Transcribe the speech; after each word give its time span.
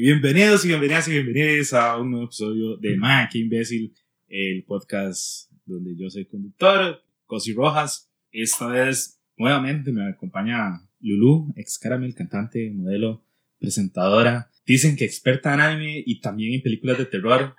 Bienvenidos 0.00 0.64
y 0.64 0.68
bienvenidas 0.68 1.08
y 1.08 1.12
bienvenidos 1.12 1.74
a 1.74 1.98
un 1.98 2.12
nuevo 2.12 2.24
episodio 2.24 2.78
de 2.78 2.96
Man, 2.96 3.28
qué 3.30 3.38
imbécil, 3.40 3.94
el 4.28 4.64
podcast 4.64 5.52
donde 5.66 5.94
yo 5.94 6.08
soy 6.08 6.24
conductor, 6.24 7.04
Cosi 7.26 7.52
Rojas. 7.52 8.10
Esta 8.32 8.66
vez 8.68 9.20
nuevamente 9.36 9.92
me 9.92 10.08
acompaña 10.08 10.88
Lulu, 11.00 11.52
ex 11.54 11.78
caramel, 11.78 12.14
cantante, 12.14 12.70
modelo, 12.70 13.26
presentadora. 13.58 14.50
Dicen 14.64 14.96
que 14.96 15.04
experta 15.04 15.52
en 15.52 15.60
anime 15.60 16.02
y 16.06 16.18
también 16.22 16.54
en 16.54 16.62
películas 16.62 16.96
de 16.96 17.04
terror. 17.04 17.54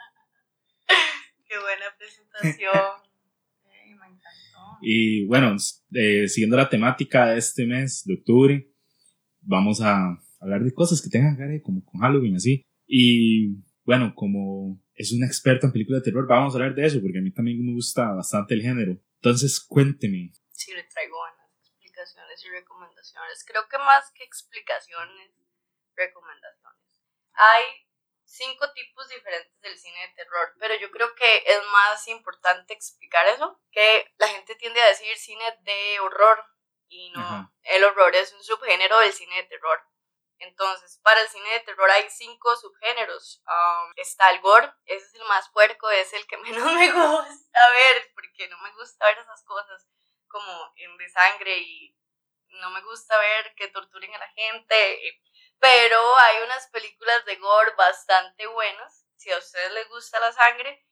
Qué 1.48 1.60
buena 1.60 1.86
presentación. 1.96 2.74
me 4.00 4.08
encantó. 4.08 4.80
Y 4.82 5.26
bueno, 5.26 5.56
eh, 5.94 6.28
siguiendo 6.28 6.58
la 6.58 6.70
temática 6.70 7.28
de 7.28 7.38
este 7.38 7.68
mes 7.68 8.04
de 8.04 8.16
octubre, 8.16 8.68
vamos 9.42 9.80
a 9.80 10.20
hablar 10.42 10.64
de 10.64 10.74
cosas 10.74 11.02
que 11.02 11.10
tengan 11.10 11.38
que 11.38 11.44
ver 11.44 11.62
como 11.62 11.86
con 11.86 12.02
Halloween, 12.02 12.36
así. 12.36 12.64
Y 12.86 13.62
bueno, 13.84 14.14
como 14.16 14.82
es 14.96 15.14
una 15.14 15.28
experta 15.28 15.68
en 15.68 15.74
películas 15.74 16.02
de 16.02 16.12
terror, 16.12 16.28
vamos 16.28 16.54
a 16.54 16.58
hablar 16.58 16.76
de 16.76 16.86
eso, 16.86 17.00
porque 17.02 17.20
a 17.20 17.22
mí 17.22 17.32
también 17.32 17.64
me 17.64 17.74
gusta 17.74 18.12
bastante 18.12 18.54
el 18.54 18.62
género. 18.62 18.98
Entonces, 19.22 19.60
cuénteme. 19.60 20.32
Sí, 20.52 20.74
le 20.74 20.84
traigo 20.84 21.18
buenas 21.18 21.50
explicaciones 21.58 22.44
y 22.44 22.50
recomendaciones. 22.50 23.46
Creo 23.46 23.64
que 23.70 23.78
más 23.78 24.12
que 24.12 24.24
explicaciones, 24.24 25.32
recomendaciones. 25.96 26.82
Hay 27.34 27.64
cinco 28.26 28.66
tipos 28.74 29.08
diferentes 29.10 29.60
del 29.62 29.78
cine 29.78 30.08
de 30.08 30.24
terror, 30.24 30.54
pero 30.60 30.74
yo 30.80 30.90
creo 30.92 31.14
que 31.16 31.38
es 31.38 31.60
más 31.72 32.08
importante 32.08 32.74
explicar 32.74 33.28
eso, 33.28 33.60
que 33.72 34.06
la 34.18 34.28
gente 34.28 34.56
tiende 34.56 34.80
a 34.82 34.88
decir 34.88 35.16
cine 35.18 35.44
de 35.64 36.00
horror 36.00 36.40
y 36.88 37.12
no, 37.12 37.54
el 37.64 37.84
horror 37.84 38.14
es 38.16 38.34
un 38.34 38.44
subgénero 38.44 39.00
del 39.00 39.14
cine 39.14 39.36
de 39.36 39.44
terror. 39.44 39.80
Entonces, 40.42 41.00
para 41.04 41.22
el 41.22 41.28
cine 41.28 41.50
de 41.52 41.60
terror 41.60 41.90
hay 41.92 42.10
cinco 42.10 42.56
subgéneros. 42.56 43.44
Um, 43.46 43.94
está 43.96 44.32
el 44.32 44.42
gore, 44.42 44.74
ese 44.86 45.06
es 45.06 45.14
el 45.14 45.24
más 45.26 45.48
puerco, 45.50 45.88
es 45.92 46.12
el 46.14 46.26
que 46.26 46.38
menos 46.38 46.74
me 46.74 46.92
gusta 46.92 47.70
ver, 47.70 48.12
porque 48.16 48.48
no 48.48 48.58
me 48.60 48.72
gusta 48.74 49.06
ver 49.06 49.20
esas 49.20 49.44
cosas 49.44 49.88
como 50.28 50.74
de 50.76 51.10
sangre 51.10 51.58
y 51.58 51.96
no 52.48 52.72
me 52.72 52.82
gusta 52.82 53.18
ver 53.20 53.54
que 53.56 53.68
torturen 53.68 54.14
a 54.16 54.18
la 54.18 54.30
gente. 54.30 55.22
Pero 55.60 56.20
hay 56.20 56.42
unas 56.42 56.68
películas 56.70 57.24
de 57.26 57.36
gore 57.36 57.72
bastante 57.76 58.48
buenas. 58.48 59.06
Si 59.18 59.32
a 59.32 59.38
ustedes 59.38 59.72
les 59.74 59.88
gusta 59.90 60.20
la 60.20 60.32
sangre, 60.32 60.84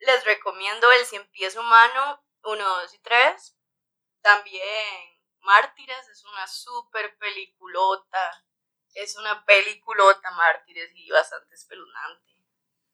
les 0.00 0.24
recomiendo 0.24 0.90
El 0.90 1.06
Cien 1.06 1.30
Pies 1.30 1.54
Humano 1.54 2.24
1, 2.42 2.68
2 2.80 2.94
y 2.94 2.98
3. 2.98 3.58
También 4.22 5.22
Mártires 5.38 6.08
es 6.08 6.24
una 6.24 6.48
super 6.48 7.16
peliculota 7.18 8.44
es 8.94 9.16
una 9.16 9.44
peliculota, 9.44 10.30
Mártires, 10.36 10.90
y 10.94 11.10
bastante 11.10 11.54
espeluznante. 11.54 12.32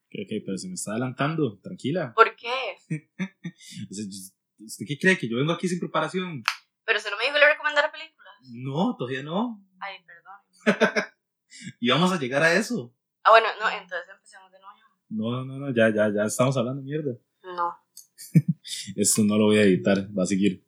Ok, 0.07 0.15
ok, 0.25 0.43
pero 0.45 0.59
se 0.59 0.69
me 0.69 0.75
está 0.75 0.93
adelantando, 0.93 1.59
tranquila. 1.61 2.13
¿Por 2.15 2.35
qué? 2.37 2.79
¿Usted 4.59 4.87
qué 4.87 4.99
cree? 4.99 5.19
¿Que 5.19 5.29
yo 5.29 5.37
vengo 5.37 5.53
aquí 5.53 5.69
sin 5.69 5.79
preparación? 5.79 6.43
Pero 6.85 7.01
se 7.01 7.11
no 7.11 7.17
me 7.17 7.25
dijo 7.25 7.35
que 7.35 7.41
le 7.41 7.53
recomendara 7.53 7.93
películas. 7.93 8.35
No, 8.51 8.97
todavía 8.97 9.23
no. 9.23 9.63
Ay, 9.79 9.97
perdón. 10.05 10.35
y 11.81 11.91
vamos 11.91 12.13
a 12.13 12.19
llegar 12.19 12.43
a 12.43 12.55
eso. 12.55 12.95
Ah, 13.23 13.31
bueno, 13.31 13.49
no, 13.61 13.69
entonces 13.69 14.09
empecemos 14.09 14.51
de 14.51 14.59
nuevo. 14.59 14.79
No, 15.11 15.45
no, 15.45 15.59
no, 15.59 15.75
ya, 15.75 15.91
ya, 15.95 16.13
ya 16.15 16.25
estamos 16.25 16.57
hablando 16.57 16.83
mierda. 16.83 17.13
No. 17.43 17.79
Esto 18.97 19.23
no 19.23 19.37
lo 19.37 19.45
voy 19.45 19.59
a 19.59 19.63
editar, 19.63 19.99
va 20.17 20.23
a 20.23 20.27
seguir. 20.27 20.65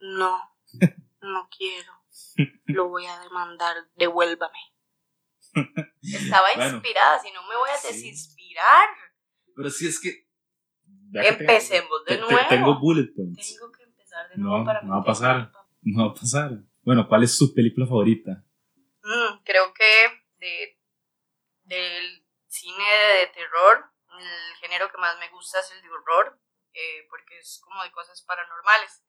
No, 0.00 0.36
no 1.20 1.48
quiero. 1.56 1.92
Lo 2.66 2.88
voy 2.88 3.06
a 3.06 3.20
demandar, 3.20 3.76
devuélvame. 3.96 4.58
Estaba 6.02 6.52
inspirada, 6.54 7.18
si 7.18 7.30
no 7.32 7.42
me 7.48 7.56
voy 7.56 7.70
a 7.70 7.88
desinspirar. 7.88 8.88
Pero 9.54 9.70
si 9.70 9.88
es 9.88 10.00
que. 10.00 10.26
Empecemos 11.12 12.04
de 12.06 12.18
nuevo. 12.18 12.38
Tengo 12.48 12.78
bullet 12.78 13.12
points. 13.14 13.54
Tengo 13.54 13.72
que 13.72 13.82
empezar 13.82 14.28
de 14.28 14.36
nuevo 14.36 14.58
no, 14.58 14.64
para 14.64 14.82
No 14.82 14.94
va 14.94 15.00
a 15.00 15.04
pasar. 15.04 15.52
No 15.82 16.06
va 16.06 16.10
a 16.12 16.14
pasar. 16.14 16.50
Bueno, 16.82 17.08
¿cuál 17.08 17.24
es 17.24 17.36
su 17.36 17.52
película 17.52 17.86
favorita? 17.86 18.44
Mm, 19.02 19.42
creo 19.44 19.72
que 19.74 20.22
de, 20.38 20.78
del 21.64 22.24
cine 22.46 22.84
de 23.20 23.26
terror, 23.28 23.84
el 24.18 24.56
género 24.60 24.90
que 24.90 24.98
más 24.98 25.18
me 25.18 25.28
gusta 25.30 25.60
es 25.60 25.72
el 25.72 25.82
de 25.82 25.88
horror, 25.88 26.38
eh, 26.72 27.06
porque 27.08 27.38
es 27.38 27.60
como 27.62 27.82
de 27.82 27.90
cosas 27.92 28.22
paranormales. 28.22 29.04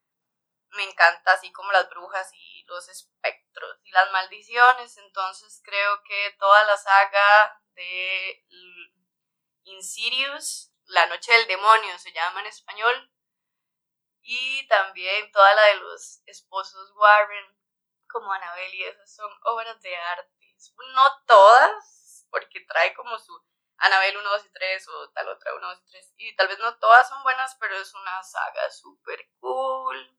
Me 0.72 0.84
encanta 0.84 1.34
así 1.34 1.52
como 1.52 1.72
las 1.72 1.90
brujas 1.90 2.30
y 2.34 2.64
los 2.66 2.88
espectros 2.88 3.78
y 3.84 3.92
las 3.92 4.12
maldiciones, 4.12 4.98
entonces 4.98 5.62
creo 5.64 6.02
que 6.04 6.36
toda 6.40 6.64
la 6.64 6.78
saga 6.78 7.62
de 7.74 8.46
Insidious, 9.64 10.74
La 10.86 11.06
Noche 11.08 11.34
del 11.34 11.48
Demonio 11.48 11.98
se 12.00 12.14
llama 12.14 12.40
en 12.42 12.48
español, 12.48 13.12
y 14.24 14.68
también 14.68 15.32
toda 15.32 15.54
la 15.56 15.64
de 15.64 15.76
los 15.76 16.22
esposos 16.26 16.92
Warren, 16.96 17.58
como 18.08 18.32
Annabelle, 18.32 18.76
y 18.76 18.84
esas 18.84 19.16
son 19.16 19.32
obras 19.44 19.82
de 19.82 19.96
arte. 19.96 20.30
No 20.94 21.24
todas, 21.26 22.28
porque 22.30 22.60
trae 22.68 22.94
como 22.94 23.18
su 23.18 23.34
Annabelle 23.78 24.18
1, 24.20 24.30
2 24.30 24.46
y 24.46 24.50
3 24.52 24.88
o 24.90 25.10
tal 25.12 25.30
otra 25.30 25.56
1, 25.56 25.68
2 25.70 25.80
y 25.80 25.92
3. 25.92 26.14
Y 26.18 26.36
tal 26.36 26.48
vez 26.48 26.60
no 26.60 26.78
todas 26.78 27.10
son 27.10 27.24
buenas, 27.24 27.56
pero 27.60 27.76
es 27.76 27.94
una 27.96 28.22
saga 28.22 28.70
súper 28.70 29.28
cool. 29.40 30.18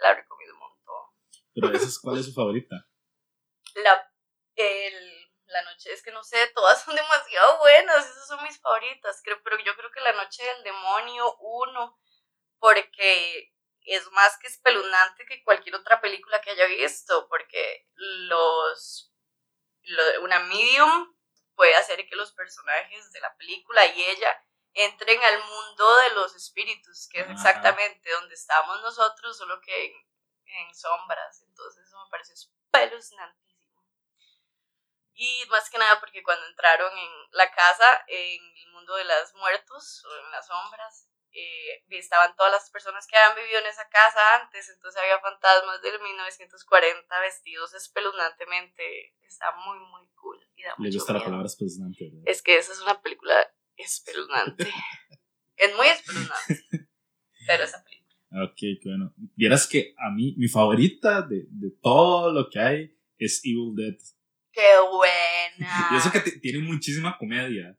La 0.00 0.14
recomiendo 0.14 0.54
un 0.54 0.60
montón. 0.60 1.06
Pero 1.54 1.68
¿cuál 2.02 2.18
es 2.18 2.26
su 2.26 2.32
favorita? 2.32 2.76
La, 3.74 4.12
el, 4.56 5.30
la 5.46 5.62
noche, 5.62 5.92
es 5.92 6.02
que 6.02 6.12
no 6.12 6.22
sé, 6.22 6.46
todas 6.54 6.82
son 6.82 6.94
demasiado 6.94 7.58
buenas, 7.58 8.08
esas 8.08 8.26
son 8.26 8.42
mis 8.42 8.60
favoritas, 8.60 9.20
creo, 9.22 9.40
pero 9.42 9.58
yo 9.58 9.76
creo 9.76 9.90
que 9.90 10.00
La 10.00 10.12
Noche 10.12 10.42
del 10.44 10.62
Demonio 10.64 11.36
1, 11.38 12.00
porque 12.58 13.52
es 13.82 14.10
más 14.12 14.38
que 14.38 14.46
espeluznante 14.46 15.24
que 15.26 15.42
cualquier 15.42 15.74
otra 15.76 16.00
película 16.00 16.40
que 16.40 16.50
haya 16.50 16.66
visto, 16.66 17.28
porque 17.28 17.88
los, 17.94 19.12
una 20.22 20.40
medium 20.40 21.16
puede 21.54 21.74
hacer 21.76 22.06
que 22.06 22.16
los 22.16 22.32
personajes 22.32 23.12
de 23.12 23.20
la 23.20 23.34
película 23.36 23.86
y 23.86 24.02
ella 24.02 24.44
entren 24.74 25.22
al 25.22 25.38
mundo 25.44 25.96
de 25.96 26.10
los 26.10 26.34
espíritus, 26.34 27.08
que 27.08 27.20
es 27.20 27.30
exactamente 27.30 28.10
donde 28.10 28.34
estamos 28.34 28.80
nosotros, 28.82 29.36
solo 29.36 29.60
que 29.60 29.86
en, 29.86 29.92
en 30.44 30.74
sombras. 30.74 31.42
Entonces 31.42 31.86
eso 31.86 32.04
me 32.04 32.10
pareció 32.10 32.34
espeluznantísimo. 32.34 33.50
Y 35.14 35.44
más 35.50 35.68
que 35.68 35.78
nada 35.78 36.00
porque 36.00 36.22
cuando 36.22 36.46
entraron 36.46 36.96
en 36.96 37.10
la 37.32 37.50
casa, 37.50 38.04
en 38.06 38.40
el 38.56 38.72
mundo 38.72 38.94
de 38.96 39.04
los 39.04 39.34
muertos 39.34 40.04
o 40.04 40.24
en 40.24 40.30
las 40.30 40.46
sombras, 40.46 41.10
eh, 41.32 41.84
estaban 41.90 42.34
todas 42.36 42.52
las 42.52 42.70
personas 42.70 43.06
que 43.06 43.16
habían 43.16 43.36
vivido 43.36 43.60
en 43.60 43.66
esa 43.66 43.88
casa 43.88 44.42
antes, 44.42 44.68
entonces 44.68 45.00
había 45.00 45.20
fantasmas 45.20 45.80
del 45.82 46.00
1940 46.00 47.20
vestidos 47.20 47.74
espeluznantemente. 47.74 49.14
Está 49.22 49.52
muy, 49.64 49.78
muy 49.78 50.08
cool. 50.14 50.44
Y 50.56 50.62
da 50.64 50.74
Le 50.78 50.90
gusta 50.90 51.12
la 51.12 51.22
palabra 51.22 51.46
espeluznante. 51.46 52.10
Es 52.24 52.42
que 52.42 52.56
esa 52.56 52.72
es 52.72 52.80
una 52.80 53.00
película 53.00 53.48
espeluznante. 53.80 54.68
es 55.56 55.76
muy 55.76 55.86
espeluznante. 55.86 56.60
pero 57.46 57.64
esa 57.64 57.82
película. 57.84 58.00
Ok, 58.44 58.84
bueno. 58.84 59.14
Vieras 59.34 59.66
que 59.66 59.94
a 59.98 60.10
mí, 60.10 60.34
mi 60.38 60.48
favorita 60.48 61.22
de, 61.22 61.46
de 61.50 61.70
todo 61.82 62.32
lo 62.32 62.48
que 62.48 62.58
hay 62.60 62.96
es 63.18 63.40
Evil 63.44 63.74
Dead. 63.74 63.96
¡Qué 64.52 64.60
buena! 64.90 65.88
Y 65.92 65.96
eso 65.96 66.10
que 66.10 66.20
tiene 66.20 66.58
muchísima 66.60 67.16
comedia. 67.18 67.76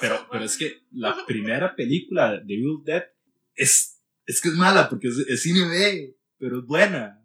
pero, 0.00 0.26
pero 0.30 0.44
es 0.44 0.56
que 0.56 0.82
la 0.92 1.16
primera 1.26 1.74
película 1.74 2.38
de 2.38 2.54
Evil 2.54 2.82
Dead 2.84 3.04
es, 3.54 4.02
es 4.26 4.40
que 4.40 4.48
es 4.48 4.54
mala 4.54 4.88
porque 4.88 5.08
es, 5.08 5.42
cine 5.42 5.66
B, 5.68 6.16
pero 6.38 6.58
es 6.58 6.66
buena. 6.66 7.22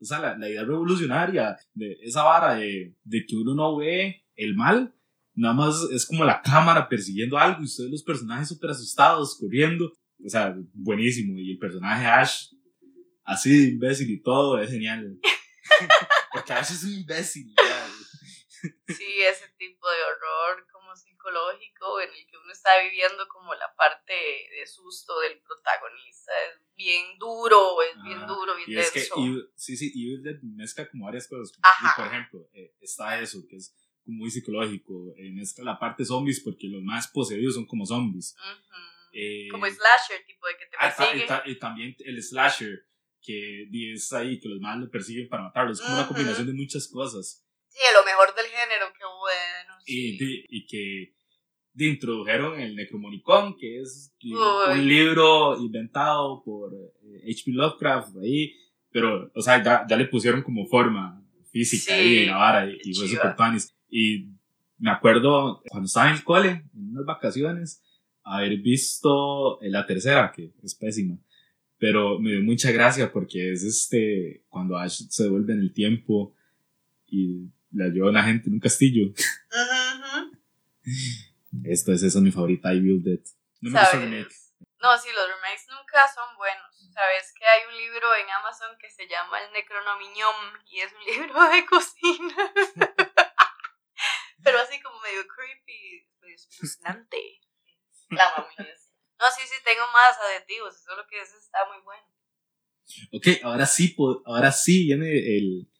O 0.00 0.04
sea, 0.04 0.18
la, 0.18 0.36
la, 0.36 0.48
idea 0.48 0.64
revolucionaria 0.64 1.56
de 1.72 1.96
esa 2.02 2.24
vara 2.24 2.56
de, 2.56 2.94
de 3.04 3.26
que 3.26 3.36
uno 3.36 3.54
no 3.54 3.76
ve 3.76 4.26
el 4.36 4.54
mal, 4.54 4.94
nada 5.34 5.54
más 5.54 5.82
es 5.92 6.06
como 6.06 6.24
la 6.24 6.40
cámara 6.40 6.88
persiguiendo 6.88 7.36
algo 7.38 7.60
y 7.60 7.64
ustedes 7.64 7.90
los 7.90 8.02
personajes 8.02 8.48
súper 8.48 8.70
asustados, 8.70 9.36
corriendo. 9.38 9.92
O 10.24 10.28
sea, 10.28 10.54
buenísimo. 10.72 11.38
Y 11.38 11.52
el 11.52 11.58
personaje 11.58 12.06
Ash, 12.06 12.48
así 13.24 13.50
de 13.50 13.68
imbécil 13.70 14.10
y 14.10 14.22
todo, 14.22 14.58
es 14.60 14.70
genial. 14.70 15.18
Porque 16.32 16.52
Ash 16.52 16.72
es 16.72 16.84
un 16.84 16.94
imbécil. 16.94 17.54
Sí, 18.88 19.20
ese 19.28 19.48
tipo 19.58 19.90
de 19.90 20.02
horror 20.04 20.66
como 20.72 20.96
psicológico 20.96 22.00
en 22.00 22.08
el 22.08 22.26
que 22.26 22.36
uno 22.42 22.52
está 22.52 22.70
viviendo 22.82 23.26
como 23.28 23.54
la 23.54 23.74
parte 23.76 24.12
de 24.12 24.66
susto 24.66 25.20
del 25.20 25.38
protagonista 25.40 26.32
es 26.48 26.74
bien 26.74 27.18
duro, 27.18 27.82
es 27.82 28.02
bien 28.02 28.26
duro, 28.26 28.56
bien 28.56 28.70
y 28.70 28.74
denso. 28.74 28.92
Es 28.94 29.10
que, 29.10 29.50
sí, 29.54 29.76
sí, 29.76 29.92
y 29.94 30.16
mezcla 30.56 30.88
como 30.88 31.06
varias 31.06 31.28
cosas. 31.28 31.58
por 31.96 32.06
ejemplo, 32.06 32.48
eh, 32.54 32.74
está 32.80 33.20
eso, 33.20 33.40
que 33.48 33.56
es 33.56 33.74
muy 34.06 34.30
psicológico, 34.30 35.14
eh, 35.16 35.30
mezcla 35.30 35.64
la 35.64 35.78
parte 35.78 36.04
zombies 36.04 36.40
porque 36.40 36.68
los 36.68 36.82
más 36.82 37.08
poseídos 37.08 37.54
son 37.54 37.66
como 37.66 37.86
zombies. 37.86 38.36
Eh, 39.12 39.48
como 39.50 39.66
slasher, 39.66 40.24
tipo 40.26 40.46
de 40.46 40.54
que 40.56 40.66
te 40.66 40.76
ah, 40.78 40.94
persigue. 40.96 41.52
y, 41.52 41.58
también 41.58 41.96
el 42.00 42.22
slasher, 42.22 42.86
que 43.22 43.68
es 43.94 44.12
ahí, 44.12 44.40
que 44.40 44.48
los 44.48 44.60
más 44.60 44.78
lo 44.78 44.90
persiguen 44.90 45.28
para 45.28 45.44
matarlos. 45.44 45.78
Es 45.78 45.84
como 45.84 45.96
una 45.98 46.08
combinación 46.08 46.46
de 46.46 46.52
muchas 46.52 46.88
cosas. 46.88 47.44
Sí, 47.68 47.80
lo 47.92 48.04
mejor 48.04 48.34
del 48.34 48.46
género, 48.46 48.86
qué 48.92 49.04
bueno. 49.04 49.74
Y, 49.86 50.18
y 50.48 50.66
que 50.66 51.14
introdujeron 51.76 52.60
el 52.60 52.76
Necromonicon, 52.76 53.56
que 53.56 53.80
es 53.80 54.14
un 54.22 54.86
libro 54.86 55.56
inventado 55.58 56.42
por 56.44 56.72
H.P. 56.72 57.50
Eh, 57.50 57.54
Lovecraft 57.54 58.16
ahí, 58.22 58.54
pero, 58.90 59.30
o 59.34 59.42
sea, 59.42 59.62
ya, 59.62 59.84
ya 59.88 59.96
le 59.96 60.06
pusieron 60.06 60.42
como 60.42 60.66
forma 60.66 61.20
física 61.50 61.94
ahí 61.94 62.18
en 62.18 62.26
la 62.28 62.36
vara 62.36 62.66
y, 62.66 62.78
y 62.84 62.94
fue 62.94 63.08
super 63.08 63.34
Y 63.96 64.26
me 64.76 64.90
acuerdo 64.90 65.62
cuando 65.68 65.86
estaba 65.86 66.08
en 66.08 66.16
el 66.16 66.24
cole, 66.24 66.48
en 66.74 66.90
unas 66.90 67.04
vacaciones, 67.04 67.80
haber 68.24 68.56
visto 68.56 69.60
la 69.62 69.86
tercera, 69.86 70.32
que 70.32 70.52
es 70.64 70.74
pésima, 70.74 71.16
pero 71.78 72.18
me 72.18 72.32
dio 72.32 72.42
mucha 72.42 72.72
gracia 72.72 73.12
porque 73.12 73.52
es 73.52 73.62
este, 73.62 74.42
cuando 74.48 74.76
Ash 74.76 75.06
se 75.08 75.22
devuelve 75.22 75.52
en 75.52 75.60
el 75.60 75.72
tiempo 75.72 76.34
y 77.06 77.52
la 77.70 77.86
lleva 77.86 78.08
a 78.08 78.10
una 78.10 78.24
gente 78.24 78.48
en 78.48 78.54
un 78.54 78.60
castillo. 78.60 79.12
Esto 81.62 81.92
es, 81.92 82.02
esa 82.02 82.18
es 82.18 82.24
mi 82.24 82.32
favorita, 82.32 82.74
I 82.74 82.80
Build 82.80 83.06
It. 83.06 83.26
No 83.60 83.70
me 83.70 83.78
gusta 83.78 83.96
No, 83.96 84.98
sí, 84.98 85.08
los 85.14 85.28
remakes 85.28 85.66
nunca 85.70 86.02
son 86.12 86.36
buenos. 86.36 86.90
Sabes 86.92 87.32
que 87.38 87.44
hay 87.46 87.60
un 87.70 87.76
libro 87.76 88.12
en 88.16 88.28
Amazon 88.28 88.76
que 88.80 88.90
se 88.90 89.06
llama 89.06 89.38
El 89.40 89.52
Necronomicon 89.52 90.34
y 90.66 90.80
es 90.80 90.92
un 90.92 91.04
libro 91.14 91.48
de 91.48 91.64
cocina. 91.64 93.03
Pero 94.44 94.58
así 94.58 94.80
como 94.80 95.00
medio 95.00 95.26
creepy, 95.26 96.08
medio 96.20 96.34
espeluznante. 96.36 97.40
La 98.10 98.36
No, 98.36 99.30
sí, 99.30 99.42
sí, 99.46 99.54
tengo 99.64 99.86
más 99.92 100.16
adjetivos, 100.18 100.82
solo 100.82 101.06
que 101.08 101.20
ese 101.20 101.38
está 101.38 101.64
muy 101.66 101.80
bueno. 101.82 102.06
Ok, 103.12 103.42
ahora 103.42 103.66
sí, 103.66 103.96
ahora 104.26 104.52
sí 104.52 104.84
viene 104.84 105.08
el, 105.08 105.72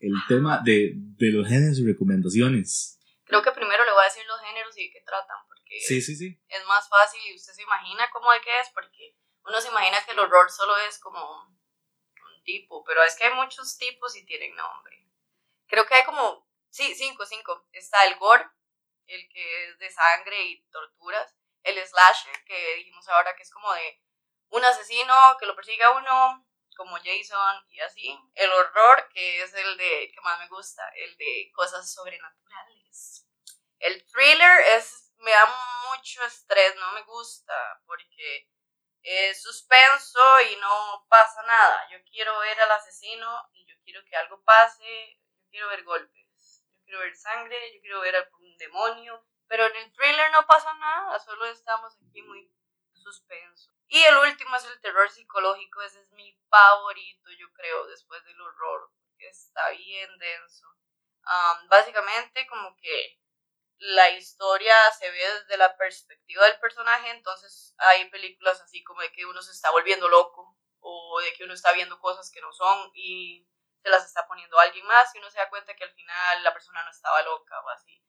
el 0.00 0.12
tema 0.28 0.60
de, 0.62 0.92
de 0.94 1.32
los 1.32 1.48
géneros 1.48 1.78
y 1.78 1.86
recomendaciones. 1.86 2.98
Creo 3.24 3.42
que 3.42 3.52
primero 3.52 3.84
le 3.84 3.92
voy 3.92 4.02
a 4.02 4.04
decir 4.04 4.24
los 4.26 4.40
géneros 4.40 4.76
y 4.76 4.86
de 4.86 4.90
qué 4.92 5.00
tratan, 5.00 5.38
porque 5.46 5.80
sí, 5.80 6.02
sí, 6.02 6.16
sí. 6.16 6.38
es 6.48 6.64
más 6.66 6.88
fácil 6.88 7.20
y 7.26 7.34
usted 7.34 7.52
se 7.52 7.62
imagina 7.62 8.10
cómo 8.12 8.30
de 8.32 8.40
qué 8.40 8.50
es, 8.60 8.68
porque 8.74 9.16
uno 9.44 9.60
se 9.60 9.68
imagina 9.68 10.04
que 10.04 10.12
el 10.12 10.18
horror 10.18 10.50
solo 10.50 10.76
es 10.78 10.98
como 10.98 11.44
un 11.44 12.42
tipo, 12.44 12.84
pero 12.84 13.02
es 13.04 13.16
que 13.16 13.24
hay 13.26 13.34
muchos 13.34 13.78
tipos 13.78 14.16
y 14.16 14.26
tienen 14.26 14.54
nombre. 14.56 15.06
Creo 15.68 15.86
que 15.86 15.94
hay 15.94 16.04
como, 16.04 16.49
sí, 16.70 16.94
cinco, 16.94 17.26
cinco. 17.26 17.66
Está 17.72 18.04
el 18.06 18.16
gore, 18.16 18.48
el 19.06 19.28
que 19.28 19.68
es 19.68 19.78
de 19.78 19.90
sangre 19.90 20.42
y 20.44 20.62
torturas. 20.70 21.36
El 21.62 21.76
slasher, 21.86 22.44
que 22.44 22.76
dijimos 22.76 23.06
ahora 23.08 23.36
que 23.36 23.42
es 23.42 23.50
como 23.50 23.72
de 23.74 24.00
un 24.48 24.64
asesino 24.64 25.14
que 25.38 25.46
lo 25.46 25.54
persigue 25.54 25.82
a 25.82 25.90
uno, 25.90 26.46
como 26.76 26.96
Jason 26.96 27.64
y 27.68 27.80
así. 27.80 28.18
El 28.34 28.50
horror, 28.50 29.08
que 29.12 29.42
es 29.42 29.52
el 29.54 29.76
de 29.76 30.10
que 30.12 30.20
más 30.22 30.38
me 30.38 30.48
gusta, 30.48 30.88
el 30.96 31.16
de 31.18 31.50
cosas 31.54 31.92
sobrenaturales. 31.92 33.26
El 33.78 34.04
thriller 34.06 34.60
es 34.76 35.10
me 35.20 35.30
da 35.30 35.46
mucho 35.90 36.24
estrés, 36.24 36.74
no 36.76 36.92
me 36.92 37.02
gusta 37.02 37.54
porque 37.86 38.48
es 39.02 39.42
suspenso 39.42 40.40
y 40.50 40.56
no 40.56 41.06
pasa 41.08 41.42
nada. 41.42 41.88
Yo 41.90 41.98
quiero 42.10 42.38
ver 42.40 42.58
al 42.60 42.70
asesino 42.72 43.48
y 43.52 43.66
yo 43.66 43.74
quiero 43.84 44.04
que 44.04 44.16
algo 44.16 44.42
pase, 44.42 45.18
yo 45.36 45.44
quiero 45.50 45.68
ver 45.68 45.84
golpes, 45.84 46.19
quiero 46.90 47.04
ver 47.04 47.16
sangre, 47.16 47.72
yo 47.72 47.80
quiero 47.80 48.00
ver 48.00 48.16
a 48.16 48.28
un 48.40 48.56
demonio, 48.56 49.24
pero 49.46 49.64
en 49.66 49.76
el 49.76 49.92
thriller 49.92 50.30
no 50.32 50.44
pasa 50.46 50.74
nada, 50.74 51.20
solo 51.20 51.46
estamos 51.46 51.96
aquí 52.02 52.20
muy 52.22 52.52
suspenso. 52.94 53.70
Y 53.86 54.02
el 54.02 54.16
último 54.16 54.56
es 54.56 54.64
el 54.64 54.80
terror 54.80 55.08
psicológico, 55.08 55.82
ese 55.82 56.00
es 56.00 56.10
mi 56.10 56.36
favorito, 56.48 57.30
yo 57.38 57.52
creo, 57.52 57.86
después 57.86 58.24
del 58.24 58.40
horror, 58.40 58.90
que 59.16 59.28
está 59.28 59.70
bien 59.70 60.18
denso. 60.18 60.66
básicamente 61.68 62.46
como 62.48 62.76
que 62.76 63.20
la 63.78 64.10
historia 64.10 64.74
se 64.98 65.08
ve 65.10 65.34
desde 65.34 65.56
la 65.56 65.76
perspectiva 65.76 66.44
del 66.46 66.58
personaje, 66.58 67.10
entonces 67.10 67.74
hay 67.78 68.10
películas 68.10 68.60
así 68.60 68.82
como 68.82 69.00
de 69.00 69.12
que 69.12 69.26
uno 69.26 69.40
se 69.42 69.52
está 69.52 69.70
volviendo 69.70 70.08
loco 70.08 70.58
o 70.80 71.20
de 71.20 71.32
que 71.34 71.44
uno 71.44 71.54
está 71.54 71.72
viendo 71.72 72.00
cosas 72.00 72.30
que 72.32 72.40
no 72.40 72.52
son 72.52 72.90
y 72.94 73.46
se 73.82 73.90
las 73.90 74.04
está 74.04 74.26
poniendo 74.26 74.58
alguien 74.58 74.86
más 74.86 75.14
y 75.14 75.18
uno 75.18 75.30
se 75.30 75.38
da 75.38 75.48
cuenta 75.48 75.74
que 75.74 75.84
al 75.84 75.92
final 75.92 76.42
la 76.42 76.52
persona 76.52 76.82
no 76.84 76.90
estaba 76.90 77.22
loca 77.22 77.60
o 77.60 77.68
así. 77.70 78.02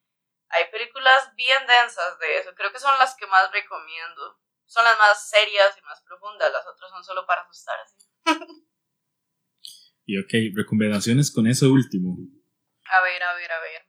Hay 0.50 0.70
películas 0.70 1.34
bien 1.36 1.66
densas 1.66 2.20
de 2.20 2.38
eso, 2.38 2.54
creo 2.56 2.72
que 2.72 2.80
son 2.80 2.98
las 3.00 3.16
que 3.16 3.28
más 3.28 3.52
recomiendo 3.52 4.42
son 4.72 4.86
las 4.86 4.98
más 4.98 5.30
serias 5.30 5.78
y 5.78 5.82
más 5.82 6.02
profundas, 6.02 6.50
las 6.50 6.66
otras 6.66 6.90
son 6.90 7.04
solo 7.04 7.26
para 7.26 7.42
asustar 7.42 7.78
así. 7.82 7.98
y 10.06 10.18
ok, 10.18 10.56
recomendaciones 10.56 11.30
con 11.34 11.46
eso 11.46 11.66
último. 11.68 12.16
A 12.86 13.02
ver, 13.02 13.22
a 13.22 13.34
ver, 13.34 13.52
a 13.52 13.60
ver. 13.60 13.86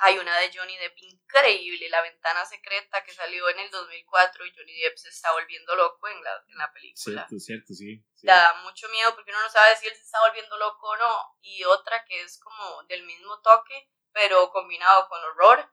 Hay 0.00 0.18
una 0.18 0.36
de 0.38 0.50
Johnny 0.52 0.76
Depp 0.76 0.96
increíble, 1.30 1.88
La 1.88 2.02
Ventana 2.02 2.44
Secreta, 2.44 3.02
que 3.04 3.12
salió 3.12 3.48
en 3.48 3.58
el 3.60 3.70
2004 3.70 4.46
y 4.46 4.52
Johnny 4.54 4.80
Depp 4.82 4.96
se 4.96 5.08
está 5.08 5.32
volviendo 5.32 5.74
loco 5.76 6.08
en 6.08 6.22
la, 6.22 6.44
en 6.48 6.58
la 6.58 6.72
película. 6.72 7.26
Cierto, 7.26 7.38
cierto, 7.38 7.74
sí, 7.74 8.04
Da 8.22 8.54
mucho 8.62 8.88
miedo 8.90 9.14
porque 9.14 9.30
uno 9.30 9.40
no 9.40 9.50
sabe 9.50 9.76
si 9.76 9.86
él 9.86 9.94
se 9.94 10.02
está 10.02 10.20
volviendo 10.20 10.56
loco 10.58 10.88
o 10.88 10.96
no. 10.96 11.36
Y 11.40 11.64
otra 11.64 12.04
que 12.04 12.20
es 12.20 12.38
como 12.38 12.82
del 12.84 13.04
mismo 13.04 13.40
toque, 13.40 13.90
pero 14.12 14.50
combinado 14.50 15.08
con 15.08 15.22
horror, 15.22 15.72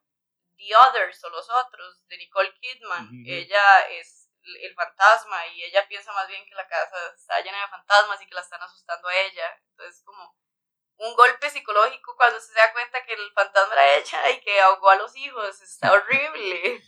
The 0.58 0.76
Others 0.76 1.24
o 1.24 1.30
Los 1.30 1.50
Otros 1.50 2.08
de 2.08 2.18
Nicole 2.18 2.54
Kidman. 2.60 3.10
Ella 3.26 3.82
es 3.90 4.30
el 4.62 4.74
fantasma 4.76 5.46
y 5.48 5.64
ella 5.64 5.86
piensa 5.88 6.14
más 6.14 6.28
bien 6.28 6.46
que 6.46 6.56
la 6.56 6.68
casa 6.68 6.96
está 7.16 7.42
llena 7.42 7.62
de 7.62 7.68
fantasmas 7.68 8.22
y 8.22 8.28
que 8.28 8.36
la 8.36 8.42
están 8.42 8.62
asustando 8.62 9.08
a 9.08 9.16
ella. 9.16 9.62
Entonces, 9.72 10.02
como 10.06 10.38
un 11.00 11.16
golpe 11.16 11.50
psicológico 11.50 12.16
cuando 12.16 12.40
se 12.40 12.54
da 12.54 12.72
cuenta 12.74 13.04
que 13.06 13.14
el 13.14 13.32
fantasma 13.34 13.74
era 13.74 13.98
ella 13.98 14.32
y 14.32 14.42
que 14.42 14.60
ahogó 14.62 14.90
a 14.90 14.96
los 14.96 15.16
hijos. 15.16 15.62
Está 15.62 15.92
horrible. 15.94 16.82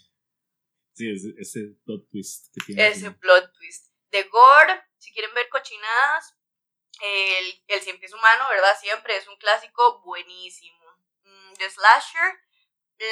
Sí, 0.94 1.12
ese, 1.12 1.30
ese 1.38 1.60
plot 1.86 2.10
twist 2.10 2.48
que 2.54 2.66
tiene. 2.66 2.88
Ese 2.88 3.12
plot 3.12 3.54
twist. 3.54 3.90
De 4.10 4.24
Gore, 4.24 4.84
si 4.98 5.14
quieren 5.14 5.34
ver 5.36 5.48
cochinadas, 5.50 6.36
el, 7.02 7.64
el 7.68 7.82
Cien 7.82 8.00
Pies 8.00 8.14
Humano, 8.14 8.46
¿verdad? 8.50 8.78
Siempre 8.80 9.16
es 9.16 9.28
un 9.28 9.38
clásico 9.38 10.02
buenísimo. 10.02 10.84
Mm, 11.24 11.54
The 11.54 11.70
Slasher, 11.70 12.40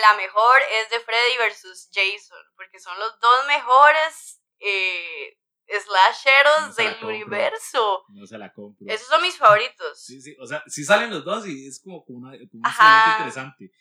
la 0.01 0.15
mejor 0.15 0.61
es 0.71 0.89
de 0.89 0.99
Freddy 0.99 1.37
versus 1.37 1.89
Jason, 1.93 2.43
porque 2.55 2.79
son 2.79 2.97
los 2.99 3.19
dos 3.19 3.45
mejores 3.47 4.41
eh, 4.59 5.39
slasheros 5.67 6.75
del 6.75 6.95
universo. 7.03 8.05
No 8.09 8.25
se 8.25 8.37
la 8.37 8.51
compro. 8.51 8.87
Esos 8.87 9.07
son 9.07 9.21
mis 9.21 9.37
favoritos. 9.37 10.01
Sí, 10.01 10.21
sí, 10.21 10.35
o 10.39 10.45
sea, 10.45 10.63
sí 10.67 10.83
salen 10.83 11.09
los 11.09 11.25
dos 11.25 11.47
y 11.47 11.67
es 11.67 11.79
como, 11.79 12.03
como, 12.05 12.19
una, 12.19 12.31
como 12.31 12.63
un 12.63 13.11
interesante. 13.11 13.71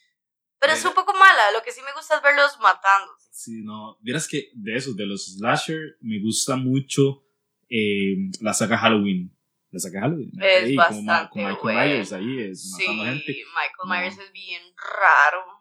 Pero 0.59 0.73
es 0.73 0.85
un 0.85 0.95
poco 0.95 1.13
mala, 1.13 1.53
lo 1.53 1.63
que 1.63 1.71
sí 1.71 1.81
me 1.83 1.93
gusta 1.93 2.17
es 2.17 2.23
verlos 2.23 2.59
matando. 2.61 3.13
Sí, 3.31 3.63
no, 3.63 3.99
vieras 4.01 4.27
que 4.27 4.51
de 4.55 4.77
esos, 4.77 4.97
de 4.97 5.07
los 5.07 5.37
slasher, 5.37 5.99
me 6.01 6.19
gusta 6.21 6.57
mucho 6.57 7.25
eh, 7.69 8.17
la 8.41 8.55
saga 8.55 8.79
Halloween. 8.79 9.33
La 9.71 9.79
saga 9.79 10.01
Halloween. 10.01 10.33
Es 10.41 10.65
ahí, 10.65 10.77
bastante 10.77 11.31
con, 11.31 11.45
Michael 11.45 11.77
Myers 11.77 12.13
ahí, 12.13 12.41
es 12.41 12.71
matando 12.73 13.05
sí, 13.05 13.09
gente. 13.11 13.45
Michael 13.55 13.89
Myers 14.03 14.19
es 14.19 14.33
bien 14.33 14.63
raro 14.77 15.56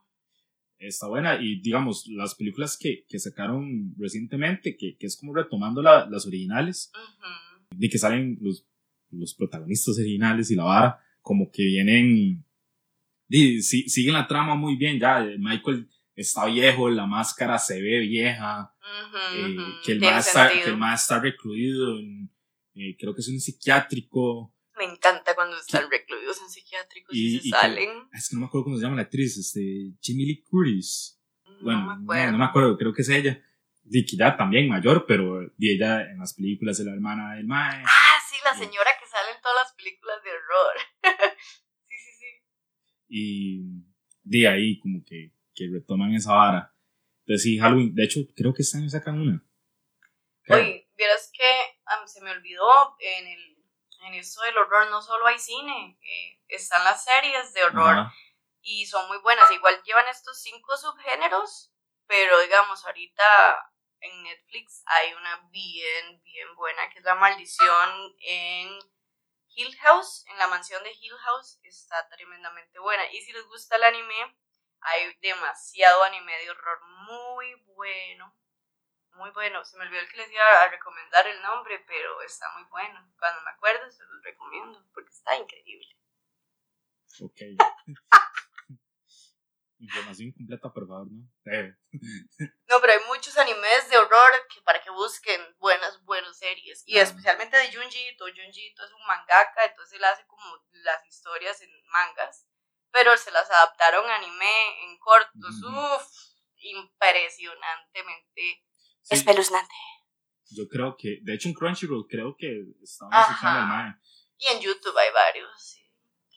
está 0.79 1.07
buena. 1.07 1.41
Y 1.41 1.61
digamos 1.61 2.07
las 2.07 2.35
películas 2.35 2.77
que, 2.77 3.05
que 3.07 3.19
sacaron 3.19 3.95
recientemente 3.97 4.75
que, 4.77 4.97
que, 4.97 5.07
es 5.07 5.17
como 5.17 5.33
retomando 5.33 5.81
la, 5.81 6.07
las 6.09 6.25
originales 6.25 6.91
de 7.75 7.89
que 7.89 7.97
salen 7.97 8.37
los, 8.41 8.65
los 9.11 9.33
protagonistas 9.33 9.97
originales 9.97 10.51
y 10.51 10.55
la 10.55 10.63
vara 10.63 10.99
como 11.21 11.51
que 11.51 11.63
vienen 11.63 12.43
y, 13.27 13.61
siguen 13.61 14.13
la 14.13 14.27
trama 14.27 14.55
muy 14.55 14.75
bien 14.75 14.99
ya 14.99 15.25
Michael 15.39 15.89
está 16.15 16.45
viejo 16.45 16.89
la 16.89 17.07
máscara 17.07 17.57
se 17.57 17.81
ve 17.81 17.99
vieja 18.01 18.71
eh, 19.35 19.57
que, 19.83 19.93
el 19.93 19.99
más 19.99 20.27
está, 20.27 20.51
que 20.51 20.69
el 20.69 20.77
más 20.77 21.01
está 21.01 21.19
recluido 21.19 21.99
en, 21.99 22.29
eh, 22.75 22.95
creo 22.97 23.15
que 23.15 23.21
es 23.21 23.27
un 23.27 23.39
psiquiátrico 23.39 24.54
me 24.77 24.85
encanta 24.85 25.35
cuando 25.35 25.57
están 25.57 25.89
recluidos 25.89 26.41
en 26.41 26.49
psiquiátricos 26.49 27.15
y, 27.15 27.39
se 27.39 27.49
salen. 27.49 27.89
es 28.13 28.29
que 28.29 28.35
no 28.35 28.41
me 28.41 28.47
acuerdo 28.47 28.65
cómo 28.65 28.77
se 28.77 28.83
llama 28.83 28.95
la 28.95 29.03
actriz, 29.03 29.37
este, 29.37 29.93
Jimmy 30.01 30.25
Lee 30.25 30.43
Curtis. 30.43 31.19
Bueno, 31.61 31.81
no 31.81 31.85
me 31.87 32.03
acuerdo. 32.03 32.31
No, 32.31 32.37
me 32.37 32.45
acuerdo, 32.45 32.77
creo 32.77 32.93
que 32.93 33.01
es 33.01 33.09
ella. 33.09 33.41
Y 33.87 34.05
que 34.05 34.17
ya 34.17 34.35
también 34.35 34.67
mayor, 34.67 35.05
pero 35.07 35.43
y 35.57 35.71
ella 35.71 36.01
en 36.01 36.17
las 36.17 36.33
películas 36.33 36.79
es 36.79 36.85
la 36.85 36.93
hermana 36.93 37.35
del 37.35 37.45
Mae. 37.45 37.83
Ah, 37.85 38.19
sí, 38.29 38.35
la 38.43 38.53
señora 38.53 38.91
que 38.99 39.07
sale 39.07 39.31
en 39.35 39.41
todas 39.41 39.57
las 39.63 39.73
películas 39.73 40.17
de 40.23 40.29
horror. 40.31 40.75
sí, 41.87 41.95
sí, 41.97 42.11
sí. 42.19 42.25
Y 43.07 43.63
de 44.23 44.47
ahí 44.47 44.79
como 44.79 45.03
que, 45.05 45.31
que 45.53 45.69
retoman 45.71 46.13
esa 46.13 46.33
vara. 46.33 46.75
Entonces 47.21 47.43
sí, 47.43 47.59
Halloween, 47.59 47.93
de 47.93 48.03
hecho 48.03 48.21
creo 48.35 48.53
que 48.53 48.63
este 48.63 48.77
año 48.77 48.89
sacan 48.89 49.19
una. 49.19 49.43
Oye, 50.49 50.87
vieras 50.95 51.31
que 51.33 51.75
se 52.07 52.21
me 52.21 52.31
olvidó 52.31 52.95
en 52.99 53.27
el 53.27 53.54
en 54.05 54.13
eso 54.13 54.41
del 54.41 54.57
horror 54.57 54.89
no 54.89 55.01
solo 55.01 55.27
hay 55.27 55.39
cine, 55.39 55.97
eh, 56.01 56.41
están 56.47 56.83
las 56.83 57.03
series 57.03 57.53
de 57.53 57.63
horror 57.63 58.11
y 58.61 58.85
son 58.85 59.07
muy 59.07 59.17
buenas. 59.19 59.49
Igual 59.51 59.81
llevan 59.83 60.07
estos 60.07 60.41
cinco 60.41 60.77
subgéneros, 60.77 61.71
pero 62.07 62.39
digamos, 62.39 62.85
ahorita 62.85 63.71
en 63.99 64.23
Netflix 64.23 64.83
hay 64.85 65.13
una 65.13 65.47
bien, 65.49 66.21
bien 66.23 66.55
buena 66.55 66.89
que 66.89 66.99
es 66.99 67.05
La 67.05 67.15
Maldición 67.15 68.15
en 68.19 68.79
Hill 69.55 69.75
House, 69.77 70.25
en 70.27 70.37
la 70.37 70.47
mansión 70.47 70.83
de 70.83 70.91
Hill 70.91 71.17
House, 71.17 71.59
está 71.63 72.07
tremendamente 72.09 72.77
buena. 72.79 73.05
Y 73.11 73.21
si 73.21 73.31
les 73.31 73.45
gusta 73.47 73.77
el 73.77 73.83
anime, 73.83 74.37
hay 74.81 75.15
demasiado 75.21 76.03
anime 76.03 76.37
de 76.37 76.49
horror 76.51 76.79
muy 77.07 77.53
bueno. 77.75 78.35
Muy 79.15 79.31
bueno. 79.31 79.63
Se 79.65 79.77
me 79.77 79.85
olvidó 79.85 80.01
el 80.01 80.09
que 80.09 80.17
les 80.17 80.31
iba 80.31 80.61
a 80.63 80.69
recomendar 80.69 81.25
el 81.27 81.41
nombre, 81.41 81.79
pero 81.87 82.21
está 82.21 82.49
muy 82.53 82.63
bueno. 82.65 83.11
Cuando 83.17 83.41
me 83.41 83.49
acuerdo, 83.51 83.89
se 83.91 84.03
los 84.03 84.21
recomiendo 84.23 84.85
porque 84.93 85.09
está 85.11 85.35
increíble. 85.37 85.87
Ok. 87.21 87.39
Información 89.79 90.31
completa, 90.31 90.71
por 90.71 90.87
favor, 90.87 91.07
¿no? 91.11 91.27
Eh. 91.51 91.75
No, 92.67 92.81
pero 92.81 92.93
hay 92.93 92.99
muchos 93.07 93.37
animes 93.37 93.89
de 93.89 93.97
horror 93.97 94.31
que 94.53 94.61
para 94.63 94.81
que 94.81 94.89
busquen 94.89 95.39
buenas, 95.59 96.03
buenas 96.03 96.37
series. 96.37 96.83
Y 96.87 96.97
Ah. 96.97 97.03
especialmente 97.03 97.55
de 97.57 97.71
Junji 97.73 98.09
Ito. 98.09 98.25
Junji 98.25 98.67
Ito 98.67 98.83
es 98.83 98.91
un 98.91 99.05
mangaka, 99.05 99.65
entonces 99.65 99.93
él 99.97 100.03
hace 100.03 100.25
como 100.27 100.43
las 100.71 101.05
historias 101.05 101.61
en 101.61 101.69
mangas. 101.89 102.47
Pero 102.91 103.15
se 103.17 103.31
las 103.31 103.49
adaptaron 103.49 104.09
a 104.09 104.15
anime 104.15 104.83
en 104.85 104.97
cortos. 104.99 105.61
Ujú. 105.63 105.95
Uf, 105.95 106.07
impresionantemente 106.57 108.61
Sí, 109.01 109.14
espeluznante. 109.31 109.73
yo 110.51 110.67
creo 110.67 110.95
que, 110.97 111.19
de 111.23 111.33
hecho 111.33 111.47
en 111.49 111.53
Crunchyroll 111.55 112.07
creo 112.07 112.35
que 112.37 112.63
estaba 112.81 113.09
Ajá. 113.11 113.31
escuchando 113.31 113.59
al 113.61 113.67
mae. 113.67 113.95
Y 114.37 114.45
en 114.47 114.61
YouTube 114.61 114.97
hay 114.97 115.11
varios. 115.13 115.49
sí. 115.61 115.81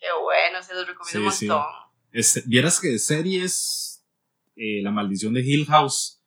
Qué 0.01 0.07
bueno, 0.23 0.63
se 0.63 0.75
los 0.75 0.87
recomiendo 0.87 1.31
Sí, 1.33 1.37
sí. 1.39 1.45
un 1.51 1.57
montón. 1.57 1.73
Este, 2.13 2.43
Vieras 2.47 2.81
que 2.81 2.89
de 2.89 2.99
series, 3.01 4.07
eh, 4.57 4.81
La 4.83 4.91
Maldición 4.93 5.35
de 5.35 5.41
Hill 5.41 5.67
House, 5.67 6.23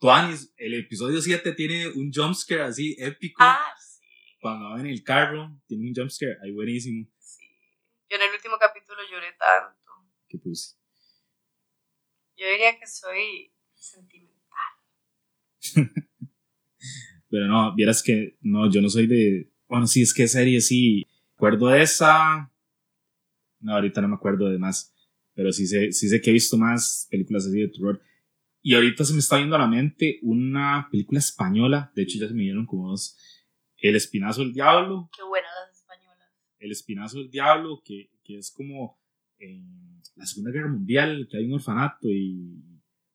Tuanis, 0.00 0.52
el 0.56 0.74
episodio 0.74 1.20
7 1.22 1.52
tiene 1.52 1.88
un 1.88 2.10
jumpscare 2.12 2.62
así 2.62 2.96
épico. 2.98 3.36
Ah, 3.42 3.74
sí, 3.78 4.04
Cuando 4.40 4.70
va 4.70 4.80
en 4.80 4.86
el 4.86 5.04
carro, 5.04 5.50
tiene 5.68 5.88
un 5.88 5.94
jumpscare 5.94 6.36
ahí 6.42 6.50
buenísimo. 6.52 7.06
sí. 7.18 7.44
Yo 8.08 8.16
en 8.16 8.22
el 8.22 8.30
último 8.34 8.56
capítulo 8.58 9.00
lloré 9.08 9.32
tanto. 9.34 9.78
Que 10.28 10.38
pues, 10.38 10.76
Yo 12.36 12.46
diría 12.48 12.76
que 12.78 12.86
soy 12.88 13.54
sentimental. 13.74 14.29
pero 17.28 17.46
no, 17.46 17.74
vieras 17.74 18.02
que 18.02 18.36
no, 18.40 18.70
yo 18.70 18.80
no 18.80 18.88
soy 18.88 19.06
de. 19.06 19.52
Bueno, 19.68 19.86
sí, 19.86 20.02
es 20.02 20.12
que 20.12 20.28
serie 20.28 20.60
sí. 20.60 21.06
Acuerdo 21.36 21.68
de 21.68 21.82
esa. 21.82 22.52
No, 23.60 23.74
ahorita 23.74 24.00
no 24.00 24.08
me 24.08 24.16
acuerdo 24.16 24.48
de 24.48 24.58
más. 24.58 24.94
Pero 25.34 25.52
sí 25.52 25.66
sé, 25.66 25.92
sí 25.92 26.08
sé 26.08 26.20
que 26.20 26.30
he 26.30 26.32
visto 26.32 26.56
más 26.56 27.06
películas 27.10 27.46
así 27.46 27.60
de 27.60 27.68
terror. 27.68 28.00
Y 28.62 28.74
ahorita 28.74 29.04
se 29.04 29.14
me 29.14 29.20
está 29.20 29.36
viendo 29.36 29.56
a 29.56 29.60
la 29.60 29.68
mente 29.68 30.18
una 30.22 30.88
película 30.90 31.18
española. 31.18 31.92
De 31.94 32.02
hecho, 32.02 32.18
ya 32.18 32.28
se 32.28 32.34
me 32.34 32.42
dieron 32.42 32.66
como 32.66 32.90
dos. 32.90 33.16
El 33.78 33.96
Espinazo 33.96 34.42
del 34.42 34.52
Diablo. 34.52 35.08
Qué 35.16 35.22
buenas 35.22 35.50
las 35.66 35.76
españolas. 35.78 36.28
El 36.58 36.70
Espinazo 36.72 37.18
del 37.18 37.30
Diablo, 37.30 37.80
que, 37.84 38.10
que 38.22 38.36
es 38.36 38.50
como 38.50 39.00
en 39.38 40.02
la 40.16 40.26
Segunda 40.26 40.50
Guerra 40.50 40.68
Mundial, 40.68 41.26
que 41.30 41.38
hay 41.38 41.46
un 41.46 41.54
orfanato 41.54 42.08
y... 42.08 42.62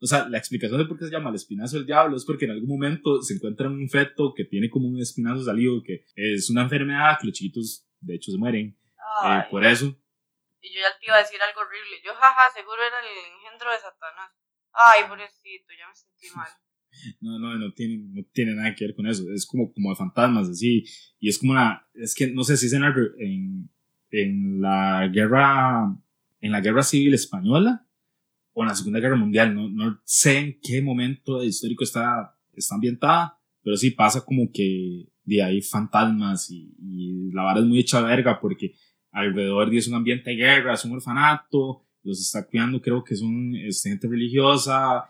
O 0.02 0.08
sea, 0.08 0.28
la 0.28 0.38
explicación 0.38 0.80
de 0.80 0.86
por 0.86 0.98
qué 0.98 1.06
se 1.06 1.12
llama 1.12 1.30
el 1.30 1.36
Espinazo 1.36 1.78
del 1.78 1.86
Diablo 1.86 2.18
es 2.18 2.26
porque 2.26 2.46
en 2.46 2.52
algún 2.52 2.70
momento 2.70 3.22
se 3.22 3.34
encuentra 3.34 3.70
un 3.70 3.90
feto 3.90 4.34
que 4.36 4.44
tiene 4.44 4.70
como 4.70 4.88
un 4.88 5.00
espinazo 5.00 5.44
salido, 5.44 5.82
que 5.84 6.06
es 6.16 6.50
una 6.50 6.64
enfermedad 6.64 7.18
que 7.20 7.28
los 7.28 7.36
chiquitos 7.36 7.88
de 8.02 8.16
hecho 8.16 8.32
se 8.32 8.38
mueren. 8.38 8.78
Eh, 9.26 9.44
por 9.50 9.64
eso, 9.64 9.86
Y 10.62 10.74
yo 10.74 10.82
ya 10.82 11.00
te 11.00 11.06
iba 11.06 11.16
a 11.16 11.20
decir 11.20 11.40
algo 11.42 11.62
horrible. 11.62 12.02
Yo, 12.04 12.14
jaja, 12.14 12.54
seguro 12.54 12.82
era 12.82 13.00
el 13.00 13.34
engendro 13.34 13.72
de 13.72 13.78
Satanás. 13.78 14.32
Ay, 14.74 15.08
pobrecito, 15.08 15.72
ya 15.78 15.88
me 15.88 15.96
sentí 15.96 16.36
mal. 16.36 16.50
no, 17.22 17.40
no, 17.40 17.56
no 17.56 17.74
tiene, 17.74 18.04
no 18.10 18.24
tiene 18.34 18.56
nada 18.56 18.76
que 18.76 18.86
ver 18.86 18.96
con 18.96 19.08
eso. 19.08 19.24
Es 19.34 19.46
como, 19.46 19.72
como 19.72 19.92
de 19.92 19.96
fantasmas, 19.96 20.50
así. 20.50 20.84
Y 21.20 21.30
es 21.30 21.38
como 21.38 21.54
una... 21.54 21.88
Es 21.94 22.14
que 22.14 22.28
no 22.28 22.44
sé 22.44 22.58
si 22.58 22.66
es 22.66 22.74
en 22.74 22.84
en, 22.84 23.70
en 24.12 24.62
la 24.62 25.08
guerra... 25.08 25.96
En 26.42 26.52
la 26.52 26.62
guerra 26.62 26.84
civil 26.84 27.14
española 27.14 27.85
o 28.56 28.64
en 28.64 28.70
la 28.70 28.76
Segunda 28.76 29.00
Guerra 29.00 29.18
Mundial. 29.18 29.54
No, 29.54 29.70
no 29.70 30.02
sé 30.06 30.40
en 30.40 30.60
qué 30.64 30.82
momento 30.82 31.44
histórico 31.44 31.84
está, 31.84 32.36
está 32.56 32.74
ambientada, 32.74 33.38
pero 33.62 33.78
sí 33.78 33.92
pasa 33.92 34.22
como 34.22 34.50
que 34.52 35.08
de 35.24 35.44
ahí 35.44 35.62
fantasmas 35.62 36.50
y, 36.50 36.74
y 36.80 37.32
la 37.32 37.44
vara 37.44 37.60
es 37.60 37.66
muy 37.66 37.80
hecha 37.80 38.02
verga 38.02 38.40
porque 38.40 38.74
alrededor 39.12 39.70
de 39.70 39.78
es 39.78 39.88
un 39.88 39.96
ambiente 39.96 40.30
de 40.30 40.38
guerra, 40.38 40.74
es 40.74 40.86
un 40.86 40.94
orfanato, 40.94 41.84
los 42.04 42.20
está 42.20 42.48
cuidando, 42.48 42.82
creo 42.82 43.04
que 43.04 43.16
son 43.16 43.56
es 43.56 43.84
gente 43.84 44.08
religiosa 44.08 45.06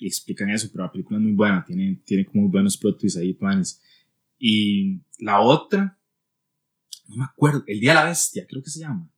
y 0.00 0.06
explican 0.06 0.50
eso, 0.50 0.68
pero 0.72 0.84
la 0.84 0.92
película 0.92 1.18
es 1.18 1.22
muy 1.22 1.32
buena, 1.32 1.64
tiene, 1.64 2.00
tiene 2.04 2.24
como 2.24 2.42
muy 2.42 2.50
buenos 2.50 2.76
plot 2.76 2.98
twists 2.98 3.18
ahí, 3.18 3.34
planes. 3.34 3.82
Y 4.38 5.00
la 5.18 5.40
otra, 5.40 5.98
no 7.08 7.16
me 7.16 7.24
acuerdo, 7.24 7.64
El 7.66 7.80
Día 7.80 7.90
de 7.90 7.94
la 7.96 8.04
Bestia, 8.04 8.46
creo 8.48 8.62
que 8.62 8.70
se 8.70 8.80
llama. 8.80 9.10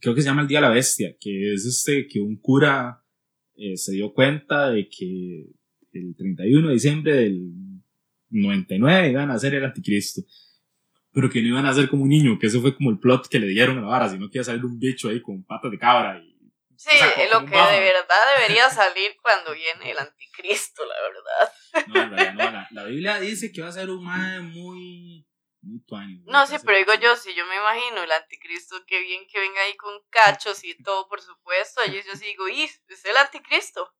Creo 0.00 0.14
que 0.14 0.22
se 0.22 0.28
llama 0.28 0.42
El 0.42 0.48
Día 0.48 0.58
de 0.58 0.66
la 0.66 0.74
Bestia, 0.74 1.16
que 1.18 1.54
es 1.54 1.64
este, 1.64 2.06
que 2.06 2.20
un 2.20 2.36
cura 2.36 3.02
eh, 3.56 3.76
se 3.76 3.92
dio 3.92 4.12
cuenta 4.12 4.70
de 4.70 4.88
que 4.88 5.46
el 5.92 6.14
31 6.16 6.68
de 6.68 6.74
diciembre 6.74 7.14
del 7.14 7.40
99 8.30 9.10
iban 9.10 9.30
a 9.30 9.38
ser 9.38 9.54
el 9.54 9.64
anticristo. 9.64 10.22
Pero 11.12 11.30
que 11.30 11.40
no 11.40 11.48
iban 11.48 11.64
a 11.66 11.72
ser 11.72 11.88
como 11.88 12.02
un 12.02 12.10
niño, 12.10 12.38
que 12.38 12.46
eso 12.46 12.60
fue 12.60 12.76
como 12.76 12.90
el 12.90 12.98
plot 12.98 13.28
que 13.28 13.38
le 13.38 13.46
dieron 13.46 13.78
a 13.78 13.80
la 13.80 13.86
vara, 13.86 14.08
sino 14.08 14.28
que 14.28 14.38
iba 14.38 14.42
a 14.42 14.44
salir 14.44 14.64
un 14.64 14.78
bicho 14.78 15.08
ahí 15.08 15.22
con 15.22 15.44
patas 15.44 15.70
de 15.70 15.78
cabra 15.78 16.18
y 16.22 16.36
Sí, 16.78 16.90
O 16.92 16.98
sea, 16.98 17.14
como 17.14 17.40
lo 17.40 17.50
que 17.50 17.56
bajo. 17.56 17.72
de 17.72 17.80
verdad 17.80 18.36
debería 18.36 18.68
salir 18.70 19.12
cuando 19.22 19.54
viene 19.54 19.92
el 19.92 19.98
anticristo, 19.98 20.82
la 20.84 20.94
verdad. 21.00 21.88
No, 21.88 22.02
en 22.02 22.10
realidad 22.10 22.34
no. 22.34 22.52
La, 22.52 22.68
la 22.70 22.84
Biblia 22.84 23.18
dice 23.18 23.50
que 23.50 23.62
va 23.62 23.68
a 23.68 23.72
ser 23.72 23.88
un 23.88 24.04
mae 24.04 24.40
muy. 24.40 25.26
Muy. 25.66 26.22
No, 26.26 26.46
sí, 26.46 26.56
pero 26.64 26.78
digo 26.78 26.94
yo, 26.94 27.16
si 27.16 27.34
yo 27.34 27.44
me 27.46 27.56
imagino 27.56 28.02
el 28.02 28.12
anticristo, 28.12 28.84
qué 28.86 29.00
bien 29.00 29.26
que 29.26 29.40
venga 29.40 29.60
ahí 29.62 29.76
con 29.76 30.00
cachos 30.10 30.62
y 30.62 30.80
todo, 30.82 31.08
por 31.08 31.20
supuesto. 31.20 31.84
Yo, 31.86 32.00
yo 32.00 32.14
sí 32.14 32.26
digo, 32.26 32.48
y 32.48 32.62
es 32.62 33.04
el 33.04 33.16
anticristo. 33.16 33.92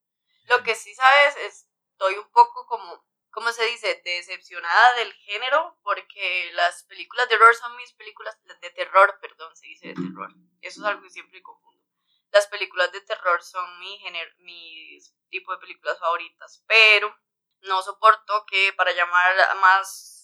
Lo 0.49 0.63
que 0.63 0.77
sí 0.77 0.95
sabes, 0.95 1.37
es, 1.39 1.69
estoy 1.91 2.15
un 2.15 2.31
poco 2.31 2.67
como, 2.67 3.05
¿cómo 3.31 3.51
se 3.51 3.65
dice? 3.67 4.01
Decepcionada 4.05 4.95
del 4.95 5.13
género, 5.15 5.77
porque 5.83 6.53
las 6.55 6.85
películas 6.85 7.29
de 7.29 7.35
horror 7.35 7.55
son 7.57 7.77
mis 7.77 7.93
películas, 7.95 8.39
de 8.45 8.71
terror, 8.71 9.19
perdón, 9.21 9.57
se 9.57 9.67
dice 9.67 9.89
de 9.89 9.95
terror. 9.95 10.33
Eso 10.61 10.81
es 10.81 10.87
algo 10.87 11.03
que 11.03 11.11
siempre 11.11 11.43
confundo. 11.43 11.85
Las 12.31 12.47
películas 12.47 12.93
de 12.93 13.01
terror 13.01 13.43
son 13.43 13.81
mi, 13.81 13.99
género, 13.99 14.31
mi 14.39 14.99
tipo 15.31 15.53
de 15.53 15.59
películas 15.59 15.99
favoritas, 15.99 16.63
pero 16.69 17.13
no 17.63 17.83
soporto 17.83 18.45
que 18.47 18.73
para 18.75 18.93
llamar 18.93 19.35
más 19.61 20.16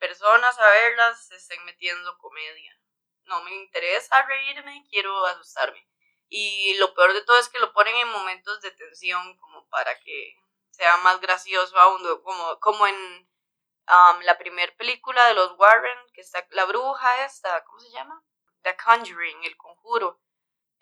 personas 0.00 0.58
a 0.58 0.68
verlas 0.68 1.26
se 1.26 1.36
estén 1.36 1.64
metiendo 1.64 2.18
comedia. 2.18 2.76
No 3.24 3.42
me 3.44 3.54
interesa 3.54 4.22
reírme, 4.22 4.84
quiero 4.90 5.24
asustarme. 5.26 5.86
Y 6.28 6.74
lo 6.78 6.94
peor 6.94 7.12
de 7.12 7.22
todo 7.22 7.38
es 7.38 7.48
que 7.48 7.60
lo 7.60 7.72
ponen 7.72 7.94
en 7.96 8.08
momentos 8.08 8.60
de 8.62 8.70
tensión, 8.72 9.36
como 9.38 9.68
para 9.68 9.98
que 10.00 10.34
sea 10.70 10.96
más 10.98 11.20
gracioso 11.20 11.78
aún, 11.78 12.02
como, 12.22 12.58
como 12.60 12.86
en 12.86 12.96
um, 12.96 14.20
la 14.22 14.38
primera 14.38 14.74
película 14.76 15.26
de 15.26 15.34
los 15.34 15.52
Warren, 15.58 15.98
que 16.12 16.22
está 16.22 16.46
la 16.50 16.64
bruja 16.64 17.24
esta, 17.24 17.64
¿cómo 17.64 17.78
se 17.80 17.90
llama? 17.90 18.24
The 18.62 18.76
Conjuring, 18.76 19.44
el 19.44 19.56
conjuro. 19.56 20.20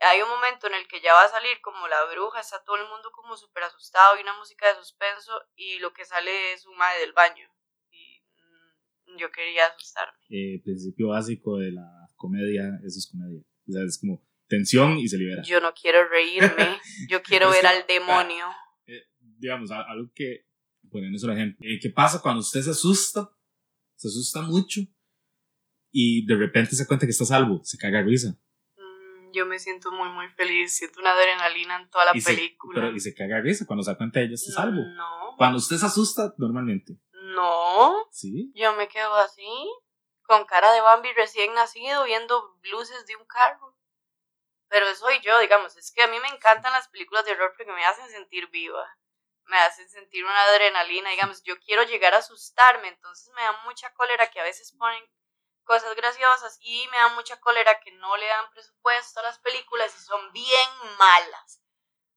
Hay 0.00 0.22
un 0.22 0.28
momento 0.28 0.68
en 0.68 0.74
el 0.74 0.86
que 0.86 1.00
ya 1.00 1.12
va 1.14 1.24
a 1.24 1.28
salir 1.28 1.60
como 1.60 1.88
la 1.88 2.04
bruja, 2.04 2.40
está 2.40 2.62
todo 2.62 2.76
el 2.76 2.86
mundo 2.86 3.10
como 3.10 3.36
súper 3.36 3.64
asustado 3.64 4.16
y 4.16 4.22
una 4.22 4.34
música 4.34 4.68
de 4.68 4.76
suspenso 4.76 5.42
y 5.56 5.80
lo 5.80 5.92
que 5.92 6.04
sale 6.04 6.52
es 6.52 6.66
un 6.66 6.76
madre 6.76 7.00
del 7.00 7.12
baño. 7.14 7.50
Yo 9.16 9.30
quería 9.30 9.66
asustarme. 9.66 10.18
Eh, 10.28 10.60
principio 10.62 11.08
básico 11.08 11.58
de 11.58 11.72
la 11.72 12.08
comedia, 12.16 12.78
eso 12.84 12.98
es 12.98 13.08
comedia. 13.10 13.40
O 13.68 13.72
sea, 13.72 13.82
es 13.84 13.98
como 13.98 14.22
tensión 14.48 14.98
y 14.98 15.08
se 15.08 15.18
libera. 15.18 15.42
Yo 15.42 15.60
no 15.60 15.72
quiero 15.74 16.08
reírme, 16.08 16.78
yo 17.08 17.22
quiero 17.22 17.50
ver 17.50 17.66
al 17.66 17.86
demonio. 17.86 18.46
Eh, 18.86 19.02
digamos, 19.20 19.70
algo 19.70 20.10
que, 20.14 20.46
poniendo 20.90 21.18
solo 21.18 21.34
ejemplo, 21.34 21.58
eh, 21.68 21.78
¿qué 21.80 21.90
pasa 21.90 22.20
cuando 22.20 22.40
usted 22.40 22.62
se 22.62 22.70
asusta? 22.70 23.30
Se 23.96 24.08
asusta 24.08 24.42
mucho 24.42 24.80
y 25.90 26.24
de 26.26 26.36
repente 26.36 26.76
se 26.76 26.86
cuenta 26.86 27.06
que 27.06 27.10
está 27.12 27.24
salvo, 27.24 27.60
se 27.64 27.78
caga 27.78 28.02
risa. 28.02 28.38
Mm, 28.76 29.32
Yo 29.32 29.46
me 29.46 29.58
siento 29.58 29.90
muy, 29.90 30.08
muy 30.10 30.28
feliz, 30.28 30.72
siento 30.72 31.00
una 31.00 31.12
adrenalina 31.12 31.80
en 31.80 31.90
toda 31.90 32.06
la 32.06 32.10
y, 32.14 32.20
se, 32.20 32.34
película. 32.34 32.80
pero, 32.80 32.94
y 32.94 33.00
se 33.00 33.14
caga 33.14 33.40
risa 33.40 33.66
cuando 33.66 33.82
se 33.82 33.90
da 33.90 33.96
cuenta 33.96 34.20
de 34.20 34.26
ella 34.26 34.34
está 34.34 34.52
salvo. 34.52 34.80
No, 34.94 35.34
Cuando 35.36 35.58
usted 35.58 35.76
se 35.76 35.86
asusta, 35.86 36.34
normalmente. 36.38 36.98
No, 37.38 38.08
¿Sí? 38.10 38.50
yo 38.54 38.72
me 38.74 38.88
quedo 38.88 39.14
así, 39.16 39.48
con 40.22 40.44
cara 40.44 40.72
de 40.72 40.80
Bambi 40.80 41.12
recién 41.12 41.54
nacido, 41.54 42.04
viendo 42.04 42.58
luces 42.62 43.06
de 43.06 43.16
un 43.16 43.24
carro. 43.26 43.76
Pero 44.68 44.94
soy 44.94 45.20
yo, 45.20 45.38
digamos, 45.38 45.76
es 45.76 45.92
que 45.92 46.02
a 46.02 46.08
mí 46.08 46.18
me 46.20 46.28
encantan 46.28 46.72
las 46.72 46.88
películas 46.88 47.24
de 47.24 47.32
horror 47.32 47.54
porque 47.56 47.72
me 47.72 47.86
hacen 47.86 48.08
sentir 48.10 48.48
viva, 48.48 48.86
me 49.44 49.58
hacen 49.58 49.88
sentir 49.88 50.24
una 50.24 50.42
adrenalina, 50.42 51.10
digamos, 51.10 51.42
yo 51.42 51.58
quiero 51.60 51.84
llegar 51.84 52.14
a 52.14 52.18
asustarme, 52.18 52.88
entonces 52.88 53.32
me 53.34 53.42
da 53.42 53.52
mucha 53.64 53.92
cólera 53.94 54.30
que 54.30 54.40
a 54.40 54.44
veces 54.44 54.72
ponen 54.76 55.02
cosas 55.64 55.94
graciosas 55.96 56.58
y 56.60 56.86
me 56.88 56.98
da 56.98 57.08
mucha 57.10 57.40
cólera 57.40 57.80
que 57.80 57.92
no 57.92 58.16
le 58.16 58.26
dan 58.26 58.50
presupuesto 58.50 59.20
a 59.20 59.22
las 59.22 59.38
películas 59.38 59.94
y 59.96 60.00
son 60.00 60.32
bien 60.32 60.70
malas. 60.98 61.62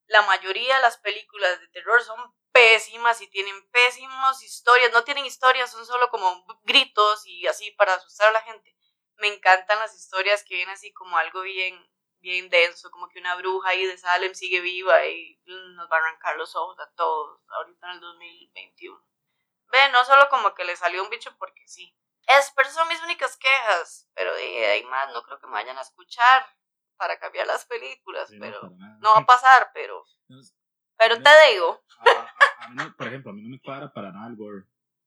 La 0.07 0.23
mayoría 0.23 0.75
de 0.75 0.81
las 0.81 0.97
películas 0.97 1.59
de 1.59 1.67
terror 1.69 2.01
son 2.03 2.33
pésimas 2.51 3.21
y 3.21 3.27
tienen 3.27 3.69
pésimas 3.71 4.41
historias, 4.43 4.91
no 4.91 5.03
tienen 5.03 5.25
historias, 5.25 5.71
son 5.71 5.85
solo 5.85 6.09
como 6.09 6.45
gritos 6.63 7.25
y 7.25 7.47
así 7.47 7.71
para 7.71 7.95
asustar 7.95 8.29
a 8.29 8.31
la 8.31 8.41
gente. 8.41 8.75
me 9.17 9.27
encantan 9.27 9.79
las 9.79 9.95
historias 9.95 10.43
que 10.43 10.55
vienen 10.55 10.73
así 10.73 10.91
como 10.93 11.15
algo 11.17 11.41
bien, 11.41 11.79
bien 12.19 12.49
denso, 12.49 12.89
como 12.91 13.07
que 13.09 13.19
una 13.19 13.35
bruja 13.35 13.69
ahí 13.69 13.85
de 13.85 13.97
Salem 13.97 14.33
sigue 14.33 14.61
viva 14.61 15.05
y 15.05 15.39
nos 15.45 15.89
va 15.91 15.97
a 15.97 15.99
arrancar 15.99 16.37
los 16.37 16.55
ojos 16.55 16.79
a 16.79 16.91
todos 16.95 17.39
ahorita 17.49 17.87
en 17.87 17.93
el 17.93 17.99
2021. 17.99 19.03
Ve, 19.71 19.89
no 19.91 20.03
solo 20.05 20.27
como 20.29 20.53
que 20.53 20.65
le 20.65 20.75
salió 20.75 21.03
un 21.03 21.09
bicho 21.09 21.35
porque 21.37 21.67
sí. 21.67 21.95
Es, 22.27 22.51
pero 22.55 22.69
son 22.69 22.87
mis 22.87 23.01
únicas 23.03 23.37
quejas, 23.37 24.09
pero 24.13 24.33
de 24.35 24.65
ahí 24.67 24.83
más 24.85 25.11
no 25.13 25.23
creo 25.23 25.39
que 25.39 25.47
me 25.47 25.53
vayan 25.53 25.77
a 25.77 25.81
escuchar 25.81 26.45
para 26.97 27.17
cambiar 27.19 27.47
las 27.47 27.65
películas, 27.65 28.29
pero 28.39 28.61
no, 28.99 29.13
va 29.13 29.19
a 29.19 29.25
pasar, 29.25 29.71
pero... 29.73 30.05
pero 31.01 31.15
te 31.15 31.29
digo. 31.51 31.81
A, 32.59 32.69
mí 32.69 32.93
por 32.95 33.07
ejemplo, 33.07 33.31
a 33.31 33.33
mí 33.33 33.41
no 33.41 33.49
me 33.49 33.59
cuadra 33.59 33.91
para 33.91 34.11
nada 34.11 34.27
el 34.27 34.35
gore. 34.35 34.65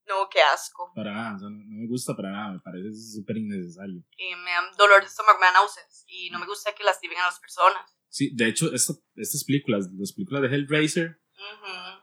No, 0.09 0.29
qué 0.29 0.43
asco. 0.43 0.91
Para 0.93 1.13
nada, 1.13 1.39
no, 1.41 1.51
me 1.51 1.87
gusta 1.87 2.17
para 2.17 2.33
nada, 2.33 2.53
me 2.55 2.59
parece 2.59 2.91
súper 2.93 3.37
innecesario. 3.37 4.03
Y 4.17 4.35
me 4.35 4.51
dan 4.51 4.65
dolor 4.77 5.01
de 5.01 5.07
estómago, 5.07 5.39
me 5.39 5.47
dan 5.47 5.55
náuseas, 5.55 6.05
y 6.09 6.31
no 6.31 6.41
me 6.41 6.47
gusta 6.47 6.75
que 6.75 6.83
lastimen 6.83 7.19
a 7.19 7.27
las 7.27 7.39
personas. 7.39 7.97
Sí, 8.09 8.35
de 8.35 8.49
hecho, 8.49 8.75
estas 8.75 9.45
películas, 9.45 9.89
las 9.93 10.13
películas 10.13 10.43
de 10.43 10.49
Hellraiser, 10.49 11.21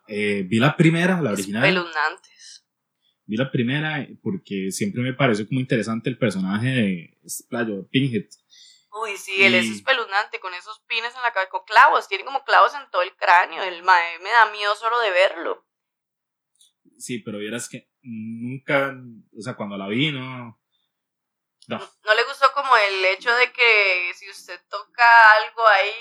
eh, 0.07 0.45
vi 0.47 0.59
la 0.59 0.77
primera, 0.77 1.21
la 1.21 1.33
original. 1.33 1.65
Espeluznantes. 1.65 2.65
Vi 3.25 3.35
la 3.35 3.51
primera 3.51 4.07
porque 4.23 4.71
siempre 4.71 5.01
me 5.01 5.13
pareció 5.13 5.45
como 5.47 5.59
interesante 5.59 6.09
el 6.09 6.17
personaje 6.17 6.67
de 6.67 7.17
este 7.23 7.43
playo, 7.49 7.87
Pinhead. 7.89 8.25
Uy, 8.93 9.17
sí, 9.17 9.43
él 9.43 9.55
es 9.55 9.69
espeluznante 9.69 10.39
con 10.39 10.53
esos 10.53 10.81
pines 10.81 11.15
en 11.15 11.21
la 11.21 11.31
cabeza, 11.31 11.49
con 11.49 11.63
clavos, 11.63 12.07
tiene 12.09 12.25
como 12.25 12.43
clavos 12.43 12.73
en 12.75 12.89
todo 12.91 13.01
el 13.01 13.15
cráneo. 13.15 13.63
El 13.63 13.83
mae 13.83 14.19
me 14.19 14.29
da 14.29 14.51
miedo 14.51 14.75
solo 14.75 14.99
de 14.99 15.11
verlo. 15.11 15.65
Sí, 16.97 17.19
pero 17.19 17.37
vieras 17.37 17.69
que 17.69 17.89
nunca, 18.01 18.93
o 19.37 19.41
sea, 19.41 19.55
cuando 19.55 19.77
la 19.77 19.87
vi, 19.87 20.11
no. 20.11 20.59
No. 21.67 21.77
no 21.77 22.15
le 22.15 22.23
gustó 22.23 22.51
como 22.53 22.75
el 22.75 23.05
hecho 23.05 23.33
de 23.33 23.51
que 23.53 24.11
si 24.15 24.29
usted 24.29 24.59
toca 24.67 25.33
algo 25.35 25.65
ahí 25.67 25.93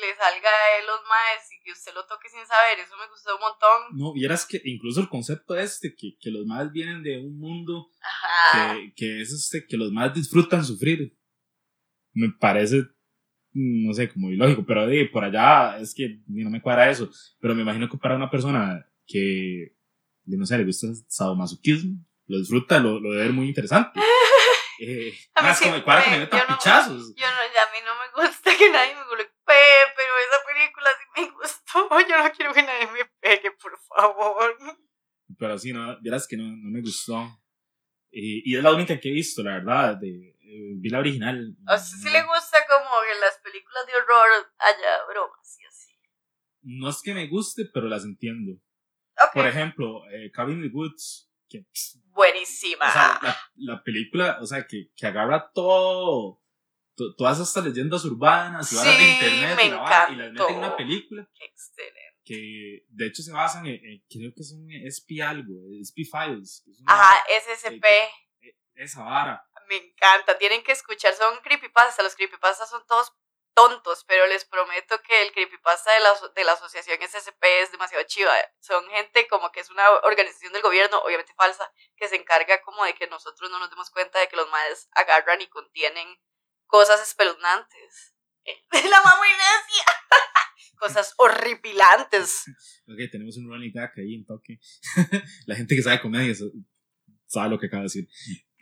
le 0.00 0.14
salga 0.16 0.50
a 0.50 0.78
él 0.78 0.86
los 0.86 1.00
maes 1.08 1.52
y 1.52 1.62
que 1.62 1.72
usted 1.72 1.94
lo 1.94 2.04
toque 2.06 2.28
sin 2.28 2.44
saber, 2.46 2.80
eso 2.80 2.96
me 2.96 3.08
gustó 3.08 3.36
un 3.36 3.40
montón. 3.40 3.96
No, 3.96 4.12
vieras 4.12 4.44
que 4.44 4.60
incluso 4.64 5.00
el 5.00 5.08
concepto 5.08 5.56
este, 5.56 5.94
que, 5.94 6.16
que 6.20 6.30
los 6.30 6.44
maes 6.44 6.72
vienen 6.72 7.02
de 7.02 7.18
un 7.18 7.38
mundo 7.38 7.90
que, 8.52 8.92
que, 8.96 9.22
es 9.22 9.32
este, 9.32 9.66
que 9.66 9.76
los 9.76 9.92
maes 9.92 10.14
disfrutan 10.14 10.64
sufrir, 10.64 11.16
me 12.14 12.30
parece, 12.30 12.84
no 13.52 13.92
sé, 13.92 14.08
como 14.08 14.30
ilógico, 14.30 14.64
pero 14.64 14.86
de, 14.86 15.06
por 15.06 15.24
allá 15.24 15.78
es 15.78 15.94
que 15.94 16.20
no 16.26 16.50
me 16.50 16.62
cuadra 16.62 16.90
eso, 16.90 17.10
pero 17.40 17.54
me 17.54 17.62
imagino 17.62 17.88
que 17.88 17.98
para 17.98 18.16
una 18.16 18.30
persona 18.30 18.88
que, 19.06 19.74
no 20.24 20.46
sé, 20.46 20.58
le 20.58 20.64
gusta 20.64 20.86
el 20.86 20.96
sadomasoquismo, 21.08 21.98
lo 22.26 22.38
disfruta, 22.38 22.78
lo, 22.78 22.98
lo 23.00 23.10
debe 23.10 23.24
ver 23.24 23.32
muy 23.32 23.48
interesante. 23.48 24.00
Eh, 24.80 25.14
más 25.40 25.60
como 25.60 25.76
el 25.76 25.84
cuadra 25.84 26.02
que 26.02 26.10
me 26.10 26.18
meta 26.18 26.46
pichazos. 26.48 27.14
Yo 27.14 27.26
no, 27.26 27.32
a 27.32 27.72
mí 27.72 27.78
no 27.84 27.92
me 27.94 28.26
gusta 28.26 28.56
que 28.56 28.70
nadie 28.70 28.94
me 28.94 29.04
golpee, 29.04 29.84
pero 29.96 30.12
esa 30.18 30.44
película 30.46 30.90
sí 30.98 31.22
me 31.22 31.30
gustó. 31.30 32.00
Yo 32.08 32.22
no 32.22 32.32
quiero 32.32 32.52
que 32.52 32.62
nadie 32.62 32.86
me 32.92 33.04
pegue, 33.20 33.52
por 33.52 33.78
favor. 33.78 34.56
Pero 35.38 35.58
sí, 35.58 35.72
no, 35.72 35.96
verás 36.02 36.26
que 36.26 36.36
no, 36.36 36.44
no 36.44 36.70
me 36.70 36.80
gustó. 36.80 37.40
Y, 38.10 38.50
y, 38.50 38.56
es 38.56 38.62
la 38.62 38.72
única 38.72 38.98
que 38.98 39.08
he 39.08 39.12
visto, 39.12 39.42
la 39.42 39.54
verdad. 39.54 39.96
De, 39.96 40.08
eh, 40.08 40.33
vi 40.44 40.88
la 40.88 40.98
original. 40.98 41.56
O 41.66 41.76
sea, 41.76 41.78
sí 41.78 42.10
le 42.10 42.22
gusta 42.22 42.58
como 42.68 43.02
en 43.12 43.20
las 43.20 43.38
películas 43.42 43.86
de 43.86 43.96
horror 43.96 44.52
haya 44.58 45.04
bromas 45.08 45.58
y 45.60 45.64
así. 45.66 45.92
No 46.62 46.88
es 46.90 47.00
que 47.02 47.14
me 47.14 47.28
guste, 47.28 47.64
pero 47.72 47.88
las 47.88 48.04
entiendo. 48.04 48.60
Por 49.32 49.46
ejemplo, 49.46 50.02
eh, 50.10 50.30
Cabin 50.32 50.62
in 50.62 50.70
the 50.70 50.76
Woods. 50.76 51.30
Que, 51.48 51.66
Buenísima. 52.06 52.88
O 52.88 52.92
sea, 52.92 53.20
la, 53.22 53.38
la, 53.56 53.82
película, 53.82 54.38
o 54.40 54.46
sea, 54.46 54.66
que, 54.66 54.90
que 54.96 55.06
agarra 55.06 55.50
todo 55.52 56.40
todas 57.16 57.40
estas 57.40 57.64
leyendas 57.64 58.04
urbanas 58.04 58.70
y 58.72 58.76
sí, 58.76 58.84
de 58.84 59.12
internet 59.12 59.58
y, 59.64 59.68
la, 59.68 60.08
y, 60.10 60.16
las 60.16 60.32
meten 60.32 60.48
en 60.48 60.58
una 60.58 60.76
película. 60.76 61.28
Excelente. 61.40 62.00
Que 62.24 62.86
de 62.88 63.06
hecho 63.06 63.22
se 63.22 63.32
basan 63.32 63.66
en, 63.66 64.02
creo 64.08 64.32
que 64.34 64.40
es 64.40 64.52
un 64.52 64.70
SP 64.70 65.20
algo, 65.22 65.52
SP 65.76 66.06
Files. 66.08 66.64
Ajá, 66.86 67.22
SSP. 67.28 67.84
esa 68.74 69.02
vara. 69.02 69.44
Me 69.68 69.76
encanta, 69.76 70.38
tienen 70.38 70.62
que 70.62 70.72
escuchar, 70.72 71.14
son 71.14 71.40
creepypastas, 71.40 72.04
los 72.04 72.14
creepypastas 72.14 72.68
son 72.70 72.86
todos 72.86 73.12
tontos, 73.54 74.04
pero 74.06 74.26
les 74.26 74.44
prometo 74.44 75.00
que 75.02 75.22
el 75.22 75.32
creepypasta 75.32 75.92
de 75.92 76.00
la, 76.00 76.12
de 76.34 76.44
la 76.44 76.52
asociación 76.52 76.98
SSP 77.00 77.42
es 77.62 77.70
demasiado 77.70 78.04
chiva. 78.04 78.34
Son 78.60 78.84
gente 78.90 79.28
como 79.28 79.50
que 79.52 79.60
es 79.60 79.70
una 79.70 79.88
organización 80.02 80.52
del 80.52 80.62
gobierno, 80.62 80.98
obviamente 80.98 81.34
falsa, 81.34 81.72
que 81.96 82.08
se 82.08 82.16
encarga 82.16 82.60
como 82.62 82.84
de 82.84 82.94
que 82.94 83.06
nosotros 83.06 83.50
no 83.50 83.58
nos 83.58 83.70
demos 83.70 83.90
cuenta 83.90 84.18
de 84.18 84.28
que 84.28 84.36
los 84.36 84.50
madres 84.50 84.88
agarran 84.92 85.40
y 85.40 85.46
contienen 85.46 86.18
cosas 86.66 87.00
espeluznantes. 87.00 88.14
La 88.90 89.00
mamá 89.02 89.24
cosas 90.78 91.14
horripilantes. 91.18 92.44
Ok, 92.86 92.98
tenemos 93.10 93.38
un 93.38 93.48
running 93.48 93.72
gag 93.72 93.92
ahí 93.96 94.14
en 94.14 94.26
toque. 94.26 94.58
La 95.46 95.56
gente 95.56 95.74
que 95.74 95.80
sabe 95.80 96.02
comedia 96.02 96.34
sabe 97.26 97.48
lo 97.48 97.58
que 97.58 97.68
acaba 97.68 97.80
de 97.80 97.84
decir. 97.84 98.08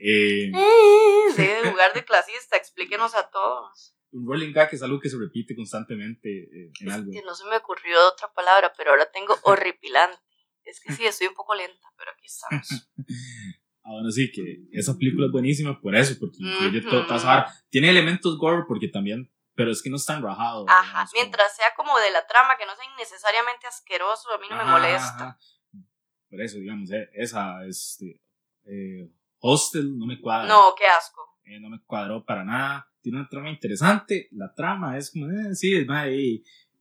Eh, 0.04 0.50
en 1.38 1.70
lugar 1.70 1.92
de 1.94 2.04
clasista, 2.04 2.56
explíquenos 2.56 3.14
a 3.14 3.30
todos. 3.30 3.94
Un 4.10 4.26
rolling 4.26 4.52
gag 4.52 4.68
es 4.72 4.82
algo 4.82 4.98
que 4.98 5.08
se 5.08 5.16
repite 5.16 5.54
constantemente 5.54 6.28
eh, 6.28 6.72
en 6.80 6.90
algo. 6.90 7.12
Que 7.12 7.22
no 7.22 7.34
se 7.34 7.46
me 7.46 7.56
ocurrió 7.56 8.08
otra 8.08 8.32
palabra, 8.32 8.72
pero 8.76 8.90
ahora 8.90 9.08
tengo 9.10 9.34
horripilante. 9.44 10.18
Es 10.64 10.80
que 10.80 10.92
sí, 10.92 11.06
estoy 11.06 11.28
un 11.28 11.34
poco 11.34 11.54
lenta, 11.54 11.88
pero 11.96 12.10
aquí 12.12 12.26
estamos. 12.26 12.90
Ahora 13.84 14.12
sí, 14.12 14.30
que 14.30 14.68
esa 14.70 14.96
película 14.96 15.26
es 15.26 15.32
buenísima 15.32 15.80
por 15.80 15.96
eso, 15.96 16.14
porque 16.20 16.36
incluye 16.38 16.82
todo, 16.82 17.04
Tiene 17.68 17.90
elementos 17.90 18.38
gore 18.38 18.62
porque 18.68 18.86
también, 18.86 19.28
pero 19.56 19.72
es 19.72 19.82
que 19.82 19.90
no 19.90 19.96
es 19.96 20.06
tan 20.06 20.22
rajado. 20.22 20.66
Ajá, 20.68 21.04
mientras 21.14 21.56
sea 21.56 21.66
como 21.76 21.98
de 21.98 22.12
la 22.12 22.24
trama, 22.28 22.56
que 22.56 22.64
no 22.64 22.76
sea 22.76 22.84
innecesariamente 22.94 23.66
asqueroso, 23.66 24.30
a 24.32 24.38
mí 24.38 24.46
no 24.48 24.56
me 24.56 24.64
molesta. 24.64 25.36
Por 26.30 26.40
eso, 26.40 26.58
digamos, 26.58 26.92
eh, 26.92 27.10
esa, 27.12 27.66
este, 27.66 28.20
eh, 28.66 29.10
Hostel 29.42 29.98
no 29.98 30.06
me 30.06 30.20
cuadra. 30.20 30.48
No, 30.48 30.74
qué 30.76 30.86
asco. 30.86 31.20
Eh, 31.44 31.58
no 31.60 31.68
me 31.68 31.82
cuadró 31.84 32.24
para 32.24 32.44
nada. 32.44 32.88
Tiene 33.02 33.18
una 33.18 33.28
trama 33.28 33.50
interesante. 33.50 34.28
La 34.30 34.54
trama 34.54 34.96
es 34.96 35.10
como, 35.10 35.26
eh, 35.26 35.54
sí, 35.54 35.76
es 35.76 35.86
más, 35.86 36.06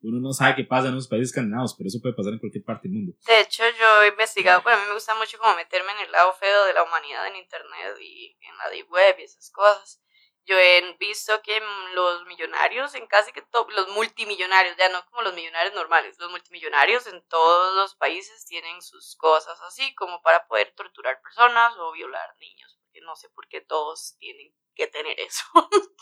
uno 0.03 0.19
no 0.19 0.33
sabe 0.33 0.55
qué 0.55 0.63
pasa 0.63 0.89
en 0.89 0.95
los 0.95 1.07
países 1.07 1.29
escandinavos, 1.29 1.75
pero 1.75 1.87
eso 1.87 1.99
puede 2.01 2.15
pasar 2.15 2.33
en 2.33 2.39
cualquier 2.39 2.63
parte 2.63 2.87
del 2.87 2.97
mundo. 2.97 3.13
De 3.25 3.39
hecho, 3.41 3.63
yo 3.79 4.03
he 4.03 4.09
investigado, 4.09 4.61
bueno, 4.61 4.77
a 4.77 4.81
mí 4.81 4.87
me 4.87 4.93
gusta 4.93 5.15
mucho 5.15 5.37
como 5.37 5.55
meterme 5.55 5.91
en 5.91 6.05
el 6.05 6.11
lado 6.11 6.33
feo 6.33 6.65
de 6.65 6.73
la 6.73 6.83
humanidad 6.83 7.27
en 7.27 7.35
internet 7.35 7.97
y 7.99 8.37
en 8.41 8.57
la 8.57 8.69
deep 8.69 8.89
web 8.91 9.15
y 9.19 9.23
esas 9.23 9.49
cosas. 9.51 10.01
Yo 10.45 10.57
he 10.57 10.95
visto 10.99 11.39
que 11.43 11.61
los 11.93 12.25
millonarios 12.25 12.95
en 12.95 13.05
casi 13.07 13.31
que 13.31 13.43
todos, 13.43 13.71
los 13.73 13.89
multimillonarios, 13.89 14.75
ya 14.75 14.89
no 14.89 15.05
como 15.05 15.21
los 15.21 15.33
millonarios 15.33 15.75
normales, 15.75 16.17
los 16.17 16.31
multimillonarios 16.31 17.05
en 17.07 17.21
todos 17.27 17.75
los 17.75 17.95
países 17.95 18.45
tienen 18.45 18.81
sus 18.81 19.15
cosas 19.17 19.61
así, 19.61 19.93
como 19.95 20.21
para 20.21 20.47
poder 20.47 20.73
torturar 20.75 21.21
personas 21.21 21.75
o 21.77 21.91
violar 21.91 22.35
niños, 22.39 22.79
porque 22.81 23.01
no 23.01 23.15
sé 23.15 23.29
por 23.29 23.47
qué 23.47 23.61
todos 23.61 24.15
tienen 24.17 24.53
que 24.73 24.87
tener 24.87 25.19
eso. 25.19 25.43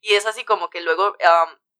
y 0.00 0.14
es 0.14 0.26
así 0.26 0.44
como 0.44 0.68
que 0.68 0.82
luego 0.82 1.16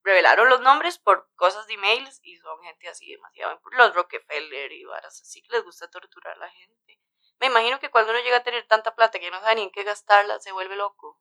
revelaron 0.02 0.48
los 0.48 0.60
nombres 0.60 0.98
por 0.98 1.28
cosas 1.36 1.66
de 1.66 1.74
emails 1.74 2.20
y 2.22 2.38
son 2.38 2.62
gente 2.62 2.88
así 2.88 3.10
demasiado, 3.10 3.60
los 3.72 3.94
Rockefeller 3.94 4.72
y 4.72 4.84
varas 4.84 5.20
así 5.20 5.42
que 5.42 5.52
les 5.52 5.64
gusta 5.64 5.90
torturar 5.90 6.34
a 6.36 6.38
la 6.38 6.50
gente. 6.50 7.00
Me 7.40 7.48
imagino 7.48 7.78
que 7.78 7.90
cuando 7.90 8.12
uno 8.12 8.22
llega 8.22 8.38
a 8.38 8.42
tener 8.42 8.66
tanta 8.66 8.94
plata 8.94 9.18
que 9.18 9.30
no 9.30 9.40
sabe 9.40 9.56
ni 9.56 9.62
en 9.64 9.70
qué 9.70 9.82
gastarla, 9.82 10.40
se 10.40 10.52
vuelve 10.52 10.76
loco. 10.76 11.20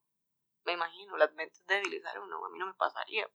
Me 0.65 0.73
imagino, 0.73 1.17
las 1.17 1.33
mentes 1.33 1.63
débiles, 1.65 2.03
a 2.05 2.19
uno, 2.19 2.45
a 2.45 2.49
mí 2.49 2.59
no 2.59 2.67
me 2.67 2.73
pasaría. 2.73 3.29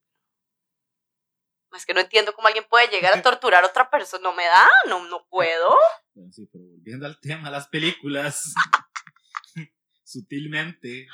Es 1.73 1.87
que 1.87 1.95
no 1.95 2.01
entiendo 2.01 2.33
cómo 2.35 2.49
alguien 2.49 2.67
puede 2.69 2.89
llegar 2.89 3.17
a 3.17 3.23
torturar 3.23 3.63
a 3.63 3.69
otra 3.69 3.89
persona. 3.91 4.25
No 4.25 4.33
me 4.33 4.45
da, 4.45 4.69
no, 4.89 5.05
no 5.05 5.27
puedo. 5.29 5.77
Bueno, 6.15 6.33
sí, 6.33 6.49
pero 6.53 6.65
volviendo 6.65 7.07
al 7.07 7.21
tema, 7.21 7.49
las 7.49 7.69
películas. 7.69 8.53
sutilmente. 10.11 11.07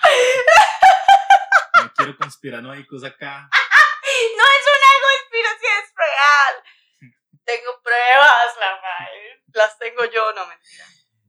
No 1.83 1.92
quiero 1.94 2.16
conspiranoicos 2.16 3.05
acá. 3.05 3.48
No 3.52 4.44
es 4.44 4.64
una 4.76 4.92
conspiración, 5.07 5.85
es 5.85 5.92
real. 5.94 6.55
Tengo 7.44 7.83
pruebas, 7.83 8.57
la 8.59 8.81
madre. 8.81 9.44
Las 9.52 9.79
tengo 9.79 10.05
yo, 10.07 10.33
no 10.33 10.46
mentira. 10.46 10.85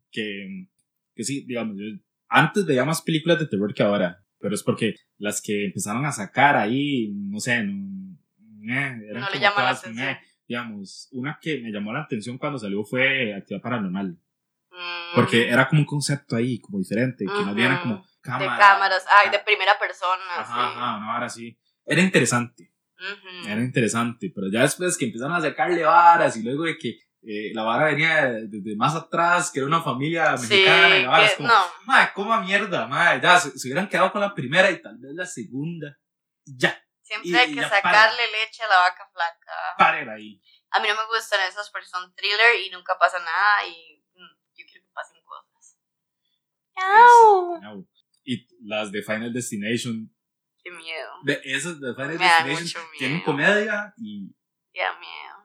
Que, 0.09 0.67
que 1.13 1.23
sí, 1.23 1.45
digamos, 1.45 1.75
yo 1.77 1.83
antes 2.29 2.65
veía 2.65 2.85
más 2.85 3.01
películas 3.01 3.39
de 3.39 3.47
terror 3.47 3.73
que 3.73 3.83
ahora, 3.83 4.23
pero 4.39 4.55
es 4.55 4.63
porque 4.63 4.95
las 5.17 5.41
que 5.41 5.65
empezaron 5.65 6.05
a 6.05 6.11
sacar 6.11 6.55
ahí, 6.55 7.11
no 7.13 7.39
sé, 7.39 7.63
no, 7.63 8.73
eh, 8.73 9.13
no 9.13 9.29
le 9.29 9.39
llaman 9.39 9.65
la 9.65 9.69
atención. 9.71 10.09
Eh, 10.09 10.19
digamos, 10.47 11.09
una 11.11 11.39
que 11.41 11.59
me 11.59 11.71
llamó 11.71 11.91
la 11.93 12.01
atención 12.01 12.37
cuando 12.37 12.57
salió 12.57 12.83
fue 12.83 13.33
Actividad 13.33 13.61
Paranormal. 13.61 14.17
Mm. 14.71 15.15
Porque 15.15 15.49
era 15.49 15.67
como 15.67 15.81
un 15.81 15.85
concepto 15.85 16.35
ahí, 16.35 16.59
como 16.59 16.77
diferente, 16.77 17.25
que 17.25 17.45
no 17.45 17.53
viera 17.53 17.81
como 17.81 18.05
cámaras. 18.21 18.57
De 18.57 18.63
cámaras, 18.63 19.05
ay, 19.23 19.31
de 19.31 19.39
primera 19.39 19.73
persona. 19.79 20.23
Ajá, 20.37 20.67
ajá, 20.67 20.99
no, 20.99 21.11
ahora 21.11 21.29
sí. 21.29 21.57
Era 21.85 22.01
interesante. 22.01 22.71
Era 23.45 23.61
interesante, 23.61 24.31
pero 24.33 24.51
ya 24.51 24.61
después 24.61 24.97
que 24.97 25.05
empezaron 25.05 25.35
a 25.35 25.41
sacarle 25.41 25.83
varas 25.83 26.35
y 26.35 26.43
luego 26.43 26.63
de 26.63 26.77
que 26.77 26.97
eh, 27.29 27.51
la 27.53 27.63
vara 27.63 27.85
venía 27.85 28.25
desde 28.47 28.75
más 28.77 28.95
atrás, 28.95 29.51
que 29.51 29.59
era 29.59 29.67
una 29.67 29.81
familia 29.81 30.31
mexicana, 30.31 30.87
Sí, 30.95 30.99
y 30.99 31.03
la 31.03 31.09
vara 31.09 31.25
es 31.25 31.33
como, 31.35 31.49
no. 31.49 31.65
madre, 31.85 32.11
coma 32.13 32.41
mierda, 32.41 32.87
madre, 32.87 33.19
ya, 33.21 33.37
se, 33.39 33.51
se 33.57 33.67
hubieran 33.67 33.89
quedado 33.89 34.11
con 34.13 34.21
la 34.21 34.33
primera 34.33 34.71
y 34.71 34.81
tal 34.81 34.97
vez 34.97 35.11
la 35.13 35.25
segunda, 35.25 35.97
ya, 36.45 36.81
Siempre 37.03 37.29
Y- 37.29 37.35
hay 37.35 37.53
que 37.55 37.61
sacarle 37.63 38.21
leche 38.31 38.63
a 38.63 38.67
la 38.67 38.79
vaca 38.79 39.09
flaca. 39.13 39.51
paren 39.77 40.09
ahí. 40.09 40.41
A 40.71 40.79
mí 40.81 40.87
no 40.89 40.95
me 40.95 41.05
gustan 41.07 41.39
esos 41.47 41.69
porque 41.69 41.87
son 41.87 42.13
thriller 42.15 42.59
y 42.65 42.69
nunca 42.69 42.97
pasa 42.99 43.17
nada 43.19 43.65
y 43.65 44.03
mm, 44.13 44.35
yo 44.57 44.65
quiero 44.65 44.83
que 44.85 44.91
pasen 44.93 45.21
cosas. 45.23 45.77
¡Au! 46.75 47.87
Y 48.23 48.45
las 48.67 48.91
de 48.91 49.01
Final 49.01 49.31
Destination, 49.33 50.13
¡Qué 50.63 50.71
miedo! 50.71 51.09
de 51.23 51.39
esas 51.45 51.79
de 51.79 51.93
Final 51.95 52.19
Me 52.19 52.25
Destination, 52.25 52.83
tienen 52.97 53.21
comedia 53.23 53.93
y... 53.97 54.27
¡Qué 54.73 54.81
miedo! 54.99 55.36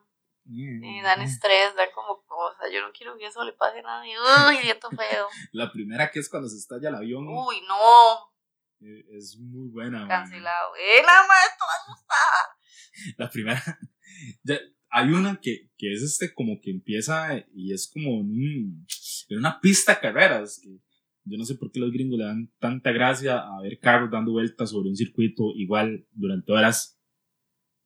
Mm. 0.53 0.81
Sí, 0.83 1.01
dan 1.01 1.23
estrés, 1.23 1.75
dan 1.75 1.89
como 1.95 2.23
cosas. 2.27 2.69
Yo 2.73 2.83
no 2.83 2.93
quiero 2.93 3.17
que 3.17 3.27
eso 3.27 3.43
le 3.43 3.53
pase 3.55 3.79
a 3.79 3.83
nadie. 3.83 4.15
¡Uy, 4.19 4.59
siento 4.59 4.91
feo! 4.91 5.27
La 5.53 5.73
primera 5.73 6.11
que 6.11 6.19
es 6.21 6.29
cuando 6.29 6.49
se 6.49 6.59
estalla 6.59 6.91
el 6.91 6.95
avión, 6.97 7.27
¡Uy, 7.27 7.63
no! 7.67 8.33
eh, 8.81 9.05
es 9.17 9.39
muy 9.39 9.69
buena. 9.71 10.01
man. 10.01 10.09
Cancelado. 10.09 10.77
¡Eh! 10.77 10.99
Esto 11.01 11.65
asustada! 11.81 12.59
La 13.17 13.31
primera. 13.31 13.63
ya, 14.45 14.59
hay 14.91 15.09
una 15.09 15.41
que, 15.41 15.71
que 15.79 15.93
es 15.93 16.03
este 16.03 16.35
como 16.35 16.61
que 16.61 16.71
empieza 16.71 17.39
y 17.55 17.73
es 17.73 17.91
como 17.91 18.21
en 18.21 18.85
una 19.31 19.59
pista 19.61 19.95
de 19.95 20.01
carreras. 20.01 20.61
Que 20.63 20.79
yo 21.25 21.39
no 21.39 21.45
sé 21.45 21.55
por 21.55 21.71
qué 21.71 21.81
los 21.81 21.93
gringos 21.93 22.19
le 22.19 22.25
dan 22.25 22.53
tanta 22.59 22.91
gracia 22.91 23.39
a 23.39 23.63
ver 23.63 23.79
carros 23.79 24.11
dando 24.11 24.33
vueltas 24.33 24.71
sobre 24.71 24.91
un 24.91 24.97
circuito 24.97 25.53
igual 25.55 26.07
durante 26.11 26.53
horas. 26.53 26.99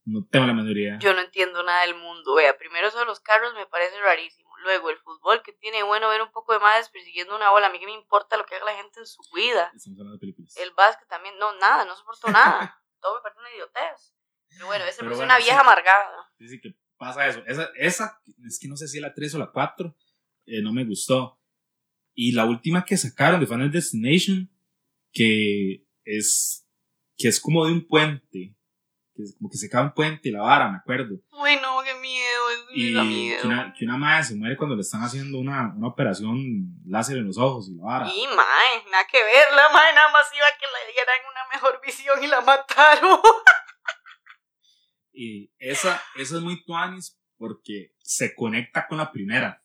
No 0.06 0.24
tengo 0.24 0.46
la 0.46 0.54
menor 0.54 0.78
idea. 0.78 0.98
Yo 1.00 1.12
no 1.14 1.20
entiendo 1.20 1.64
nada 1.64 1.82
del 1.82 1.96
mundo. 1.96 2.36
Vea, 2.36 2.56
primero 2.56 2.86
eso 2.86 3.00
de 3.00 3.06
los 3.06 3.18
carros 3.18 3.52
me 3.54 3.66
parece 3.66 3.98
rarísimo. 4.00 4.48
Luego 4.62 4.90
el 4.90 4.98
fútbol, 4.98 5.42
que 5.42 5.52
tiene 5.52 5.82
bueno 5.82 6.08
ver 6.08 6.22
un 6.22 6.30
poco 6.30 6.52
de 6.52 6.60
madres 6.60 6.88
persiguiendo 6.90 7.34
una 7.34 7.50
bola. 7.50 7.66
A 7.66 7.70
mí 7.70 7.80
que 7.80 7.86
me 7.86 7.92
importa 7.92 8.36
lo 8.36 8.46
que 8.46 8.54
haga 8.54 8.66
la 8.66 8.76
gente 8.76 9.00
en 9.00 9.06
su 9.06 9.20
vida. 9.34 9.72
Estamos 9.74 9.98
hablando 9.98 10.12
de 10.12 10.20
películas. 10.20 10.56
El 10.56 10.70
básquet 10.70 11.08
también, 11.08 11.36
no, 11.38 11.52
nada, 11.58 11.84
no 11.84 11.96
soporto 11.96 12.30
nada. 12.30 12.80
Todo 13.00 13.16
me 13.16 13.20
parece 13.20 13.40
una 13.40 13.50
idiotez. 13.50 14.14
Pero 14.48 14.66
bueno, 14.66 14.84
esa 14.84 15.00
Pero 15.00 15.10
es 15.10 15.18
bueno, 15.18 15.34
una 15.34 15.38
vieja 15.38 15.56
sí. 15.56 15.60
amargada. 15.60 16.32
Dice 16.38 16.60
que 16.60 16.76
pasa 16.96 17.26
eso. 17.26 17.42
Esa, 17.46 17.68
esa, 17.74 18.22
es 18.46 18.60
que 18.60 18.68
no 18.68 18.76
sé 18.76 18.86
si 18.86 19.00
la 19.00 19.12
3 19.12 19.34
o 19.34 19.38
la 19.38 19.50
4, 19.50 19.94
eh, 20.46 20.62
no 20.62 20.72
me 20.72 20.84
gustó. 20.84 21.40
Y 22.14 22.32
la 22.32 22.44
última 22.44 22.84
que 22.84 22.96
sacaron 22.96 23.40
de 23.40 23.46
Final 23.46 23.72
Destination, 23.72 24.48
que 25.12 25.84
es, 26.04 26.64
que 27.18 27.26
es 27.26 27.40
como 27.40 27.66
de 27.66 27.72
un 27.72 27.86
puente. 27.86 28.54
Que 29.16 29.22
es 29.22 29.34
como 29.38 29.48
que 29.48 29.56
se 29.56 29.70
cae 29.70 29.82
un 29.82 29.92
puente 29.94 30.28
y 30.28 30.32
la 30.32 30.42
vara, 30.42 30.68
me 30.70 30.76
acuerdo. 30.76 31.16
Uy, 31.30 31.56
no, 31.62 31.82
qué 31.82 31.94
miedo, 31.94 32.42
me 32.70 32.76
Y 32.76 32.92
da 32.92 33.02
miedo. 33.02 33.40
que 33.40 33.46
una, 33.46 33.74
que 33.76 33.84
una 33.86 33.96
madre 33.96 34.24
se 34.24 34.34
muere 34.36 34.56
cuando 34.58 34.76
le 34.76 34.82
están 34.82 35.02
haciendo 35.02 35.38
una, 35.38 35.72
una 35.74 35.88
operación 35.88 36.36
láser 36.86 37.16
en 37.16 37.26
los 37.26 37.38
ojos 37.38 37.68
y 37.70 37.76
la 37.76 37.84
vara. 37.84 38.08
Y 38.08 38.26
mae, 38.26 38.90
nada 38.90 39.06
que 39.10 39.22
ver, 39.22 39.46
la 39.54 39.70
mae 39.72 39.94
nada 39.94 40.12
más 40.12 40.26
iba 40.36 40.46
a 40.46 40.50
que 40.58 40.66
le 40.66 40.92
dieran 40.92 41.16
una 41.30 41.48
mejor 41.54 41.80
visión 41.84 42.22
y 42.22 42.26
la 42.26 42.40
mataron. 42.42 43.20
Y 45.18 45.50
esa, 45.58 46.02
esa 46.16 46.36
es 46.36 46.42
muy 46.42 46.62
tuanis 46.64 47.18
porque 47.38 47.94
se 48.02 48.34
conecta 48.34 48.86
con 48.86 48.98
la 48.98 49.10
primera. 49.10 49.62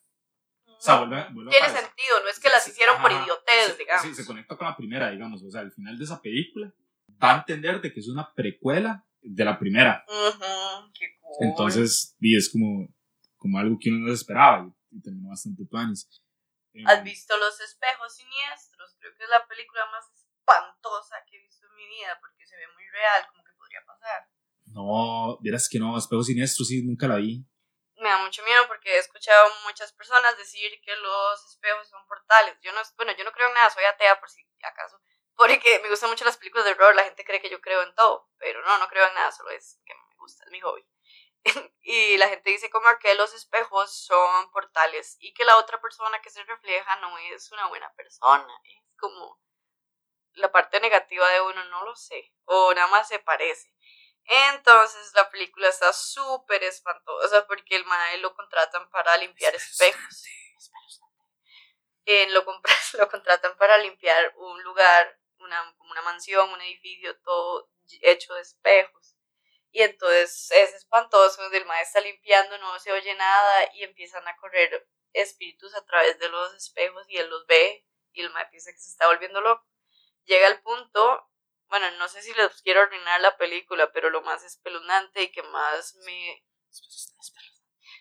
O 0.65 0.79
sea, 0.79 0.99
vuelve, 0.99 1.27
vuelve 1.33 1.51
Tiene 1.51 1.67
sentido, 1.67 2.23
no 2.23 2.29
es 2.29 2.39
que 2.39 2.47
las 2.49 2.65
hicieron 2.67 3.01
por 3.01 3.11
idiotez, 3.11 3.77
digamos. 3.77 4.01
Sí, 4.03 4.15
se 4.15 4.25
conecta 4.25 4.55
con 4.55 4.67
la 4.67 4.77
primera, 4.77 5.11
digamos. 5.11 5.43
O 5.43 5.51
sea, 5.51 5.59
al 5.61 5.71
final 5.73 5.97
de 5.97 6.05
esa 6.05 6.21
película 6.21 6.73
va 7.21 7.33
a 7.33 7.37
entender 7.39 7.81
de 7.81 7.93
que 7.93 7.99
es 7.99 8.07
una 8.07 8.33
precuela 8.33 9.05
de 9.21 9.45
la 9.45 9.57
primera. 9.57 10.03
Ujú, 10.07 10.91
qué 10.93 11.17
cool. 11.19 11.47
Entonces, 11.47 12.15
y 12.19 12.37
es 12.37 12.49
como, 12.51 12.87
como 13.37 13.57
algo 13.59 13.77
que 13.79 13.89
uno 13.89 14.07
no 14.07 14.13
esperaba 14.13 14.65
y, 14.65 14.97
y 14.97 15.01
terminó 15.01 15.29
bastante 15.29 15.65
tuanis. 15.65 16.07
Eh, 16.73 16.83
¿Has 16.87 17.03
visto 17.03 17.37
Los 17.37 17.59
Espejos 17.59 18.15
Siniestros? 18.15 18.95
Creo 18.99 19.13
que 19.15 19.23
es 19.23 19.29
la 19.29 19.45
película 19.47 19.85
más 19.91 20.05
espantosa 20.13 21.17
que 21.29 21.37
he 21.37 21.41
visto 21.41 21.65
en 21.67 21.75
mi 21.75 21.87
vida 21.87 22.17
porque 22.19 22.45
se 22.45 22.55
ve 22.55 22.67
muy 22.73 22.87
real, 22.89 23.27
como 23.29 23.43
que 23.43 23.51
podría 23.53 23.83
pasar. 23.85 24.27
No, 24.65 25.37
vieras 25.41 25.67
que 25.69 25.79
no, 25.79 25.97
Espejo 25.97 26.23
Siniestro 26.23 26.65
sí, 26.65 26.83
nunca 26.83 27.07
la 27.07 27.17
vi. 27.17 27.45
Me 27.97 28.09
da 28.09 28.17
mucho 28.23 28.41
miedo 28.43 28.63
porque 28.67 28.89
he 28.89 28.97
escuchado 28.97 29.51
muchas 29.67 29.93
personas 29.93 30.35
decir 30.37 30.71
que 30.81 30.95
los 30.95 31.45
espejos 31.45 31.87
son 31.87 32.01
portales. 32.07 32.57
Yo 32.63 32.71
no, 32.71 32.79
bueno, 32.97 33.11
yo 33.15 33.23
no 33.23 33.31
creo 33.31 33.47
en 33.49 33.53
nada, 33.53 33.69
soy 33.69 33.83
atea 33.83 34.19
por 34.19 34.29
si 34.29 34.41
acaso. 34.63 34.99
Porque 35.35 35.79
me 35.79 35.89
gustan 35.89 36.09
mucho 36.09 36.25
las 36.25 36.37
películas 36.37 36.65
de 36.65 36.71
horror, 36.71 36.95
la 36.95 37.03
gente 37.03 37.25
cree 37.25 37.41
que 37.41 37.49
yo 37.49 37.61
creo 37.61 37.81
en 37.81 37.95
todo, 37.95 38.29
pero 38.37 38.61
no, 38.61 38.77
no 38.77 38.87
creo 38.87 39.07
en 39.07 39.13
nada, 39.13 39.31
solo 39.31 39.49
es 39.49 39.79
que 39.85 39.93
me 39.93 40.15
gusta, 40.17 40.43
es 40.45 40.51
mi 40.51 40.59
hobby. 40.61 40.85
y 41.81 42.17
la 42.17 42.29
gente 42.29 42.51
dice 42.51 42.69
como 42.69 42.87
que 42.99 43.15
los 43.15 43.33
espejos 43.33 43.91
son 44.05 44.51
portales 44.51 45.17
y 45.19 45.33
que 45.33 45.45
la 45.45 45.57
otra 45.57 45.81
persona 45.81 46.21
que 46.21 46.29
se 46.29 46.43
refleja 46.43 46.95
no 46.97 47.17
es 47.17 47.51
una 47.51 47.67
buena 47.67 47.91
persona, 47.93 48.53
es 48.65 48.97
como 48.99 49.39
la 50.33 50.51
parte 50.51 50.79
negativa 50.79 51.27
de 51.29 51.41
uno, 51.41 51.63
no 51.65 51.83
lo 51.83 51.95
sé, 51.95 52.33
o 52.45 52.73
nada 52.73 52.87
más 52.87 53.07
se 53.07 53.19
parece. 53.19 53.73
Entonces 54.25 55.11
la 55.15 55.29
película 55.29 55.67
está 55.67 55.91
súper 55.93 56.63
espantosa 56.63 57.45
porque 57.47 57.75
el 57.75 57.85
mae 57.85 58.17
lo 58.19 58.35
contratan 58.35 58.89
para 58.89 59.17
limpiar 59.17 59.53
espejos. 59.55 60.25
Eh, 62.05 62.29
lo, 62.29 62.43
lo 62.99 63.09
contratan 63.09 63.57
para 63.57 63.77
limpiar 63.77 64.33
un 64.37 64.63
lugar, 64.63 65.19
una, 65.91 66.01
mansión, 66.01 66.49
un 66.49 66.61
edificio, 66.61 67.19
todo 67.21 67.69
hecho 68.01 68.33
de 68.33 68.41
espejos. 68.41 69.15
Y 69.71 69.83
entonces 69.83 70.51
es 70.51 70.73
espantoso, 70.73 71.49
el 71.51 71.65
mae 71.65 71.81
está 71.81 72.01
limpiando, 72.01 72.57
no 72.57 72.77
se 72.79 72.91
oye 72.91 73.13
nada 73.15 73.73
y 73.73 73.83
empiezan 73.83 74.27
a 74.27 74.35
correr 74.37 74.87
espíritus 75.13 75.73
a 75.75 75.85
través 75.85 76.19
de 76.19 76.29
los 76.29 76.53
espejos 76.55 77.05
y 77.09 77.17
él 77.17 77.29
los 77.29 77.45
ve 77.45 77.85
y 78.11 78.21
el 78.21 78.29
mae 78.31 78.47
piensa 78.49 78.71
que 78.71 78.79
se 78.79 78.89
está 78.89 79.07
volviendo 79.07 79.39
loco. 79.41 79.65
Llega 80.25 80.47
al 80.47 80.61
punto 80.61 81.31
bueno, 81.71 81.89
no 81.91 82.07
sé 82.09 82.21
si 82.21 82.33
les 82.33 82.61
quiero 82.63 82.81
arruinar 82.81 83.21
la 83.21 83.37
película, 83.37 83.89
pero 83.93 84.09
lo 84.09 84.21
más 84.21 84.43
espeluznante 84.43 85.23
y 85.23 85.31
que 85.31 85.41
más 85.41 85.95
me... 86.05 86.45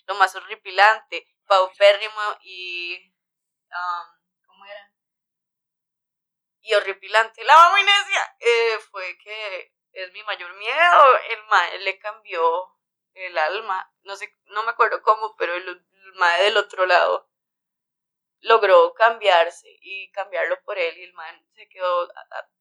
Lo 0.07 0.17
más 0.17 0.35
horripilante, 0.35 1.25
paupérrimo 1.47 2.21
y... 2.43 3.15
um. 3.71 4.20
Y 6.63 6.75
horripilante, 6.75 7.43
la 7.45 7.57
mamá 7.57 7.81
Inesia, 7.81 8.37
eh, 8.41 8.79
fue 8.91 9.17
que 9.19 9.73
es 9.93 10.13
mi 10.13 10.23
mayor 10.25 10.55
miedo, 10.57 11.17
el 11.31 11.45
mae 11.49 11.79
le 11.81 11.99
cambió 11.99 12.69
el 13.15 13.37
alma, 13.39 13.93
no 14.03 14.15
sé, 14.15 14.37
no 14.47 14.63
me 14.65 14.71
acuerdo 14.71 15.03
cómo, 15.03 15.35
pero 15.37 15.55
el, 15.55 15.69
el 15.69 16.13
mae 16.19 16.45
del 16.45 16.57
otro 16.57 16.87
lado 16.87 17.31
logró 18.43 18.93
cambiarse 18.95 19.69
y 19.83 20.11
cambiarlo 20.13 20.57
por 20.65 20.79
él 20.79 20.97
y 20.99 21.03
el 21.03 21.13
man 21.15 21.35
se 21.55 21.69
quedó, 21.69 22.09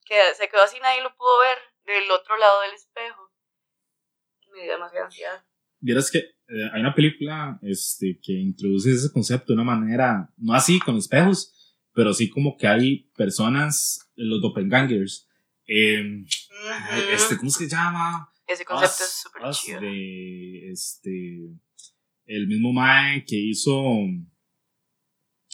que 0.06 0.34
se 0.36 0.50
quedó 0.50 0.64
así, 0.64 0.80
nadie 0.80 1.02
lo 1.02 1.16
pudo 1.16 1.40
ver 1.40 1.58
del 1.86 2.10
otro 2.12 2.38
lado 2.38 2.62
del 2.62 2.74
espejo. 2.74 3.32
Me 4.52 4.64
dio 4.64 4.74
demasiada 4.74 5.06
ansiedad. 5.06 5.46
Vieras 5.80 6.12
que 6.12 6.20
eh, 6.20 6.70
hay 6.74 6.82
una 6.82 6.94
película 6.94 7.58
este, 7.62 8.20
que 8.22 8.34
introduce 8.34 8.92
ese 8.92 9.14
concepto 9.14 9.54
de 9.54 9.62
una 9.62 9.64
manera, 9.64 10.30
no 10.38 10.54
así 10.54 10.80
con 10.80 10.98
espejos, 10.98 11.56
pero 11.94 12.14
sí 12.14 12.30
como 12.30 12.58
que 12.58 12.68
hay 12.68 13.10
personas, 13.16 14.10
los 14.16 14.42
doppelgangers. 14.42 15.28
Eh, 15.68 16.26
este, 17.14 17.38
¿Cómo 17.38 17.50
se 17.52 17.68
llama? 17.70 18.30
Ese 18.48 18.66
concepto 18.66 18.96
Us- 18.96 19.02
es 19.02 19.22
súper 19.22 19.42
chido. 19.52 19.82
de 19.82 20.72
este 20.72 21.50
el 22.26 22.48
mismo 22.48 22.72
Mae 22.74 23.24
que 23.26 23.36
hizo 23.38 23.74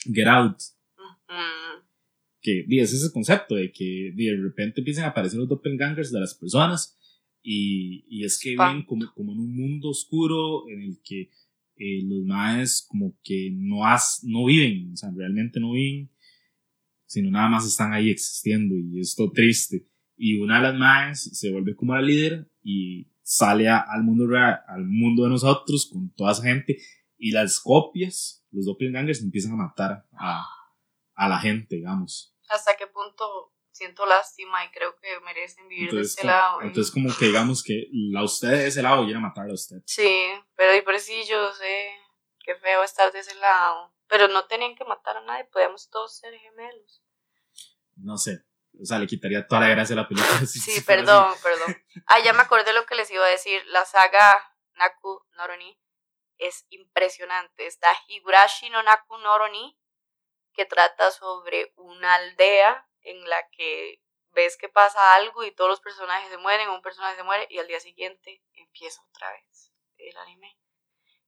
Get 0.06 0.28
Out 0.28 0.58
Ujú. 0.98 1.84
que 2.42 2.64
di, 2.68 2.80
es 2.80 2.94
ese 2.94 3.12
concepto 3.12 3.56
de 3.56 3.72
que 3.72 4.12
de 4.16 4.38
repente 4.42 4.82
empiezan 4.82 5.06
a 5.06 5.08
aparecer 5.10 5.40
los 5.40 5.50
doppelgangers 5.50 6.12
de 6.12 6.20
las 6.20 6.34
personas 6.36 6.98
y, 7.42 8.06
y 8.10 8.24
es 8.26 8.40
que 8.40 8.52
viven 8.52 8.84
como, 8.86 9.12
como 9.14 9.34
en 9.34 9.40
un 9.40 9.56
mundo 9.56 9.90
oscuro 9.90 10.68
en 10.70 10.82
el 10.82 11.00
que 11.04 11.30
eh, 11.78 12.02
los 12.04 12.24
maes 12.26 12.86
como 12.88 13.18
que 13.24 13.50
no, 13.54 13.86
has, 13.86 14.22
no 14.24 14.46
viven, 14.46 14.94
o 14.94 14.98
sea, 14.98 15.12
realmente 15.16 15.60
no 15.60 15.74
viven, 15.74 16.10
sino 17.06 17.32
nada 17.32 17.48
más 17.50 17.66
están 17.66 17.94
ahí 17.94 18.10
existiendo 18.10 18.76
y 18.76 19.00
es 19.00 19.16
todo 19.16 19.32
triste. 19.32 19.88
Y 20.18 20.40
una 20.40 20.58
de 20.58 20.62
las 20.64 20.76
maes 20.76 21.24
se 21.38 21.52
vuelve 21.52 21.76
como 21.76 21.94
la 21.96 22.02
líder 22.02 22.50
y 22.64 23.10
sale 23.22 23.68
a- 23.68 23.80
al 23.88 24.04
mundo 24.04 24.28
real, 24.28 24.62
al 24.68 24.86
mundo 24.86 25.24
de 25.24 25.30
nosotros 25.30 25.90
con 25.92 26.12
toda 26.14 26.32
esa 26.32 26.44
gente 26.44 26.78
y 27.18 27.32
las 27.32 27.60
copias, 27.60 28.46
los 28.52 28.66
doppelgangers 28.66 29.22
empiezan 29.22 29.54
a 29.54 29.56
matar 29.68 30.06
a, 30.18 30.46
a 31.16 31.30
la 31.30 31.40
gente, 31.40 31.76
digamos. 31.78 32.36
Hasta 32.50 32.76
qué 32.78 32.88
punto 32.88 33.54
siento 33.72 34.06
lástima 34.06 34.64
y 34.64 34.70
creo 34.70 34.96
que 35.02 35.08
merecen 35.26 35.68
vivir 35.68 35.86
de 35.92 35.98
Entonces, 35.98 36.12
este 36.12 36.22
como, 36.22 36.32
lado. 36.34 36.62
¿eh? 36.62 36.68
entonces 36.68 36.94
como 36.94 37.10
que 37.18 37.26
digamos 37.26 37.64
que 37.64 37.88
la 37.92 38.24
usted 38.24 38.52
de 38.52 38.68
ese 38.68 38.82
lado 38.82 39.04
viene 39.04 39.18
a 39.18 39.22
matarla 39.22 39.52
a 39.52 39.56
usted. 39.56 39.78
Sí, 39.86 40.10
pero 40.56 40.76
y 40.78 40.82
por 40.82 40.98
sí 41.00 41.14
yo 41.30 41.52
sé 41.54 41.88
qué 42.46 42.56
feo 42.56 42.84
estar 42.84 43.12
de 43.12 43.20
ese 43.20 43.36
lado. 43.36 43.94
Pero 44.08 44.28
no 44.28 44.46
tenían 44.46 44.76
que 44.76 44.86
matar 44.86 45.18
a 45.18 45.22
nadie, 45.22 45.46
podíamos 45.46 45.90
todos 45.90 46.18
ser 46.18 46.38
gemelos. 46.38 47.04
No 47.96 48.18
sé. 48.18 48.44
O 48.82 48.86
sea, 48.86 49.00
le 49.00 49.08
quitaría 49.08 49.48
toda 49.48 49.62
la 49.62 49.70
gracia 49.70 49.94
a 49.94 49.98
la 50.02 50.08
película. 50.08 50.28
si- 50.46 50.60
Sí, 50.60 50.82
perdón, 50.82 51.34
perdón. 51.42 51.76
Ah, 52.08 52.20
ya 52.20 52.34
me 52.34 52.42
acordé 52.42 52.74
lo 52.74 52.86
que 52.86 52.96
les 52.96 53.10
iba 53.12 53.26
a 53.26 53.30
decir. 53.30 53.64
La 53.68 53.86
saga 53.86 54.36
Naku 54.74 55.26
Noroni 55.38 55.80
es 56.38 56.66
impresionante. 56.70 57.66
Está 57.68 57.88
Higurashi 58.08 58.70
no 58.70 58.84
Naku 58.84 59.18
Noroni, 59.18 59.80
que 60.54 60.66
trata 60.66 61.12
sobre 61.12 61.74
una 61.78 62.16
aldea 62.16 62.88
en 63.02 63.28
la 63.30 63.48
que 63.52 64.02
ves 64.32 64.58
que 64.58 64.68
pasa 64.68 65.14
algo 65.16 65.44
y 65.46 65.52
todos 65.56 65.70
los 65.70 65.80
personajes 65.80 66.30
se 66.30 66.38
mueren, 66.38 66.68
un 66.70 66.82
personaje 66.82 67.16
se 67.16 67.24
muere 67.24 67.48
y 67.50 67.58
al 67.60 67.68
día 67.68 67.80
siguiente 67.80 68.44
empieza 68.54 69.02
otra 69.10 69.32
vez 69.32 69.72
el 69.98 70.18
anime. 70.18 70.58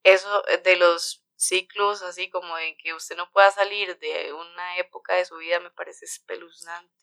Eso 0.03 0.43
de 0.63 0.75
los 0.75 1.23
ciclos 1.37 2.01
así 2.01 2.29
como 2.29 2.57
de 2.57 2.75
que 2.77 2.93
usted 2.93 3.15
no 3.15 3.31
pueda 3.31 3.51
salir 3.51 3.97
de 3.99 4.33
una 4.33 4.77
época 4.77 5.13
de 5.13 5.25
su 5.25 5.37
vida 5.37 5.59
me 5.59 5.71
parece 5.71 6.05
espeluznante. 6.05 6.93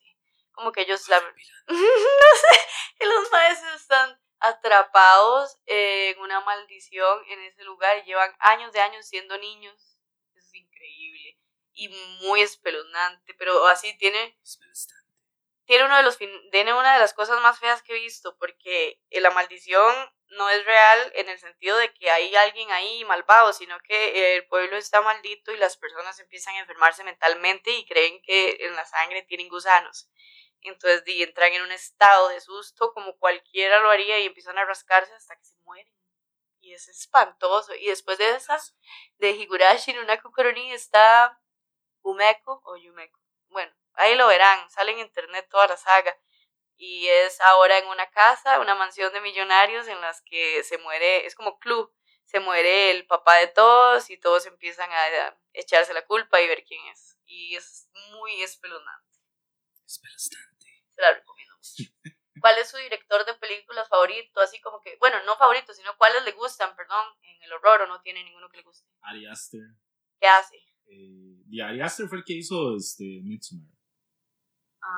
Como 0.52 0.72
que 0.72 0.82
ellos 0.82 1.08
la... 1.08 1.20
no 1.66 1.76
sé, 1.76 3.06
los 3.06 3.30
maestros 3.30 3.74
están 3.80 4.20
atrapados 4.40 5.56
en 5.66 6.18
una 6.20 6.40
maldición 6.40 7.24
en 7.28 7.40
ese 7.44 7.64
lugar 7.64 7.98
y 7.98 8.02
llevan 8.02 8.34
años 8.40 8.72
de 8.72 8.80
años 8.80 9.06
siendo 9.06 9.38
niños. 9.38 9.98
Es 10.34 10.52
increíble 10.52 11.38
y 11.72 11.88
muy 12.22 12.42
espeluznante, 12.42 13.34
pero 13.34 13.66
así 13.66 13.96
tiene 13.98 14.38
tiene 15.66 15.84
uno 15.84 15.96
de 15.96 16.02
los 16.02 16.18
tiene 16.18 16.74
una 16.74 16.94
de 16.94 16.98
las 16.98 17.14
cosas 17.14 17.40
más 17.40 17.58
feas 17.58 17.82
que 17.82 17.96
he 17.96 18.00
visto 18.00 18.36
porque 18.38 19.00
la 19.10 19.30
maldición 19.30 19.94
no 20.28 20.48
es 20.50 20.64
real 20.64 21.12
en 21.14 21.28
el 21.28 21.38
sentido 21.38 21.76
de 21.76 21.92
que 21.94 22.10
hay 22.10 22.34
alguien 22.34 22.70
ahí 22.70 23.04
malvado, 23.04 23.52
sino 23.52 23.78
que 23.80 24.36
el 24.36 24.46
pueblo 24.48 24.76
está 24.76 25.00
maldito 25.00 25.52
y 25.52 25.56
las 25.56 25.76
personas 25.76 26.18
empiezan 26.18 26.56
a 26.56 26.60
enfermarse 26.60 27.04
mentalmente 27.04 27.70
y 27.70 27.86
creen 27.86 28.20
que 28.22 28.56
en 28.60 28.74
la 28.74 28.84
sangre 28.84 29.22
tienen 29.22 29.48
gusanos. 29.48 30.08
Entonces 30.60 31.02
y 31.06 31.22
entran 31.22 31.52
en 31.52 31.62
un 31.62 31.72
estado 31.72 32.28
de 32.28 32.40
susto 32.40 32.92
como 32.92 33.16
cualquiera 33.18 33.80
lo 33.80 33.90
haría 33.90 34.18
y 34.18 34.26
empiezan 34.26 34.58
a 34.58 34.64
rascarse 34.64 35.12
hasta 35.12 35.36
que 35.36 35.44
se 35.44 35.58
mueren. 35.58 35.92
Y 36.60 36.72
es 36.72 36.88
espantoso. 36.88 37.74
Y 37.74 37.88
después 37.88 38.16
de 38.16 38.30
esas, 38.30 38.74
de 39.18 39.32
Higurashi 39.32 39.90
en 39.90 39.98
una 39.98 40.18
está 40.72 41.38
Umeko 42.00 42.62
o 42.64 42.76
Yumeko. 42.76 43.20
Bueno, 43.48 43.74
ahí 43.96 44.14
lo 44.16 44.26
verán, 44.26 44.68
sale 44.70 44.92
en 44.92 44.98
internet 44.98 45.46
toda 45.50 45.68
la 45.68 45.76
saga. 45.76 46.16
Y 46.76 47.06
es 47.06 47.40
ahora 47.40 47.78
en 47.78 47.86
una 47.86 48.10
casa, 48.10 48.60
una 48.60 48.74
mansión 48.74 49.12
de 49.12 49.20
millonarios 49.20 49.86
en 49.86 50.00
las 50.00 50.22
que 50.22 50.62
se 50.64 50.78
muere, 50.78 51.26
es 51.26 51.34
como 51.34 51.58
club, 51.58 51.94
se 52.24 52.40
muere 52.40 52.90
el 52.90 53.06
papá 53.06 53.36
de 53.36 53.46
todos 53.48 54.10
y 54.10 54.18
todos 54.18 54.46
empiezan 54.46 54.90
a 54.90 55.38
echarse 55.52 55.94
la 55.94 56.04
culpa 56.04 56.40
y 56.40 56.48
ver 56.48 56.64
quién 56.64 56.84
es. 56.88 57.16
Y 57.26 57.54
es 57.54 57.88
muy 58.12 58.42
espeluznante. 58.42 59.18
Espeluznante. 59.86 60.84
Se 60.94 61.00
la 61.00 61.14
recomiendo 61.14 61.54
mucho. 61.56 61.90
¿Cuál 62.40 62.58
es 62.58 62.68
su 62.68 62.76
director 62.76 63.24
de 63.24 63.34
películas 63.34 63.88
favorito? 63.88 64.40
Así 64.40 64.60
como 64.60 64.80
que, 64.80 64.96
bueno, 64.98 65.22
no 65.24 65.36
favorito, 65.36 65.72
sino 65.72 65.96
cuáles 65.96 66.24
le 66.24 66.32
gustan, 66.32 66.74
perdón, 66.76 67.06
en 67.22 67.42
el 67.42 67.52
horror 67.52 67.82
o 67.82 67.86
no 67.86 68.02
tiene 68.02 68.24
ninguno 68.24 68.48
que 68.48 68.58
le 68.58 68.64
guste. 68.64 68.86
Ari 69.02 69.26
Aster. 69.26 69.60
¿Qué 70.20 70.26
hace? 70.26 70.56
Eh, 70.86 71.62
Ari 71.62 71.80
Aster 71.80 72.08
fue 72.08 72.18
el 72.18 72.24
que 72.24 72.34
hizo 72.34 72.76
este, 72.76 73.04
Midsommar. 73.22 73.73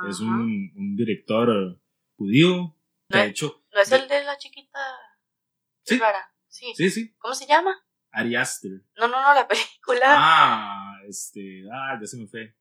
Es 0.08 0.20
un, 0.20 0.72
un, 0.76 0.96
director 0.96 1.80
judío. 2.16 2.76
¿No, 3.08 3.18
es, 3.18 3.30
hecho, 3.30 3.64
¿No 3.72 3.80
es 3.80 3.92
el 3.92 4.08
de 4.08 4.24
la 4.24 4.36
chiquita? 4.36 4.78
Sí. 5.84 5.98
Rara? 5.98 6.32
Sí. 6.48 6.72
sí, 6.76 6.90
sí. 6.90 7.14
¿Cómo 7.18 7.34
se 7.34 7.46
llama? 7.46 7.74
Ari 8.10 8.34
Aster. 8.34 8.72
No, 8.96 9.08
no, 9.08 9.22
no, 9.22 9.34
la 9.34 9.46
película. 9.48 10.06
Ah, 10.06 10.94
este. 11.08 11.64
Ah, 11.72 11.98
ya 12.00 12.06
se 12.06 12.16
me 12.16 12.26
fue. 12.26 12.54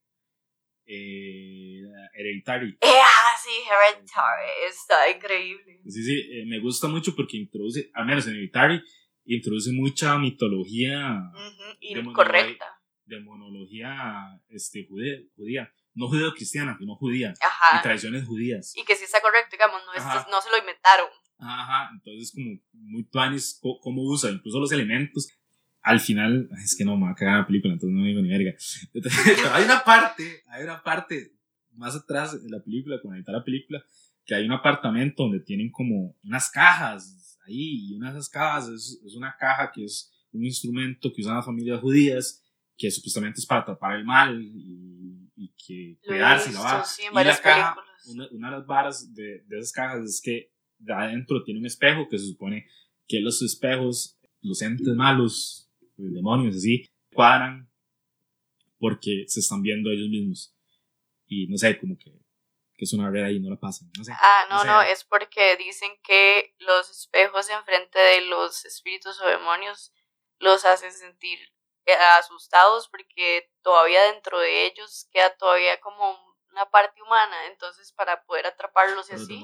Eh, 0.85 1.81
Hereditary. 2.13 2.77
Eh, 2.81 2.87
ah, 3.01 3.35
sí, 3.41 3.49
Hereditary. 3.69 4.49
Está 4.69 5.09
increíble. 5.09 5.81
Sí, 5.85 6.03
sí, 6.03 6.19
eh, 6.31 6.45
me 6.45 6.59
gusta 6.59 6.87
mucho 6.87 7.15
porque 7.15 7.37
introduce, 7.37 7.89
al 7.93 8.05
menos 8.05 8.27
en 8.27 8.33
Hereditary, 8.33 8.83
introduce 9.25 9.71
mucha 9.71 10.17
mitología. 10.17 11.21
Uh 11.33 12.13
correcta. 12.13 12.65
De 13.05 13.19
monología 13.19 14.41
este, 14.49 14.85
judía, 14.87 15.19
judía 15.35 15.71
no 15.95 16.07
judeo-cristiana, 16.07 16.77
sino 16.77 16.95
judía. 16.95 17.33
Ajá. 17.41 17.79
Y 17.79 17.81
tradiciones 17.81 18.25
judías. 18.25 18.73
Y 18.75 18.83
que 18.83 18.95
sí 18.95 19.05
está 19.05 19.21
correcto, 19.21 19.49
digamos, 19.53 19.81
no, 19.85 20.31
no 20.31 20.41
se 20.41 20.49
lo 20.49 20.57
inventaron. 20.57 21.07
Ajá, 21.37 21.89
entonces 21.93 22.31
como 22.31 22.59
muy 22.73 23.03
planes 23.03 23.59
cómo 23.61 24.03
usa, 24.03 24.29
incluso 24.31 24.59
los 24.59 24.71
elementos. 24.71 25.27
Al 25.81 25.99
final, 25.99 26.49
es 26.63 26.75
que 26.75 26.83
no, 26.83 26.97
me 26.97 27.05
va 27.05 27.11
a 27.11 27.15
cagar 27.15 27.39
la 27.39 27.47
película, 27.47 27.73
entonces 27.73 27.95
no 27.95 28.05
digo 28.05 28.21
ni 28.21 28.29
verga. 28.29 28.55
Pero 28.91 29.09
hay 29.53 29.63
una 29.65 29.83
parte, 29.83 30.43
hay 30.47 30.63
una 30.63 30.81
parte 30.81 31.33
más 31.73 31.95
atrás 31.95 32.41
de 32.41 32.49
la 32.49 32.63
película, 32.63 32.99
cuando 33.01 33.19
está 33.19 33.31
la 33.31 33.43
película, 33.43 33.83
que 34.25 34.33
hay 34.33 34.45
un 34.45 34.51
apartamento 34.51 35.23
donde 35.23 35.41
tienen 35.41 35.69
como 35.71 36.15
unas 36.23 36.49
cajas 36.49 37.37
ahí, 37.45 37.89
y 37.89 37.93
una 37.95 38.11
de 38.11 38.17
esas 38.17 38.29
cajas 38.29 38.69
es, 38.69 38.99
es 39.05 39.15
una 39.15 39.35
caja 39.37 39.71
que 39.71 39.85
es 39.85 40.11
un 40.31 40.43
instrumento 40.43 41.13
que 41.13 41.21
usan 41.21 41.35
las 41.35 41.45
familias 41.45 41.79
judías, 41.79 42.41
que 42.77 42.89
supuestamente 42.89 43.39
es 43.39 43.45
para 43.45 43.65
tapar 43.65 43.95
el 43.95 44.05
mal 44.05 44.41
y 44.41 45.04
y 45.35 45.53
que 45.55 45.99
cuidarse 46.05 46.49
y 46.49 46.53
lavar. 46.53 46.85
y 46.99 47.13
la 47.13 47.37
caja, 47.41 47.75
una, 48.07 48.27
una, 48.31 48.49
de 48.51 48.57
las 48.57 48.65
varas 48.65 49.13
de, 49.13 49.43
de, 49.45 49.59
esas 49.59 49.71
cajas 49.71 50.03
es 50.03 50.21
que 50.23 50.51
de 50.77 50.93
adentro 50.93 51.43
tiene 51.43 51.59
un 51.59 51.65
espejo 51.65 52.07
que 52.09 52.17
se 52.17 52.27
supone 52.27 52.67
que 53.07 53.19
los 53.19 53.41
espejos, 53.41 54.17
los 54.41 54.61
entes 54.61 54.95
malos, 54.95 55.69
los 55.97 56.13
demonios 56.13 56.55
así, 56.55 56.85
cuadran 57.13 57.69
porque 58.79 59.25
se 59.27 59.39
están 59.39 59.61
viendo 59.61 59.89
ellos 59.89 60.09
mismos. 60.09 60.55
Y 61.27 61.47
no 61.47 61.57
sé, 61.57 61.79
como 61.79 61.97
que, 61.97 62.11
que 62.75 62.85
es 62.85 62.93
una 62.93 63.09
red 63.09 63.23
ahí 63.23 63.37
y 63.37 63.39
no 63.39 63.49
la 63.49 63.59
pasan. 63.59 63.89
No 63.97 64.03
sé, 64.03 64.11
ah, 64.13 64.45
no, 64.49 64.63
no, 64.63 64.81
es 64.81 65.03
porque 65.03 65.57
dicen 65.57 65.91
que 66.03 66.53
los 66.59 66.89
espejos 66.89 67.49
enfrente 67.49 67.99
de 67.99 68.21
los 68.27 68.65
espíritus 68.65 69.19
o 69.21 69.27
demonios 69.27 69.93
los 70.39 70.65
hacen 70.65 70.91
sentir 70.91 71.39
asustados 71.93 72.87
porque 72.89 73.51
todavía 73.61 74.03
dentro 74.11 74.39
de 74.39 74.65
ellos 74.65 75.07
queda 75.11 75.35
todavía 75.37 75.79
como 75.81 76.17
una 76.51 76.65
parte 76.69 77.01
humana, 77.01 77.47
entonces 77.47 77.91
para 77.91 78.23
poder 78.23 78.47
atraparlos 78.47 79.09
y 79.11 79.15
así. 79.15 79.43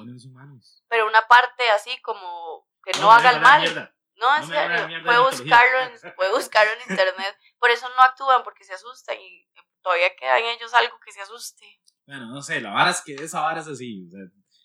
Pero 0.88 1.08
una 1.08 1.28
parte 1.28 1.70
así 1.70 2.00
como 2.02 2.68
que 2.84 2.98
no, 3.00 3.12
haga 3.12 3.32
el 3.32 3.42
mal. 3.42 3.94
No, 4.16 4.48
serio, 4.48 5.04
puede 5.04 5.20
buscarlo, 5.20 5.80
en, 5.80 6.16
puede 6.16 6.32
buscarlo 6.32 6.72
en 6.74 6.92
internet. 6.92 7.36
Por 7.60 7.72
eso 7.72 7.90
no 7.90 8.04
actúan, 8.04 8.44
porque 8.44 8.64
se 8.64 8.74
asustan 8.74 9.18
y 9.20 9.48
todavía 9.82 10.16
queda 10.16 10.40
en 10.40 10.46
ellos 10.46 10.74
algo 10.74 11.00
que 11.04 11.12
se 11.12 11.22
asuste. 11.22 11.82
Bueno, 12.06 12.28
no 12.28 12.42
sé, 12.42 12.62
la 12.62 12.72
vara 12.72 12.92
es 12.92 13.02
que 13.02 13.16
esa 13.16 13.42
vara 13.42 13.62
es 13.62 13.68
así. 13.68 14.06
O 14.08 14.12
sea, 14.12 14.20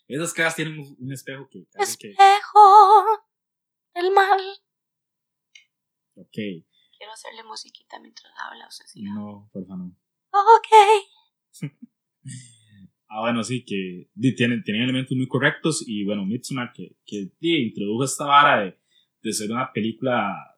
esas 0.07 0.33
caras 0.33 0.55
tienen 0.55 0.79
un, 0.79 1.11
espejo 1.11 1.47
que. 1.49 1.65
Espejo 1.73 3.05
el 3.93 4.11
mal. 4.11 4.41
Ok. 6.15 6.37
Quiero 6.97 7.13
hacerle 7.13 7.43
musiquita 7.43 7.99
mientras 7.99 8.33
habla, 8.39 8.67
o 8.67 8.71
sea, 8.71 8.85
No, 8.95 9.49
por 9.53 9.65
favor, 9.67 9.85
no. 9.85 9.95
Ok. 10.31 11.61
ah, 13.07 13.21
bueno, 13.21 13.43
sí, 13.43 13.63
que 13.63 14.09
tienen, 14.35 14.63
tienen 14.63 14.83
elementos 14.83 15.15
muy 15.15 15.27
correctos 15.27 15.83
y 15.87 16.05
bueno, 16.05 16.25
Midsommar 16.25 16.73
que, 16.73 16.95
que 17.05 17.31
introdujo 17.41 18.03
esta 18.03 18.25
vara 18.25 18.61
de, 18.63 18.79
de 19.21 19.33
ser 19.33 19.51
una 19.51 19.71
película 19.71 20.57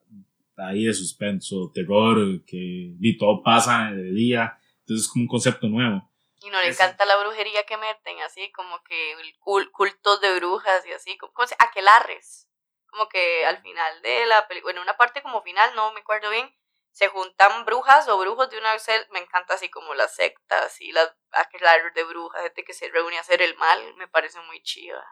ahí 0.58 0.86
de 0.86 0.94
suspenso, 0.94 1.72
terror, 1.74 2.44
que 2.46 2.96
y 3.00 3.18
todo 3.18 3.44
pasa 3.44 3.92
de 3.92 4.12
día, 4.12 4.58
entonces 4.82 5.06
es 5.06 5.12
como 5.12 5.24
un 5.24 5.30
concepto 5.30 5.68
nuevo. 5.68 6.10
Y 6.42 6.50
no 6.50 6.62
le 6.62 6.70
encanta 6.70 7.06
la 7.06 7.20
brujería 7.22 7.64
que 7.66 7.78
meten, 7.78 8.18
así 8.26 8.50
como 8.52 8.82
que 8.84 9.16
cultos 9.72 10.22
de 10.22 10.36
brujas 10.38 10.86
y 10.88 10.94
así, 10.94 11.18
como, 11.18 11.34
como 11.34 11.48
aquelarres 11.60 12.49
como 12.90 13.08
que 13.10 13.46
al 13.46 13.62
final 13.62 14.02
de 14.02 14.26
la 14.26 14.48
película, 14.48 14.74
en 14.74 14.80
una 14.80 14.98
parte 14.98 15.22
como 15.22 15.42
final, 15.42 15.76
no 15.76 15.92
me 15.94 16.02
acuerdo 16.02 16.30
bien, 16.30 16.54
se 16.92 17.08
juntan 17.08 17.66
brujas 17.66 18.08
o 18.10 18.18
brujos 18.18 18.50
de 18.50 18.58
una 18.58 18.74
vez, 18.74 18.88
me 19.12 19.20
encanta 19.20 19.54
así 19.54 19.70
como 19.70 19.94
las 19.94 20.16
sectas 20.16 20.82
y 20.82 20.92
las 20.92 21.16
aquelarres 21.32 21.94
de 21.94 22.04
brujas, 22.04 22.42
gente 22.44 22.64
que 22.64 22.74
se 22.74 22.90
reúne 22.90 23.18
a 23.18 23.22
hacer 23.22 23.42
el 23.42 23.56
mal, 23.58 23.96
me 23.96 24.08
parece 24.08 24.40
muy 24.42 24.62
chiva. 24.64 25.04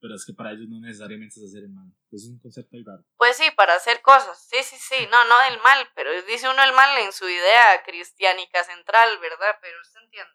Pero 0.00 0.14
es 0.14 0.24
que 0.26 0.34
para 0.34 0.52
ellos 0.52 0.68
no 0.68 0.80
necesariamente 0.80 1.40
es 1.40 1.46
hacer 1.46 1.64
el 1.64 1.70
mal, 1.70 1.86
es 2.10 2.28
un 2.28 2.38
concepto 2.38 2.76
raro. 2.84 3.04
Pues 3.16 3.36
sí, 3.36 3.50
para 3.56 3.74
hacer 3.74 4.02
cosas, 4.02 4.46
sí, 4.48 4.62
sí, 4.62 4.76
sí, 4.78 5.06
no, 5.10 5.24
no 5.24 5.38
del 5.50 5.60
mal, 5.62 5.88
pero 5.94 6.10
dice 6.22 6.48
uno 6.48 6.62
el 6.62 6.72
mal 6.72 6.98
en 6.98 7.12
su 7.12 7.28
idea 7.28 7.82
cristiánica 7.84 8.64
central, 8.64 9.18
¿verdad? 9.18 9.58
Pero 9.60 9.80
usted 9.80 10.00
entiende. 10.02 10.34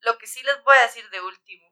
Lo 0.00 0.16
que 0.18 0.26
sí 0.26 0.42
les 0.42 0.62
voy 0.64 0.76
a 0.76 0.82
decir 0.82 1.08
de 1.10 1.20
último 1.20 1.69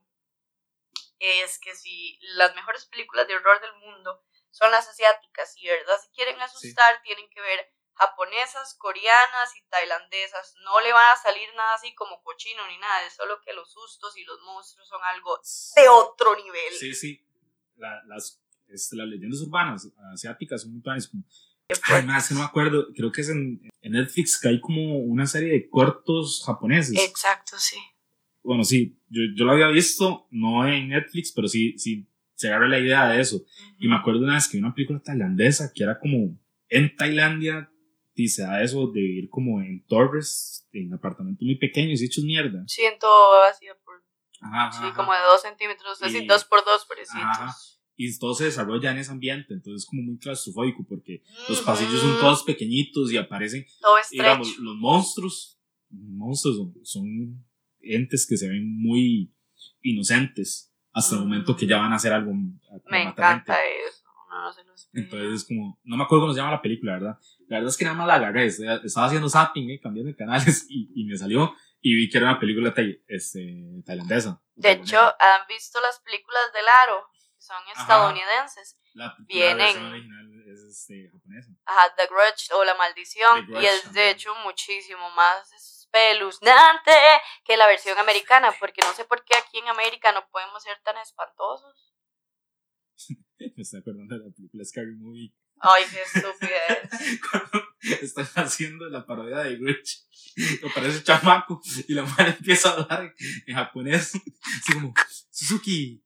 es 1.18 1.59
que 1.59 1.74
si 1.74 2.18
las 2.35 2.54
mejores 2.54 2.87
películas 2.87 3.26
de 3.26 3.37
horror 3.37 3.61
del 3.61 3.74
mundo 3.74 4.24
son 4.50 4.70
las 4.70 4.88
asiáticas 4.88 5.54
y 5.57 5.66
verdad 5.66 5.96
si 6.02 6.11
quieren 6.11 6.40
asustar 6.40 7.02
tienen 7.02 7.28
que 7.31 7.40
ver 7.40 7.72
japonesas, 7.94 8.74
coreanas 8.78 9.50
y 9.57 9.68
tailandesas. 9.68 10.54
No 10.62 10.81
le 10.81 10.92
van 10.92 11.12
a 11.12 11.20
salir 11.20 11.48
nada 11.57 11.74
así 11.74 11.94
como 11.94 12.22
cochino 12.22 12.66
ni 12.68 12.78
nada, 12.78 13.04
es 13.04 13.14
solo 13.14 13.40
que 13.44 13.52
los 13.52 13.72
sustos 13.72 14.16
y 14.16 14.24
los 14.24 14.40
monstruos 14.42 14.88
son 14.88 15.00
algo 15.02 15.40
de 15.76 15.88
otro 15.88 16.37
nivel. 16.37 16.72
Sí, 16.78 16.94
sí. 16.94 17.26
las, 17.76 18.40
este, 18.68 18.96
las 18.96 19.09
leyendas 19.09 19.40
urbanas 19.40 19.88
asiáticas 20.14 20.62
son 20.62 20.72
muy 20.74 20.83
planes 20.83 21.09
como... 21.09 21.24
Además, 21.90 22.31
no 22.31 22.38
me 22.38 22.44
acuerdo, 22.46 22.87
creo 22.94 23.12
que 23.12 23.20
es 23.20 23.28
en, 23.28 23.61
en 23.83 23.92
Netflix 23.92 24.40
que 24.40 24.48
hay 24.48 24.61
como 24.61 25.00
una 25.00 25.26
serie 25.26 25.52
de 25.52 25.68
cortos 25.68 26.42
japoneses. 26.46 26.98
Exacto, 26.98 27.59
sí 27.59 27.78
bueno, 28.48 28.64
sí, 28.64 28.98
yo, 29.11 29.20
yo 29.37 29.44
lo 29.44 29.52
había 29.52 29.68
visto, 29.68 30.26
no 30.30 30.66
en 30.66 30.88
Netflix, 30.88 31.32
pero 31.32 31.48
sí, 31.48 31.78
sí, 31.78 32.08
se 32.34 32.48
agarra 32.48 32.66
la 32.66 32.78
idea 32.78 33.06
de 33.06 33.20
eso. 33.20 33.44
Y 33.78 33.88
me 33.88 33.96
acuerdo 33.96 34.20
una 34.20 34.37
vez 34.37 34.48
que 34.48 34.56
vi 34.56 34.62
una 34.62 34.72
película 34.72 35.00
tailandesa 35.00 35.70
que 35.74 35.82
era 35.82 35.98
como, 35.98 36.34
en 36.70 36.96
Tailandia 36.96 37.70
dice 38.14 38.46
a 38.46 38.62
eso 38.62 38.87
de 38.87 39.02
vivir 39.02 39.28
como 39.28 39.61
en 39.61 39.84
torres, 39.84 40.66
en 40.72 40.94
apartamentos 40.94 41.44
muy 41.44 41.56
pequeños 41.56 42.00
y 42.00 42.06
hechos 42.06 42.24
mierda. 42.24 42.64
Siento 42.66 43.06
vacío 43.32 43.74
por. 43.84 44.02
Ajá, 44.40 44.72
Sí, 44.72 44.78
ajá, 44.82 44.94
como 44.94 45.12
de 45.12 45.18
dos 45.30 45.42
centímetros, 45.42 46.02
así, 46.02 46.24
dos 46.26 46.44
por 46.44 46.64
dos, 46.64 46.87
parecidos. 46.87 47.82
Y 47.96 48.18
todo 48.18 48.32
se 48.32 48.44
desarrolla 48.44 48.92
en 48.92 48.96
ese 48.96 49.11
ambiente, 49.11 49.52
entonces 49.52 49.82
es 49.82 49.87
como 49.87 50.00
muy 50.04 50.16
claustrofóbico 50.16 50.87
porque 50.88 51.22
los 51.50 51.61
pasillos 51.61 52.00
son 52.00 52.18
todos 52.18 52.44
pequeñitos 52.44 53.12
y 53.12 53.18
aparecen, 53.18 53.66
Todo 53.78 53.96
digamos, 54.11 54.56
los 54.56 54.76
monstruos, 54.76 55.61
monstruos 55.90 56.56
son, 56.56 56.74
son 56.82 57.47
entes 57.80 58.26
que 58.28 58.36
se 58.36 58.48
ven 58.48 58.80
muy 58.80 59.32
inocentes 59.82 60.72
hasta 60.92 61.14
el 61.16 61.22
momento 61.22 61.56
que 61.56 61.66
ya 61.66 61.78
van 61.78 61.92
a 61.92 61.96
hacer 61.96 62.12
algo. 62.12 62.32
a- 62.32 62.90
Me 62.90 63.02
encanta 63.02 63.56
eso. 63.64 64.04
No, 64.30 64.52
se. 64.52 64.62
Entonces 64.92 65.42
es 65.42 65.44
como, 65.46 65.78
no 65.84 65.96
me 65.96 66.04
acuerdo 66.04 66.22
cómo 66.24 66.32
se 66.34 66.40
llama 66.40 66.52
la 66.52 66.62
película, 66.62 66.92
¿verdad? 66.94 67.18
La 67.48 67.58
verdad 67.58 67.70
es 67.70 67.76
que 67.76 67.84
nada 67.84 67.96
más 67.96 68.06
la 68.06 68.14
agarré, 68.14 68.46
estaba 68.46 69.06
haciendo 69.06 69.28
zapping, 69.28 69.70
eh, 69.70 69.80
cambiando 69.80 70.10
de 70.10 70.16
canales 70.16 70.66
y, 70.68 70.90
y 70.94 71.04
me 71.04 71.16
salió 71.16 71.54
y 71.80 71.94
vi 71.94 72.08
que 72.08 72.18
era 72.18 72.30
una 72.30 72.40
película 72.40 72.74
tai- 72.74 73.02
este, 73.06 73.82
tailandesa. 73.84 74.40
De 74.54 74.72
hecho, 74.72 74.98
¿han 75.00 75.46
visto 75.48 75.80
las 75.80 76.00
películas 76.00 76.42
del 76.52 76.64
Aro? 76.84 77.08
Que 77.12 77.40
son 77.42 77.56
Ajá. 77.74 77.82
estadounidenses. 77.82 78.78
la, 78.94 79.06
la 79.06 79.16
vienen- 79.28 79.58
versión 79.58 79.86
original 79.86 80.42
es 80.52 80.60
este, 80.60 81.08
japonesa. 81.12 81.50
Ajá, 81.66 81.94
The 81.96 82.06
Grudge 82.06 82.52
o 82.54 82.64
La 82.64 82.74
Maldición. 82.74 83.46
Y 83.48 83.64
es 83.64 83.76
de 83.82 83.82
también. 83.84 84.08
hecho 84.10 84.34
muchísimo 84.44 85.08
más 85.14 85.52
espeluznante 85.88 86.92
que 87.44 87.57
la 87.57 87.66
versión 87.66 87.98
americana. 87.98 88.53
Porque 88.59 88.81
no 88.83 88.92
sé 88.92 89.05
por 89.05 89.24
qué 89.24 89.37
aquí 89.37 89.59
en 89.59 89.68
América 89.68 90.12
no 90.12 90.27
podemos 90.31 90.62
ser 90.62 90.79
tan 90.85 90.96
espantosos. 90.98 91.94
Me 93.38 93.62
estoy 93.62 93.81
acordando 93.81 94.18
de 94.18 94.24
la 94.24 94.35
película 94.35 94.64
Scary 94.64 94.96
Movie. 94.96 95.35
Ay, 95.61 95.85
qué 95.90 96.03
estupidez. 96.03 97.20
Cuando 97.31 97.66
están 98.01 98.44
haciendo 98.44 98.88
la 98.88 99.05
parodia 99.05 99.38
de 99.38 99.57
Grinch, 99.57 100.07
aparece 100.70 101.03
chamaco 101.03 101.61
y 101.88 101.94
la 101.94 102.05
madre 102.05 102.37
empieza 102.38 102.70
a 102.70 102.72
hablar 102.74 103.12
en 103.46 103.55
japonés, 103.57 104.14
así 104.14 104.72
como 104.72 104.94
Suzuki, 105.31 106.01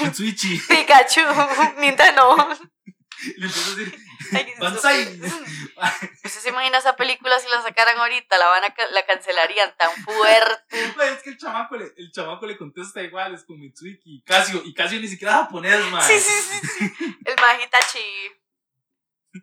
Mitsuichi, 0.00 0.60
Pikachu, 0.68 1.20
Nintendo. 1.78 2.36
le 3.36 3.46
a 3.46 3.48
decir 3.48 4.56
Banzai. 4.58 5.02
estúpido. 5.02 5.26
¿Usted 6.24 6.40
se 6.40 6.48
imagina 6.50 6.78
esa 6.78 6.96
película 6.96 7.38
si 7.38 7.48
la 7.48 7.62
sacaran 7.62 7.98
ahorita? 7.98 8.38
La 8.38 8.46
van 8.46 8.64
a 8.64 8.74
la 8.92 9.06
cancelarían 9.06 9.74
tan 9.76 9.90
fuerte. 10.02 10.94
Mae, 10.96 11.12
es 11.14 11.22
que 11.22 11.30
el 11.30 11.38
chamaco, 11.38 11.76
le, 11.76 11.92
el 11.96 12.10
chamaco 12.12 12.46
le 12.46 12.56
contesta 12.56 13.02
igual, 13.02 13.34
es 13.34 13.44
con 13.44 13.58
Mitsuiki 13.58 14.16
y 14.16 14.22
Casio, 14.22 14.62
y 14.64 14.74
Casio 14.74 15.00
ni 15.00 15.08
siquiera 15.08 15.34
japonés, 15.34 15.84
man. 15.90 16.02
Sí, 16.02 16.18
sí, 16.18 16.32
sí, 16.42 16.88
sí. 16.88 17.16
El 17.24 17.36
Majitachi. 17.36 18.00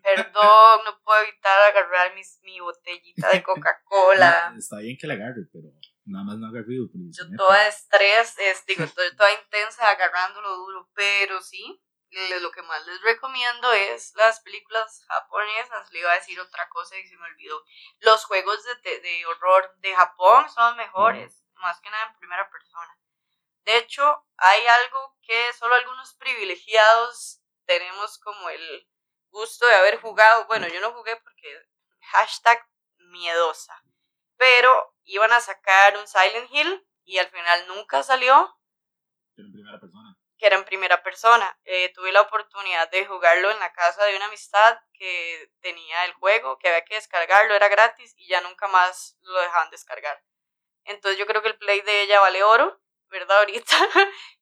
Perdón, 0.02 0.80
no 0.84 1.00
puedo 1.02 1.22
evitar 1.22 1.62
agarrar 1.70 2.14
mis, 2.14 2.38
mi 2.42 2.60
botellita 2.60 3.30
de 3.30 3.42
Coca-Cola. 3.42 4.54
Está 4.58 4.78
bien 4.78 4.98
que 4.98 5.06
la 5.06 5.14
agarre, 5.14 5.48
pero 5.50 5.68
nada 6.04 6.24
más 6.24 6.36
no 6.36 6.46
haga 6.46 6.60
ruido. 6.60 6.88
Yo 6.92 7.36
toda 7.36 7.66
estrés, 7.68 8.36
es, 8.38 8.66
digo, 8.66 8.84
estoy 8.84 9.16
toda 9.16 9.32
intensa 9.32 9.90
agarrándolo 9.90 10.56
duro, 10.56 10.90
pero 10.94 11.40
sí, 11.40 11.80
le- 12.10 12.40
lo 12.40 12.50
que 12.50 12.62
más 12.62 12.84
les 12.86 13.00
recomiendo 13.02 13.72
es 13.72 14.14
las 14.16 14.40
películas 14.40 15.04
japonesas. 15.08 15.90
Le 15.92 16.00
iba 16.00 16.10
a 16.12 16.14
decir 16.14 16.40
otra 16.40 16.68
cosa 16.68 16.96
y 16.96 17.06
se 17.06 17.16
me 17.16 17.26
olvidó. 17.26 17.62
Los 18.00 18.24
juegos 18.24 18.62
de, 18.64 18.74
de, 18.76 19.00
de 19.00 19.26
horror 19.26 19.74
de 19.78 19.94
Japón 19.94 20.48
son 20.50 20.76
mejores, 20.76 21.44
más 21.54 21.80
que 21.80 21.90
nada 21.90 22.06
en 22.06 22.18
primera 22.18 22.48
persona. 22.50 22.98
De 23.64 23.76
hecho, 23.78 24.24
hay 24.38 24.66
algo 24.66 25.16
que 25.22 25.52
solo 25.52 25.74
algunos 25.74 26.14
privilegiados 26.14 27.42
tenemos 27.66 28.18
como 28.18 28.48
el 28.48 28.88
gusto 29.30 29.66
de 29.66 29.74
haber 29.74 30.00
jugado. 30.00 30.46
Bueno, 30.46 30.66
yo 30.68 30.80
no 30.80 30.92
jugué 30.92 31.16
porque 31.16 31.66
hashtag 32.00 32.66
miedosa. 32.96 33.82
Pero 34.36 34.94
iban 35.04 35.32
a 35.32 35.40
sacar 35.40 35.96
un 35.98 36.06
Silent 36.06 36.50
Hill 36.50 36.86
y 37.04 37.18
al 37.18 37.28
final 37.28 37.66
nunca 37.68 38.02
salió, 38.02 38.56
Pero 39.34 39.48
en 39.48 39.52
primera 39.52 39.80
persona. 39.80 40.07
Que 40.38 40.46
era 40.46 40.56
en 40.56 40.64
primera 40.64 41.02
persona. 41.02 41.58
Eh, 41.64 41.92
tuve 41.94 42.12
la 42.12 42.22
oportunidad 42.22 42.90
de 42.90 43.06
jugarlo 43.06 43.50
en 43.50 43.58
la 43.58 43.72
casa 43.72 44.04
de 44.04 44.16
una 44.16 44.26
amistad 44.26 44.78
que 44.92 45.50
tenía 45.60 46.04
el 46.04 46.14
juego, 46.14 46.58
que 46.58 46.68
había 46.68 46.84
que 46.84 46.94
descargarlo, 46.94 47.54
era 47.54 47.68
gratis 47.68 48.14
y 48.16 48.28
ya 48.28 48.40
nunca 48.40 48.68
más 48.68 49.16
lo 49.22 49.40
dejaban 49.40 49.70
descargar. 49.70 50.22
Entonces 50.84 51.18
yo 51.18 51.26
creo 51.26 51.42
que 51.42 51.48
el 51.48 51.58
play 51.58 51.80
de 51.82 52.02
ella 52.02 52.20
vale 52.20 52.42
oro, 52.42 52.80
¿verdad? 53.08 53.38
Ahorita. 53.38 53.76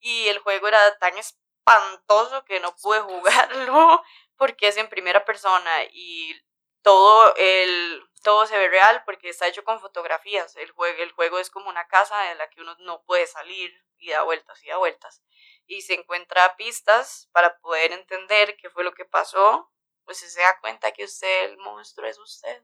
y 0.00 0.28
el 0.28 0.38
juego 0.38 0.68
era 0.68 0.98
tan 0.98 1.16
espantoso 1.18 2.44
que 2.44 2.61
no 2.61 2.74
pude 2.76 3.00
jugarlo 3.00 4.02
porque 4.37 4.68
es 4.68 4.76
en 4.76 4.88
primera 4.88 5.24
persona 5.24 5.85
y 5.90 6.40
todo 6.82 7.35
el 7.37 8.05
todo 8.22 8.46
se 8.46 8.59
ve 8.59 8.68
real 8.68 9.02
porque 9.05 9.29
está 9.29 9.46
hecho 9.46 9.64
con 9.64 9.81
fotografías. 9.81 10.57
El 10.57 10.70
juego, 10.70 11.02
el 11.02 11.12
juego 11.12 11.38
es 11.38 11.50
como 11.50 11.68
una 11.68 11.87
casa 11.87 12.33
en 12.33 12.38
la 12.38 12.48
que 12.50 12.61
uno 12.61 12.74
no 12.81 13.02
puede 13.05 13.26
salir 13.26 13.72
y 13.98 14.11
da 14.11 14.22
vueltas 14.22 14.62
y 14.64 14.68
da 14.68 14.79
vueltas. 14.79 15.22
Y 15.66 15.83
se 15.83 15.94
encuentra 15.94 16.57
pistas 16.57 17.29
para 17.33 17.59
poder 17.59 17.92
entender 17.92 18.57
qué 18.57 18.70
fue 18.70 18.85
lo 18.85 18.92
que 18.92 19.05
pasó. 19.05 19.72
Pues 20.05 20.18
se 20.18 20.40
da 20.40 20.59
cuenta 20.61 20.92
que 20.92 21.05
usted, 21.05 21.50
el 21.50 21.59
monstruo, 21.59 22.07
es 22.07 22.18
usted. 22.18 22.62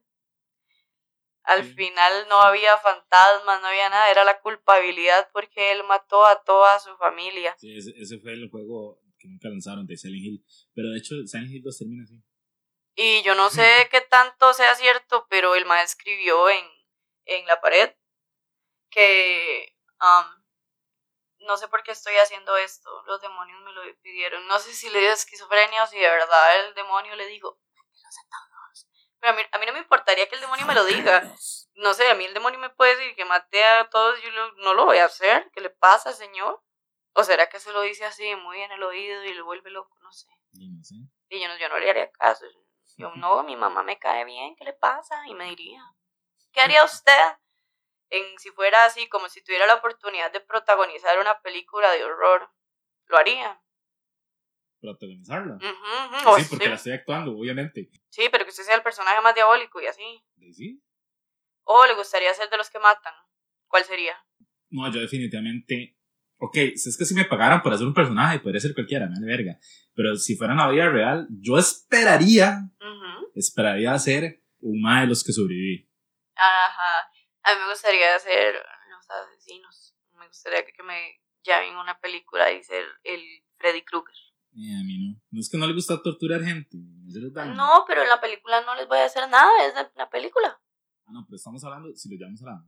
Al 1.45 1.65
Sí. 1.65 1.75
final 1.75 2.29
no 2.29 2.41
había 2.41 2.79
fantasmas, 2.79 3.61
no 3.61 3.67
había 3.67 3.89
nada, 3.89 4.11
era 4.11 4.23
la 4.25 4.41
culpabilidad 4.41 5.29
porque 5.33 5.73
él 5.73 5.83
mató 5.85 6.25
a 6.25 6.43
toda 6.45 6.79
su 6.79 6.97
familia. 6.99 7.57
Sí, 7.59 7.77
ese, 7.77 7.91
ese 7.97 8.19
fue 8.21 8.33
el 8.35 8.49
juego 8.49 9.01
que 9.19 9.27
nunca 9.29 9.49
lanzaron 9.49 9.87
de 9.87 9.97
Silent 9.97 10.23
Hill. 10.25 10.45
Pero 10.75 10.91
de 10.91 10.99
hecho, 10.99 11.15
Silent 11.27 11.51
Hill 11.53 11.63
2 11.65 11.79
termina 11.79 12.05
así. 12.05 12.23
Y 12.95 13.23
yo 13.23 13.35
no 13.35 13.49
sé 13.51 13.89
qué 13.91 14.01
tanto 14.03 14.53
sea 14.53 14.75
cierto, 14.75 15.27
pero 15.29 15.55
el 15.55 15.65
maestro 15.67 15.99
escribió 16.01 16.49
en, 16.51 16.67
en 17.25 17.47
la 17.47 17.61
pared 17.61 17.95
que 18.91 19.75
um, 20.01 20.43
no 21.47 21.57
sé 21.57 21.69
por 21.69 21.83
qué 21.83 21.93
estoy 21.93 22.15
haciendo 22.17 22.57
esto, 22.57 23.03
los 23.07 23.21
demonios 23.21 23.61
me 23.63 23.73
lo 23.73 23.83
pidieron. 24.01 24.47
No 24.47 24.59
sé 24.59 24.73
si 24.75 24.89
le 24.91 25.01
dio 25.01 25.13
esquizofrenia 25.13 25.83
o 25.83 25.87
si 25.87 25.99
de 25.99 26.09
verdad 26.09 26.61
el 26.61 26.75
demonio 26.75 27.17
le 27.17 27.27
dijo. 27.27 27.59
Pero 29.21 29.33
a 29.33 29.37
mí, 29.37 29.43
a 29.53 29.59
mí 29.59 29.67
no 29.67 29.73
me 29.73 29.79
importaría 29.81 30.29
que 30.29 30.35
el 30.35 30.41
demonio 30.41 30.67
me 30.67 30.75
lo 30.75 30.85
diga. 30.85 31.23
No 31.75 31.95
sé, 31.95 32.09
a 32.11 32.15
mí 32.15 32.25
el 32.25 32.35
demonio 32.35 32.59
me 32.61 32.71
puede 32.71 32.97
decir 32.97 33.15
que 33.17 33.25
mate 33.25 33.65
a 33.65 33.89
todos 33.91 34.21
yo 34.23 34.31
lo- 34.31 34.53
no 34.57 34.75
lo 34.75 34.85
voy 34.85 34.99
a 34.99 35.07
hacer. 35.07 35.51
¿Qué 35.53 35.61
le 35.61 35.71
pasa, 35.71 36.13
señor? 36.13 36.63
¿O 37.15 37.25
será 37.25 37.49
que 37.49 37.59
se 37.61 37.73
lo 37.73 37.81
dice 37.83 38.05
así, 38.05 38.35
muy 38.37 38.61
en 38.63 38.73
el 38.73 38.83
oído 38.83 39.25
y 39.25 39.35
lo 39.35 39.45
vuelve 39.45 39.71
loco? 39.71 39.97
No 40.01 40.13
sé. 40.13 40.29
Y 40.53 40.71
no 40.71 40.83
sé. 40.85 40.95
Y 41.29 41.41
yo 41.41 41.49
no, 41.49 41.57
yo 41.57 41.69
no 41.69 41.79
le 41.79 41.89
haría 41.91 42.11
caso. 42.13 42.45
Yo, 42.47 42.61
no, 43.17 43.43
mi 43.43 43.57
mamá 43.57 43.83
me 43.83 43.99
cae 43.99 44.25
bien, 44.25 44.55
¿qué 44.57 44.65
le 44.65 44.73
pasa? 44.73 45.27
Y 45.27 45.35
me 45.35 45.47
diría, 45.47 45.83
¿qué 46.53 46.61
haría 46.61 46.85
usted 46.85 47.13
en 48.11 48.39
si 48.39 48.51
fuera 48.51 48.85
así, 48.85 49.09
como 49.09 49.29
si 49.29 49.43
tuviera 49.43 49.67
la 49.67 49.77
oportunidad 49.77 50.33
de 50.33 50.41
protagonizar 50.41 51.19
una 51.19 51.41
película 51.41 51.91
de 51.93 52.05
horror? 52.05 52.51
¿Lo 53.07 53.19
haría? 53.19 53.61
Protagonizarla. 54.81 55.55
Ujú, 55.57 55.67
ujú, 55.67 56.29
o 56.31 56.39
sí, 56.39 56.45
porque 56.49 56.65
sí. 56.65 56.71
la 56.71 56.77
estoy 56.77 56.93
actuando, 56.93 57.33
obviamente. 57.33 57.89
Sí, 58.09 58.29
pero 58.31 58.45
que 58.45 58.51
usted 58.51 58.65
sea 58.65 58.75
el 58.75 58.83
personaje 58.83 59.21
más 59.21 59.35
diabólico 59.35 59.81
y 59.81 59.87
así. 59.87 60.25
¿De 60.37 60.53
sí? 60.53 60.83
O 61.65 61.87
le 61.87 61.95
gustaría 61.95 62.35
ser 62.35 62.51
de 62.51 62.57
los 62.57 62.69
que 62.69 62.79
matan. 62.79 63.15
¿Cuál 63.69 63.85
sería? 63.85 64.17
No, 64.71 64.91
yo 64.93 65.01
definitivamente. 65.01 65.97
Ok, 66.39 66.55
si 66.75 66.89
es 66.89 66.99
que 66.99 67.05
si 67.05 67.15
me 67.15 67.25
pagaran 67.25 67.63
por 67.63 67.73
hacer 67.73 67.87
un 67.87 67.95
personaje, 67.95 68.41
podría 68.41 68.61
ser 68.61 68.75
cualquiera, 68.75 69.07
me 69.09 69.25
verga. 69.25 69.59
Pero 69.95 70.17
si 70.17 70.37
fuera 70.37 70.53
en 70.55 70.59
la 70.59 70.71
vida 70.71 70.89
real, 70.89 71.27
yo 71.31 71.59
esperaría, 71.59 72.71
esperaría 73.35 73.99
ser 73.99 74.43
un 74.61 74.83
de 74.83 75.07
los 75.07 75.25
que 75.25 75.33
sobreviví. 75.33 75.89
Ajá. 76.35 77.09
A 77.43 77.55
mí 77.55 77.61
me 77.61 77.71
gustaría 77.71 78.19
ser 78.19 78.55
los 78.91 79.11
asesinos. 79.11 79.95
Me 80.19 80.27
gustaría 80.29 80.65
que, 80.65 80.83
me 80.83 81.21
llamen 81.43 81.77
una 81.77 81.99
película 81.99 82.51
y 82.53 82.63
ser 82.63 82.85
el 83.03 83.21
Freddy 83.57 83.83
Krueger. 83.83 84.15
Eh, 84.55 84.77
a 84.79 84.85
mí 84.85 84.99
no. 84.99 85.21
No 85.31 85.41
es 85.41 85.51
que 85.51 85.59
no 85.59 85.67
le 85.67 85.75
gusta 85.75 86.01
torturar 86.01 86.43
gente. 86.43 86.77
No, 87.55 87.85
pero 87.87 88.03
en 88.03 88.09
la 88.09 88.21
película 88.21 88.61
no 88.63 88.75
les 88.75 88.87
voy 88.87 88.99
a 88.99 89.05
hacer 89.07 89.29
nada, 89.29 89.51
es 89.67 89.75
de 89.75 89.91
la 89.97 90.09
película. 90.09 90.61
Ah, 91.07 91.11
no, 91.13 91.25
pero 91.27 91.37
estamos 91.37 91.63
hablando 91.65 91.95
si 91.95 92.09
lo 92.09 92.17
llevamos 92.17 92.43
a 92.43 92.47
la. 92.47 92.67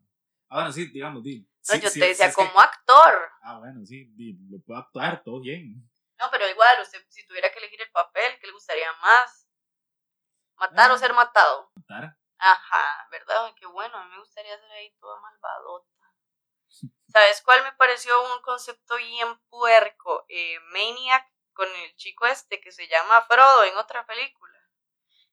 Ah, 0.49 0.57
bueno, 0.57 0.73
sí, 0.73 0.87
digamos, 0.87 1.23
di. 1.23 1.41
No, 1.41 1.47
Sí, 1.61 1.81
yo 1.81 1.89
sí, 1.89 2.01
te 2.01 2.07
decía 2.09 2.29
que- 2.29 2.35
como 2.35 2.61
actor. 2.61 3.15
Ah, 3.43 3.59
bueno, 3.59 3.85
sí, 3.87 4.05
di, 4.15 4.37
lo 4.51 4.61
puedo 4.61 4.79
actuar, 4.81 5.23
todo 5.23 5.41
bien. 5.41 5.89
No, 6.25 6.31
pero 6.31 6.49
igual, 6.49 6.81
usted 6.81 7.05
si 7.11 7.27
tuviera 7.27 7.53
que 7.53 7.59
elegir 7.59 7.83
el 7.83 7.91
papel, 7.91 8.39
¿qué 8.41 8.47
le 8.47 8.53
gustaría 8.55 8.91
más? 8.95 9.47
¿Matar 10.57 10.91
o 10.91 10.99
ser 10.99 11.13
matado? 11.13 11.71
Matar. 11.75 12.17
Ajá, 12.39 13.09
¿verdad? 13.11 13.53
Qué 13.57 13.67
bueno, 13.67 13.97
a 13.99 14.05
mí 14.05 14.11
me 14.11 14.21
gustaría 14.21 14.59
ser 14.59 14.71
ahí 14.73 14.91
toda 14.99 15.21
malvadota. 15.21 16.15
¿Sabes 17.09 17.43
cuál 17.43 17.63
me 17.63 17.73
pareció 17.73 18.35
un 18.35 18.41
concepto 18.43 18.97
bien 18.97 19.39
puerco? 19.49 20.25
Eh, 20.29 20.59
Maniac 20.73 21.31
con 21.53 21.69
el 21.69 21.97
chico 21.97 22.27
este 22.27 22.61
que 22.61 22.73
se 22.73 22.89
llama 22.89 23.23
Frodo 23.23 23.65
en 23.65 23.77
otra 23.77 24.07
película. 24.07 24.59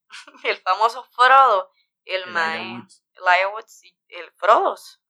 el 0.43 0.57
famoso 0.57 1.03
Frodo. 1.05 1.71
El, 2.03 2.23
El 2.23 2.31
mae. 2.31 2.59
Elijah 2.59 2.73
Wood. 2.73 2.91
Elijah 3.13 3.47
Wood, 3.49 3.67
sí, 3.67 3.97
el 4.09 4.31
Frodos. 4.33 5.01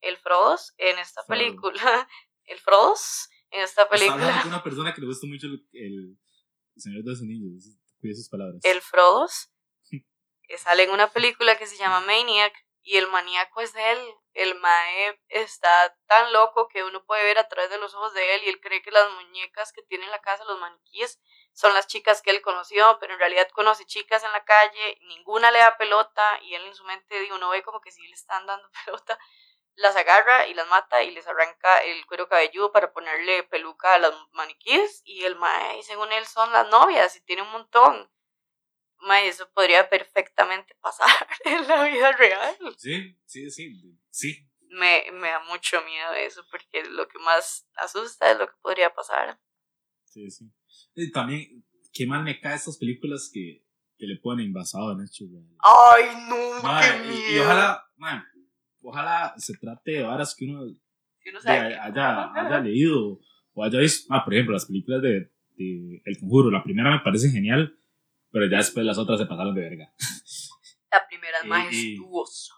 El 0.00 0.16
Frodos 0.16 0.74
en 0.78 0.98
esta 0.98 1.22
Frodo. 1.22 1.38
película. 1.38 2.08
El 2.44 2.58
Frodos 2.60 3.28
en 3.50 3.62
esta 3.62 3.82
Está 3.82 3.88
película. 3.88 4.40
con 4.42 4.48
una 4.52 4.62
persona 4.62 4.94
que 4.94 5.00
le 5.00 5.06
gusta 5.06 5.26
mucho 5.26 5.46
el, 5.46 5.66
el 5.72 6.18
Señor 6.76 7.02
de 7.04 7.10
los 7.10 7.20
Anillos. 7.20 7.64
Cuide 8.00 8.14
sus 8.14 8.28
palabras. 8.28 8.60
El 8.62 8.80
Frodos 8.80 9.50
sale 10.58 10.84
en 10.84 10.90
una 10.90 11.10
película 11.10 11.58
que 11.58 11.66
se 11.66 11.76
llama 11.76 12.00
Maniac 12.00 12.54
y 12.82 12.96
el 12.96 13.06
maníaco 13.08 13.60
es 13.60 13.74
él. 13.74 13.98
El 14.32 14.54
mae 14.54 15.20
está 15.28 15.94
tan 16.06 16.32
loco 16.32 16.68
que 16.68 16.84
uno 16.84 17.04
puede 17.04 17.24
ver 17.24 17.38
a 17.38 17.48
través 17.48 17.70
de 17.70 17.78
los 17.78 17.94
ojos 17.94 18.14
de 18.14 18.34
él 18.34 18.42
y 18.44 18.48
él 18.48 18.60
cree 18.60 18.80
que 18.82 18.90
las 18.90 19.12
muñecas 19.12 19.72
que 19.72 19.82
tiene 19.82 20.04
en 20.04 20.10
la 20.10 20.20
casa, 20.20 20.44
los 20.44 20.60
maniquíes, 20.60 21.20
son 21.52 21.74
las 21.74 21.86
chicas 21.86 22.22
que 22.22 22.30
él 22.30 22.40
conoció, 22.40 22.96
pero 23.00 23.12
en 23.12 23.18
realidad 23.18 23.48
conoce 23.52 23.84
chicas 23.84 24.22
en 24.22 24.32
la 24.32 24.44
calle, 24.44 24.98
ninguna 25.02 25.50
le 25.50 25.58
da 25.58 25.76
pelota 25.76 26.40
y 26.42 26.54
él 26.54 26.64
en 26.64 26.74
su 26.74 26.84
mente 26.84 27.28
uno 27.32 27.50
ve 27.50 27.62
como 27.62 27.80
que 27.80 27.90
si 27.90 28.06
le 28.06 28.14
están 28.14 28.46
dando 28.46 28.70
pelota, 28.86 29.18
las 29.78 29.94
agarra 29.96 30.46
y 30.48 30.54
las 30.54 30.68
mata 30.68 31.02
y 31.04 31.12
les 31.12 31.26
arranca 31.26 31.78
el 31.84 32.04
cuero 32.06 32.28
cabelludo 32.28 32.72
para 32.72 32.92
ponerle 32.92 33.44
peluca 33.44 33.94
a 33.94 33.98
las 33.98 34.12
maniquíes 34.32 35.02
y 35.04 35.22
el 35.22 35.36
mae, 35.36 35.82
según 35.82 36.12
él, 36.12 36.26
son 36.26 36.52
las 36.52 36.68
novias 36.68 37.16
y 37.16 37.20
tiene 37.20 37.42
un 37.42 37.52
montón. 37.52 38.10
Mae, 39.00 39.28
eso 39.28 39.48
podría 39.52 39.88
perfectamente 39.88 40.74
pasar 40.80 41.08
en 41.44 41.66
la 41.68 41.84
vida 41.84 42.12
real. 42.12 42.56
Sí, 42.76 43.16
sí, 43.24 43.50
sí, 43.50 43.98
sí. 44.10 44.48
Me, 44.70 45.04
me 45.12 45.28
da 45.28 45.44
mucho 45.44 45.80
miedo 45.82 46.12
eso, 46.14 46.44
porque 46.50 46.84
lo 46.84 47.06
que 47.08 47.18
más 47.20 47.66
asusta 47.76 48.30
es 48.32 48.38
lo 48.38 48.48
que 48.48 48.56
podría 48.60 48.92
pasar. 48.92 49.40
Sí, 50.04 50.28
sí. 50.30 50.50
Y 50.94 51.12
también, 51.12 51.64
qué 51.92 52.06
mal 52.06 52.24
me 52.24 52.40
cae 52.40 52.56
estas 52.56 52.76
películas 52.76 53.30
que, 53.32 53.64
que 53.96 54.06
le 54.06 54.18
ponen 54.18 54.52
basado 54.52 54.92
en 54.92 55.04
hechos 55.04 55.28
reales. 55.30 55.56
Ay, 55.60 56.04
no, 56.28 56.80
qué 56.80 57.08
miedo. 57.08 57.30
Y, 57.30 57.38
ojalá, 57.38 57.88
man, 57.96 58.26
ojalá 58.82 59.34
se 59.36 59.56
trate 59.58 59.92
de 59.92 60.02
varas 60.02 60.34
que 60.36 60.46
uno, 60.46 60.66
haya, 61.44 62.32
haya, 62.34 62.60
leído 62.60 63.20
o 63.52 63.64
haya 63.64 63.78
visto. 63.78 64.12
Ah, 64.12 64.24
por 64.24 64.34
ejemplo, 64.34 64.52
las 64.54 64.66
películas 64.66 65.02
de, 65.02 65.30
de 65.56 66.02
El 66.04 66.18
Conjuro. 66.18 66.50
La 66.50 66.62
primera 66.62 66.90
me 66.90 67.00
parece 67.00 67.30
genial 67.30 67.78
pero 68.30 68.46
ya 68.46 68.58
después 68.58 68.84
las 68.84 68.98
otras 68.98 69.18
se 69.18 69.26
pasaron 69.26 69.54
de 69.54 69.62
verga. 69.62 69.92
La 70.90 71.06
primera 71.08 71.38
es 71.38 71.44
majestuosa. 71.46 72.54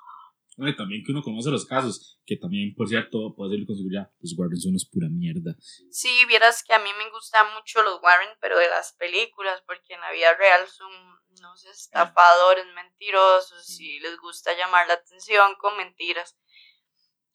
Y, 0.58 0.76
también 0.76 1.02
que 1.04 1.12
uno 1.12 1.22
conoce 1.22 1.50
los 1.50 1.64
casos, 1.64 2.19
que 2.30 2.36
también, 2.36 2.76
por 2.76 2.86
cierto, 2.86 3.34
puedo 3.34 3.50
decirlo 3.50 3.66
con 3.66 3.76
seguridad, 3.76 4.08
los 4.20 4.38
Warren 4.38 4.60
son 4.60 4.70
unos 4.70 4.86
pura 4.86 5.08
mierda. 5.10 5.56
Sí, 5.90 6.24
vieras 6.26 6.62
que 6.62 6.72
a 6.72 6.78
mí 6.78 6.88
me 6.96 7.10
gustan 7.10 7.52
mucho 7.54 7.82
los 7.82 8.00
Warren, 8.00 8.38
pero 8.40 8.56
de 8.56 8.68
las 8.68 8.92
películas, 8.92 9.60
porque 9.66 9.94
en 9.94 10.00
la 10.00 10.12
vida 10.12 10.32
real 10.36 10.68
son 10.68 10.92
unos 11.28 11.64
estafadores 11.64 12.66
mentirosos 12.72 13.80
y 13.80 13.98
les 13.98 14.16
gusta 14.18 14.56
llamar 14.56 14.86
la 14.86 14.94
atención 14.94 15.56
con 15.56 15.76
mentiras. 15.76 16.38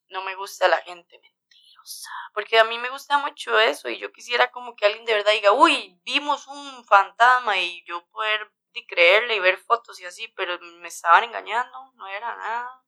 No 0.07 0.23
me 0.23 0.33
gusta 0.37 0.69
la 0.69 0.81
gente 0.81 1.19
mentirosa, 1.19 2.09
porque 2.33 2.57
a 2.57 2.63
mí 2.63 2.77
me 2.77 2.89
gusta 2.89 3.17
mucho 3.17 3.59
eso 3.59 3.89
y 3.89 3.97
yo 3.97 4.13
quisiera 4.13 4.49
como 4.49 4.77
que 4.77 4.85
alguien 4.85 5.03
de 5.03 5.15
verdad 5.15 5.33
diga, 5.33 5.51
uy, 5.51 5.99
vimos 6.05 6.47
un 6.47 6.85
fantasma 6.85 7.59
y 7.59 7.83
yo 7.85 8.07
poder 8.11 8.49
creerle 8.87 9.35
y 9.35 9.39
ver 9.41 9.57
fotos 9.57 9.99
y 9.99 10.05
así, 10.05 10.29
pero 10.37 10.57
me 10.79 10.87
estaban 10.87 11.25
engañando, 11.25 11.91
no 11.95 12.07
era 12.07 12.33
nada. 12.35 12.84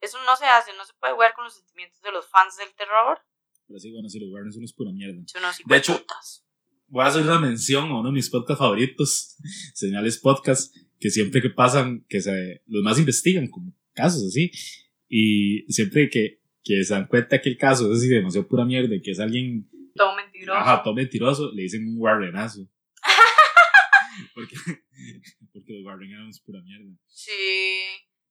Eso 0.00 0.18
no 0.24 0.36
se 0.36 0.44
hace, 0.44 0.72
no 0.76 0.84
se 0.84 0.92
puede 0.94 1.14
jugar 1.14 1.34
con 1.34 1.44
los 1.44 1.54
sentimientos 1.54 2.00
de 2.02 2.12
los 2.12 2.28
fans 2.28 2.56
del 2.56 2.72
terror. 2.74 3.18
Pero 3.66 3.80
sí, 3.80 3.90
bueno, 3.90 4.08
si 4.08 4.20
los 4.20 4.30
Warren 4.30 4.52
son 4.52 4.60
unos 4.60 4.72
pura 4.72 4.92
mierda. 4.92 5.20
de 5.66 5.76
hecho, 5.76 6.04
voy 6.88 7.04
a 7.04 7.08
hacer 7.08 7.22
una 7.22 7.40
mención 7.40 7.90
a 7.90 7.98
uno 7.98 8.10
de 8.10 8.14
mis 8.14 8.30
podcasts 8.30 8.58
favoritos, 8.58 9.36
Señales 9.74 10.18
Podcast, 10.18 10.74
que 11.00 11.10
siempre 11.10 11.42
que 11.42 11.50
pasan, 11.50 12.04
que 12.08 12.20
se, 12.20 12.62
los 12.66 12.82
más 12.82 12.98
investigan 12.98 13.48
como 13.48 13.72
casos 13.92 14.24
así, 14.26 14.50
y 15.08 15.70
siempre 15.72 16.08
que, 16.10 16.40
que 16.62 16.84
se 16.84 16.94
dan 16.94 17.06
cuenta 17.06 17.40
que 17.40 17.50
el 17.50 17.56
caso 17.56 17.90
es 17.90 17.98
así 17.98 18.08
demasiado 18.08 18.46
pura 18.46 18.64
mierda, 18.64 18.94
que 19.02 19.10
es 19.10 19.20
alguien... 19.20 19.68
Todo 19.94 20.14
mentiroso. 20.14 20.58
Ajá, 20.58 20.82
todo 20.82 20.94
mentiroso, 20.94 21.52
le 21.52 21.62
dicen 21.62 21.88
un 21.88 21.96
Warrenazo. 21.98 22.68
porque, 24.34 24.56
porque 25.52 25.72
los 25.72 25.84
Warren 25.84 26.10
eran 26.10 26.30
pura 26.44 26.60
mierda. 26.62 26.96
Sí. 27.06 27.32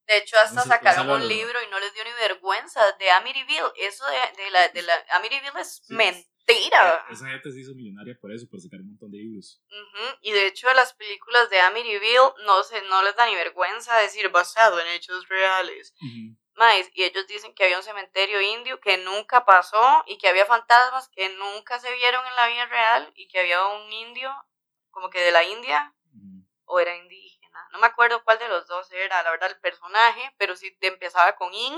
De 0.06 0.18
hecho, 0.18 0.36
hasta 0.38 0.62
sacaron 0.62 1.10
un 1.10 1.26
libro 1.26 1.60
y 1.62 1.68
no 1.68 1.80
les 1.80 1.92
dio 1.92 2.04
ni 2.04 2.12
vergüenza 2.12 2.92
de 2.92 3.10
Amityville. 3.10 3.72
Eso 3.76 4.04
de, 4.06 4.42
de 4.42 4.50
la, 4.50 4.68
de 4.68 4.82
la 4.82 4.94
Amityville 5.14 5.60
es 5.60 5.82
mentira. 5.88 7.04
E, 7.08 7.12
esa 7.12 7.26
gente 7.26 7.50
se 7.50 7.60
hizo 7.60 7.74
millonaria 7.74 8.16
por 8.20 8.32
eso, 8.32 8.46
por 8.48 8.60
sacar 8.60 8.80
un 8.80 8.90
montón 8.90 9.10
de 9.10 9.18
libros. 9.18 9.60
Y 10.20 10.30
de 10.30 10.46
hecho, 10.46 10.72
las 10.74 10.94
películas 10.94 11.50
de 11.50 11.60
Amityville 11.60 12.34
no, 12.44 12.62
se, 12.62 12.82
no 12.82 13.02
les 13.02 13.16
da 13.16 13.26
ni 13.26 13.34
vergüenza 13.34 13.96
decir 13.98 14.28
basado 14.30 14.78
en 14.78 14.86
hechos 14.88 15.28
reales. 15.28 15.94
y 16.94 17.02
ellos 17.02 17.26
dicen 17.26 17.52
que 17.54 17.64
había 17.64 17.78
un 17.78 17.82
cementerio 17.82 18.40
indio 18.40 18.80
que 18.80 18.98
nunca 18.98 19.44
pasó 19.44 20.04
y 20.06 20.18
que 20.18 20.28
había 20.28 20.46
fantasmas 20.46 21.08
que 21.08 21.28
nunca 21.30 21.80
se 21.80 21.92
vieron 21.94 22.24
en 22.26 22.36
la 22.36 22.46
vida 22.46 22.66
real 22.66 23.12
y 23.16 23.26
que 23.26 23.40
había 23.40 23.66
un 23.66 23.92
indio 23.92 24.32
como 24.90 25.10
que 25.10 25.20
de 25.20 25.32
la 25.32 25.44
India 25.44 25.92
o 26.64 26.80
era 26.80 26.96
No 27.72 27.78
me 27.78 27.86
acuerdo 27.86 28.22
cuál 28.24 28.38
de 28.38 28.48
los 28.48 28.66
dos 28.66 28.90
era, 28.92 29.22
la 29.22 29.30
verdad, 29.30 29.50
el 29.50 29.60
personaje, 29.60 30.20
pero 30.38 30.56
sí 30.56 30.76
empezaba 30.80 31.36
con 31.36 31.52
In 31.54 31.76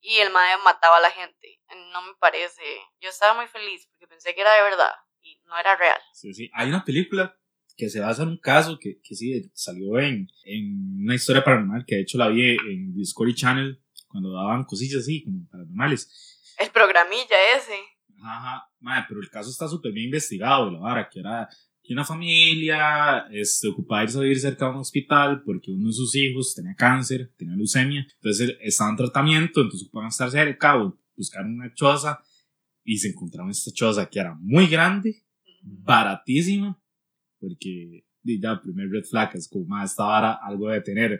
y 0.00 0.18
el 0.18 0.30
madre 0.30 0.60
mataba 0.64 0.96
a 0.96 1.00
la 1.00 1.10
gente. 1.10 1.60
No 1.92 2.02
me 2.02 2.14
parece. 2.18 2.62
Yo 3.00 3.08
estaba 3.08 3.34
muy 3.34 3.46
feliz 3.46 3.86
porque 3.88 4.08
pensé 4.08 4.34
que 4.34 4.40
era 4.40 4.54
de 4.54 4.62
verdad 4.62 4.92
y 5.20 5.40
no 5.46 5.56
era 5.58 5.76
real. 5.76 6.00
Sí, 6.12 6.34
sí. 6.34 6.50
Hay 6.54 6.68
una 6.68 6.84
película 6.84 7.38
que 7.76 7.88
se 7.88 8.00
basa 8.00 8.22
en 8.22 8.30
un 8.30 8.38
caso 8.38 8.78
que, 8.78 9.00
que 9.02 9.14
sí 9.14 9.50
salió 9.54 9.98
en, 9.98 10.28
en 10.44 11.04
una 11.04 11.14
historia 11.14 11.42
paranormal 11.42 11.84
que 11.86 11.96
de 11.96 12.00
hecho 12.02 12.18
la 12.18 12.28
vi 12.28 12.56
en 12.56 12.94
Discovery 12.94 13.34
Channel 13.34 13.82
cuando 14.08 14.32
daban 14.32 14.64
cosillas 14.64 15.02
así 15.02 15.24
como 15.24 15.48
paranormales. 15.48 16.54
El 16.58 16.70
programilla 16.70 17.56
ese. 17.56 17.80
Ajá, 18.22 18.70
madre, 18.80 19.06
pero 19.08 19.20
el 19.20 19.30
caso 19.30 19.50
está 19.50 19.66
súper 19.68 19.92
bien 19.92 20.06
investigado, 20.06 20.70
la 20.70 20.78
vara, 20.78 21.08
que 21.08 21.20
era 21.20 21.48
que 21.82 21.92
una 21.92 22.04
familia 22.04 23.26
este, 23.30 23.68
ocupaba 23.68 24.04
irse 24.04 24.18
a 24.18 24.22
vivir 24.22 24.38
cerca 24.38 24.66
de 24.66 24.70
un 24.72 24.78
hospital 24.78 25.42
porque 25.44 25.72
uno 25.72 25.88
de 25.88 25.92
sus 25.92 26.14
hijos 26.14 26.54
tenía 26.54 26.74
cáncer, 26.76 27.32
tenía 27.36 27.56
leucemia, 27.56 28.06
entonces 28.14 28.56
estaba 28.60 28.90
en 28.90 28.96
tratamiento, 28.96 29.60
entonces 29.60 29.88
ocupaban 29.88 30.08
estar 30.08 30.30
cerca, 30.30 30.76
buscaron 31.16 31.54
una 31.54 31.74
choza 31.74 32.22
y 32.84 32.98
se 32.98 33.08
encontraron 33.08 33.50
esta 33.50 33.72
choza 33.72 34.08
que 34.08 34.20
era 34.20 34.34
muy 34.34 34.68
grande, 34.68 35.24
baratísima, 35.62 36.80
porque 37.40 38.04
ya, 38.22 38.60
primer 38.60 38.88
red 38.88 39.04
flag 39.04 39.34
es 39.34 39.48
como 39.48 39.66
más 39.66 39.90
esta 39.90 40.04
vara, 40.04 40.38
algo 40.42 40.68
de 40.68 40.80
tener. 40.80 41.12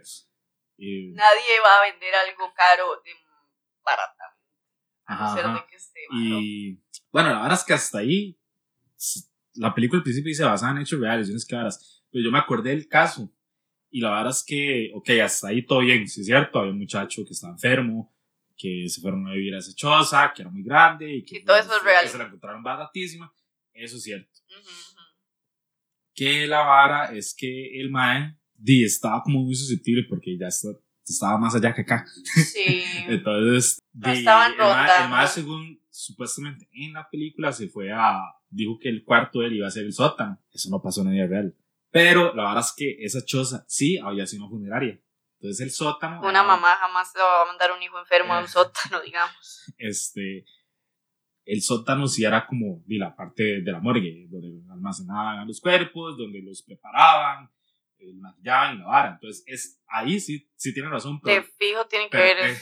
Eh, 0.78 1.12
Nadie 1.12 1.60
va 1.64 1.78
a 1.78 1.90
vender 1.90 2.14
algo 2.14 2.52
caro 2.54 3.02
de 3.04 3.10
barata. 3.84 4.36
Ajá, 5.04 5.66
y 6.12 6.80
bueno, 7.10 7.30
la 7.30 7.42
verdad 7.42 7.58
es 7.58 7.64
que 7.64 7.72
hasta 7.74 7.98
ahí 7.98 8.38
la 9.54 9.74
película 9.74 9.98
al 9.98 10.04
principio 10.04 10.28
dice 10.28 10.44
basada 10.44 10.72
en 10.72 10.82
hechos 10.82 11.00
reales, 11.00 11.28
yo 11.28 11.34
no 11.34 11.68
pero 12.10 12.24
yo 12.24 12.30
me 12.30 12.38
acordé 12.38 12.70
del 12.70 12.88
caso 12.88 13.32
y 13.90 14.00
la 14.00 14.10
verdad 14.10 14.30
es 14.30 14.42
que, 14.42 14.90
ok, 14.94 15.10
hasta 15.22 15.48
ahí 15.48 15.66
todo 15.66 15.80
bien, 15.80 16.08
sí 16.08 16.20
es 16.20 16.26
cierto, 16.26 16.58
había 16.58 16.72
un 16.72 16.78
muchacho 16.78 17.24
que 17.26 17.32
estaba 17.32 17.52
enfermo, 17.52 18.14
que 18.56 18.88
se 18.88 19.00
fueron 19.00 19.26
a 19.28 19.32
vivir 19.32 19.54
a 19.54 19.58
esa 19.58 19.74
choza, 19.74 20.32
que 20.34 20.42
era 20.42 20.50
muy 20.50 20.62
grande 20.62 21.14
y 21.14 21.24
que, 21.24 21.40
todo 21.40 21.56
eso 21.56 21.76
es 21.76 21.82
real. 21.82 22.08
se 22.08 22.18
la 22.18 22.24
encontraron 22.24 22.62
baratísima, 22.62 23.32
eso 23.74 23.96
es 23.96 24.02
cierto. 24.02 24.30
Que 26.14 26.46
la 26.46 26.60
vara 26.60 27.14
es 27.14 27.34
que 27.34 27.80
el 27.80 27.90
mae 27.90 28.36
di, 28.54 28.84
estaba 28.84 29.22
como 29.22 29.40
muy 29.40 29.54
susceptible 29.54 30.04
porque 30.08 30.38
ya 30.38 30.48
estaba 30.48 31.38
más 31.38 31.54
allá 31.54 31.74
que 31.74 31.82
acá. 31.82 32.06
Sí. 32.24 32.84
Entonces, 33.08 33.78
di, 33.92 34.10
estaban 34.10 34.52
el, 34.52 34.58
mae, 34.58 35.04
el 35.04 35.10
mae, 35.10 35.26
según 35.26 35.82
supuestamente 35.90 36.68
en 36.72 36.92
la 36.94 37.08
película, 37.10 37.52
se 37.52 37.68
fue 37.68 37.90
a, 37.92 38.20
dijo 38.52 38.78
que 38.78 38.88
el 38.88 39.04
cuarto 39.04 39.40
de 39.40 39.46
él 39.46 39.56
iba 39.56 39.66
a 39.66 39.70
ser 39.70 39.84
el 39.84 39.92
sótano. 39.92 40.38
Eso 40.52 40.68
no 40.70 40.80
pasó 40.80 41.00
en 41.00 41.08
la 41.08 41.12
vida 41.12 41.26
real. 41.26 41.56
Pero 41.90 42.34
la 42.34 42.44
verdad 42.44 42.60
es 42.60 42.74
que 42.76 42.96
esa 43.00 43.24
choza 43.24 43.64
sí 43.68 43.98
había 43.98 44.26
sido 44.26 44.44
una 44.44 44.50
funeraria. 44.50 45.00
Entonces 45.40 45.60
el 45.60 45.70
sótano. 45.70 46.20
Una 46.26 46.42
mamá 46.42 46.76
jamás 46.76 47.12
le 47.14 47.22
va 47.22 47.42
a 47.42 47.46
mandar 47.46 47.72
un 47.72 47.82
hijo 47.82 47.98
enfermo 47.98 48.32
a 48.32 48.40
un 48.40 48.48
sótano, 48.48 49.00
digamos. 49.04 49.72
Este. 49.78 50.44
El 51.44 51.60
sótano 51.60 52.06
sí 52.06 52.24
era 52.24 52.46
como 52.46 52.82
de 52.86 52.98
la 52.98 53.16
parte 53.16 53.62
de 53.62 53.72
la 53.72 53.80
morgue, 53.80 54.28
donde 54.30 54.62
almacenaban 54.72 55.46
los 55.46 55.60
cuerpos, 55.60 56.16
donde 56.16 56.40
los 56.40 56.62
preparaban, 56.62 57.50
el 57.98 58.14
maquillaban 58.20 58.76
y 58.76 58.78
la 58.78 58.86
vara. 58.86 59.10
Entonces, 59.14 59.42
es, 59.48 59.82
ahí 59.88 60.20
sí, 60.20 60.48
sí 60.54 60.72
tiene 60.72 60.88
razón. 60.88 61.20
Pero, 61.20 61.42
de 61.42 61.48
fijo 61.58 61.84
tienen 61.86 62.08
que 62.08 62.16
ver, 62.16 62.36
eh, 62.38 62.56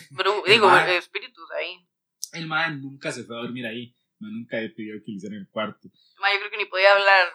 digo, 0.47 0.75
espíritus 0.75 1.45
ahí. 1.59 1.87
El 2.33 2.47
madre 2.47 2.77
nunca 2.77 3.13
se 3.13 3.25
fue 3.25 3.37
a 3.37 3.43
dormir 3.43 3.67
ahí 3.67 3.95
no, 4.21 4.31
nunca 4.31 4.61
he 4.61 4.71
pedido 4.71 4.99
que 5.05 5.11
le 5.11 5.17
hicieran 5.17 5.39
el 5.39 5.49
cuarto. 5.49 5.89
Ma, 6.21 6.33
yo 6.33 6.39
creo 6.39 6.51
que 6.51 6.59
ni 6.59 6.67
podía 6.67 6.93
hablar. 6.93 7.29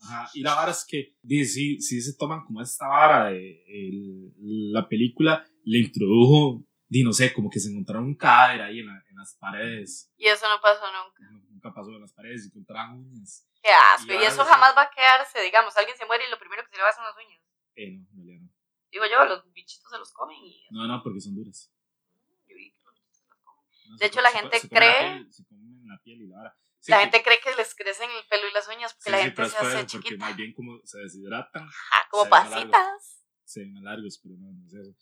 Ajá, 0.00 0.30
y 0.34 0.42
la 0.42 0.54
vara 0.54 0.70
es 0.72 0.84
que, 0.88 1.14
sí, 1.44 1.80
sí 1.80 2.00
se 2.00 2.16
toman 2.16 2.44
como 2.44 2.62
esta 2.62 2.88
vara 2.88 3.30
de 3.30 4.32
la 4.38 4.88
película 4.88 5.46
le 5.64 5.78
introdujo, 5.78 6.64
di, 6.88 7.02
no 7.02 7.12
sé, 7.12 7.32
como 7.32 7.50
que 7.50 7.60
se 7.60 7.70
encontraron 7.70 8.04
un 8.04 8.16
cadáver 8.16 8.62
ahí 8.62 8.80
en, 8.80 8.88
en 8.88 9.16
las 9.16 9.36
paredes. 9.38 10.12
Y 10.16 10.26
eso 10.26 10.48
no 10.48 10.60
pasó 10.60 10.84
nunca. 10.86 11.30
nunca 11.50 11.74
pasó 11.74 11.90
en 11.90 12.00
las 12.00 12.12
paredes, 12.12 12.42
se 12.42 12.48
encontraron 12.48 13.00
uñas. 13.00 13.46
Qué 13.62 13.70
asco, 13.94 14.12
y, 14.12 14.24
eso 14.24 14.44
jamás 14.44 14.76
va 14.76 14.82
a 14.82 14.90
quedarse, 14.90 15.42
digamos, 15.42 15.76
alguien 15.76 15.96
se 15.96 16.06
muere 16.06 16.24
y 16.26 16.30
lo 16.30 16.38
primero 16.38 16.62
que 16.62 16.70
se 16.70 16.76
le 16.76 16.82
va 16.82 16.92
son 16.92 17.04
las 17.04 17.16
uñas. 17.16 17.40
Eh, 17.74 17.98
no, 18.12 18.24
no, 18.24 18.40
no. 18.40 18.50
Digo 18.90 19.04
yo, 19.06 19.24
los 19.24 19.52
bichitos 19.52 19.90
se 19.90 19.98
los 19.98 20.12
comen 20.12 20.38
y... 20.38 20.66
No, 20.70 20.86
no, 20.86 21.02
porque 21.02 21.20
son 21.20 21.34
duras. 21.34 21.70
Yo 22.48 22.54
vi 22.54 22.70
que 22.70 22.80
los 22.84 22.94
bichitos 22.94 23.18
se 23.18 23.28
los 23.28 23.38
comen. 23.40 23.96
de 23.98 24.06
hecho, 24.06 24.20
la 24.20 24.30
gente 24.30 24.68
cree 24.68 25.26
la 25.88 26.00
piel 26.02 26.22
y 26.22 26.26
la 26.28 26.36
vara. 26.36 26.56
la 26.88 27.00
gente 27.00 27.22
cree 27.22 27.38
que 27.42 27.54
les 27.56 27.74
crecen 27.74 28.08
el 28.10 28.26
pelo 28.28 28.48
y 28.48 28.52
las 28.52 28.68
uñas 28.68 28.94
porque 28.94 29.10
la 29.10 29.22
gente 29.22 29.48
se 29.48 29.56
hace 29.56 29.86
chiquita. 29.86 30.08
Porque 30.10 30.16
más 30.18 30.36
bien 30.36 30.52
como 30.52 30.80
se 30.84 30.98
deshidratan. 30.98 31.68
como 32.10 32.28
pasitas. 32.28 33.24
se 33.44 33.60
ven 33.60 33.82
largos, 33.82 34.20
pero 34.22 34.36
no, 34.38 34.52
no 34.52 34.66
es 34.66 34.74
eso. 34.74 34.96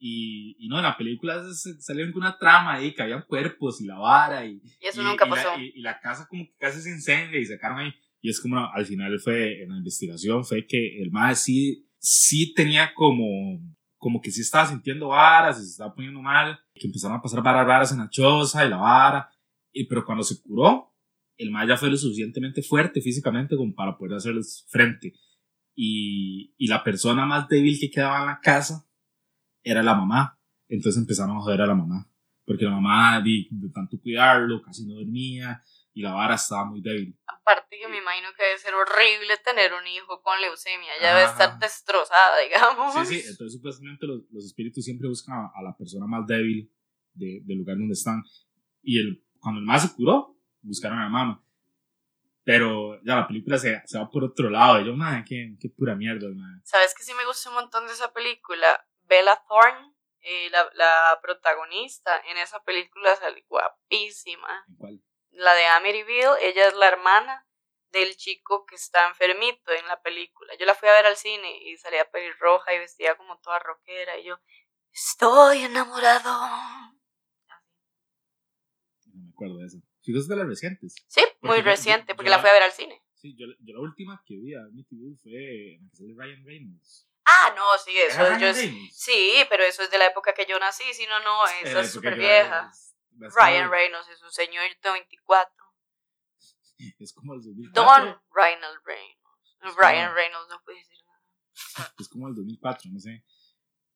Y, 0.00 0.54
y 0.58 0.68
no, 0.68 0.76
en 0.76 0.84
la 0.84 0.96
película 0.96 1.42
salieron 1.80 2.12
con 2.12 2.22
una 2.22 2.38
trama 2.38 2.74
ahí, 2.74 2.94
que 2.94 3.02
había 3.02 3.20
cuerpos 3.22 3.80
y 3.80 3.86
la 3.86 3.98
vara. 3.98 4.46
Y, 4.46 4.62
y 4.80 4.86
eso 4.86 5.02
nunca 5.02 5.28
pasó. 5.28 5.56
La, 5.56 5.62
y, 5.62 5.80
la 5.80 6.00
casa 6.00 6.26
como 6.28 6.44
que 6.44 6.54
casi 6.56 6.80
se 6.80 6.90
incendia 6.90 7.40
y 7.40 7.44
sacaron 7.44 7.78
ahí. 7.78 7.92
Y 8.20 8.30
es 8.30 8.40
como, 8.40 8.58
al 8.72 8.86
final 8.86 9.18
fue, 9.18 9.62
en 9.62 9.70
la 9.70 9.78
investigación, 9.78 10.44
fue 10.44 10.66
que 10.66 11.02
el 11.02 11.10
más 11.10 11.42
sí, 11.42 11.88
sí 11.98 12.52
tenía 12.54 12.92
como, 12.94 13.60
como 13.96 14.20
que 14.20 14.30
sí 14.30 14.40
estaba 14.40 14.66
sintiendo 14.66 15.08
varas 15.08 15.58
y 15.58 15.64
se 15.64 15.70
estaba 15.70 15.94
poniendo 15.94 16.20
mal, 16.20 16.58
que 16.74 16.86
empezaron 16.86 17.16
a 17.16 17.22
pasar 17.22 17.42
varas 17.42 17.66
raras 17.66 17.92
en 17.92 17.98
la 17.98 18.08
choza 18.08 18.64
y 18.64 18.70
la 18.70 18.76
vara. 18.76 19.30
Y, 19.78 19.86
pero 19.86 20.04
cuando 20.04 20.24
se 20.24 20.42
curó, 20.42 20.92
el 21.36 21.50
más 21.50 21.68
ya 21.68 21.76
fue 21.76 21.88
lo 21.88 21.96
suficientemente 21.96 22.62
fuerte 22.62 23.00
físicamente 23.00 23.56
como 23.56 23.72
para 23.74 23.96
poder 23.96 24.16
hacerles 24.16 24.66
frente. 24.68 25.14
Y, 25.74 26.52
y 26.58 26.66
la 26.66 26.82
persona 26.82 27.24
más 27.24 27.48
débil 27.48 27.78
que 27.78 27.90
quedaba 27.90 28.20
en 28.20 28.26
la 28.26 28.40
casa 28.40 28.84
era 29.62 29.82
la 29.82 29.94
mamá. 29.94 30.36
Entonces 30.68 31.00
empezaron 31.00 31.36
a 31.36 31.40
joder 31.40 31.62
a 31.62 31.66
la 31.66 31.76
mamá. 31.76 32.10
Porque 32.44 32.64
la 32.64 32.72
mamá, 32.72 33.20
de, 33.22 33.46
de 33.50 33.68
tanto 33.70 34.00
cuidarlo, 34.00 34.60
casi 34.62 34.84
no 34.84 34.94
dormía 34.94 35.62
y 35.94 36.02
la 36.02 36.12
vara 36.12 36.34
estaba 36.34 36.64
muy 36.64 36.80
débil. 36.80 37.16
Aparte 37.26 37.76
que 37.78 37.88
me 37.88 37.98
imagino 37.98 38.28
que 38.36 38.42
debe 38.42 38.58
ser 38.58 38.74
horrible 38.74 39.34
tener 39.44 39.72
un 39.74 39.86
hijo 39.86 40.22
con 40.22 40.40
leucemia, 40.40 40.90
ya 41.00 41.14
debe 41.14 41.28
estar 41.28 41.58
destrozada, 41.58 42.40
digamos. 42.42 42.94
Sí, 43.06 43.20
sí, 43.20 43.28
entonces 43.28 43.54
supuestamente 43.54 44.06
los, 44.06 44.22
los 44.30 44.44
espíritus 44.44 44.84
siempre 44.84 45.08
buscan 45.08 45.50
a, 45.54 45.62
la 45.62 45.76
persona 45.76 46.06
más 46.06 46.26
débil 46.26 46.72
de, 47.14 47.42
del 47.44 47.58
lugar 47.58 47.76
donde 47.76 47.94
están. 47.94 48.22
Y 48.82 48.98
el, 48.98 49.24
cuando 49.40 49.60
el 49.60 49.66
más 49.66 49.82
se 49.82 49.94
curó, 49.94 50.36
buscaron 50.62 50.98
a 50.98 51.04
la 51.04 51.08
mamá. 51.08 51.44
Pero 52.44 52.98
ya 53.02 53.16
la 53.16 53.26
película 53.26 53.58
se, 53.58 53.82
se 53.84 53.98
va 53.98 54.08
por 54.10 54.24
otro 54.24 54.48
lado. 54.48 54.80
Y 54.80 54.86
yo, 54.86 54.94
madre, 54.94 55.24
qué, 55.26 55.54
qué 55.60 55.68
pura 55.68 55.94
mierda, 55.94 56.26
madre. 56.34 56.60
¿Sabes 56.64 56.94
que 56.94 57.02
sí 57.02 57.12
me 57.14 57.26
gusta 57.26 57.50
un 57.50 57.56
montón 57.56 57.86
de 57.86 57.92
esa 57.92 58.12
película? 58.12 58.86
Bella 59.02 59.42
Thorne, 59.48 59.94
eh, 60.20 60.48
la, 60.50 60.68
la, 60.74 61.18
protagonista 61.20 62.20
en 62.26 62.38
esa 62.38 62.62
película 62.62 63.14
sale 63.16 63.44
guapísima. 63.48 64.64
¿En 64.68 64.76
cuál? 64.76 65.02
La 65.30 65.54
de 65.54 65.66
Amityville, 65.66 66.38
ella 66.40 66.68
es 66.68 66.74
la 66.74 66.88
hermana 66.88 67.46
del 67.90 68.16
chico 68.16 68.66
que 68.66 68.74
está 68.74 69.06
enfermito 69.08 69.72
en 69.72 69.86
la 69.86 70.00
película. 70.00 70.54
Yo 70.58 70.66
la 70.66 70.74
fui 70.74 70.88
a 70.88 70.92
ver 70.92 71.06
al 71.06 71.16
cine 71.16 71.62
y 71.62 71.76
salía 71.76 72.10
pelirroja 72.10 72.74
y 72.74 72.78
vestía 72.78 73.16
como 73.16 73.38
toda 73.38 73.58
rockera 73.58 74.18
y 74.18 74.24
yo, 74.24 74.38
estoy 74.92 75.64
enamorado. 75.64 76.97
De 79.38 79.66
eso. 79.66 79.78
¿Fijas 80.02 80.26
de 80.26 80.36
las 80.36 80.48
recientes? 80.48 80.96
Sí, 81.06 81.22
muy 81.42 81.60
reciente, 81.60 82.14
porque 82.14 82.30
la 82.30 82.40
fui 82.40 82.48
a 82.48 82.52
ver 82.52 82.62
al 82.62 82.72
cine. 82.72 83.00
Sí, 83.14 83.36
yo, 83.36 83.46
yo 83.60 83.74
la 83.74 83.80
última 83.80 84.22
que 84.26 84.34
vi 84.36 84.54
a 84.54 84.62
Amityville 84.62 85.16
fue 85.22 85.74
en 85.74 85.84
la 85.84 85.90
que 85.90 85.96
sale 85.96 86.14
Ryan 86.16 86.44
Reynolds. 86.44 87.08
Ah, 87.24 87.52
no, 87.54 87.62
sí, 87.84 87.92
eso 87.96 88.38
yo 88.38 88.54
sí, 88.54 89.34
pero 89.50 89.62
eso 89.62 89.82
es 89.82 89.90
de 89.90 89.98
la 89.98 90.06
época 90.06 90.32
que 90.32 90.46
yo 90.46 90.58
nací, 90.58 90.84
si 90.94 91.06
no, 91.06 91.20
no, 91.20 91.46
esa 91.62 91.80
es 91.80 91.92
súper 91.92 92.16
vieja. 92.16 92.72
Ryan 93.18 93.70
Reynolds 93.70 94.08
es 94.08 94.22
un 94.22 94.30
señor 94.30 94.64
de 94.82 94.90
24. 94.90 95.54
Es 97.00 97.12
como 97.12 97.34
el 97.34 97.42
2004. 97.42 97.82
Don 97.82 98.20
Ryan 98.32 98.72
Reynolds. 98.84 99.76
Ryan 99.76 100.14
Reynolds 100.14 100.48
no 100.48 100.62
puede 100.64 100.78
decir 100.78 100.96
nada. 101.04 101.94
Es 101.98 102.08
como 102.08 102.28
el 102.28 102.34
2004, 102.36 102.90
no 102.92 103.00
sé. 103.00 103.24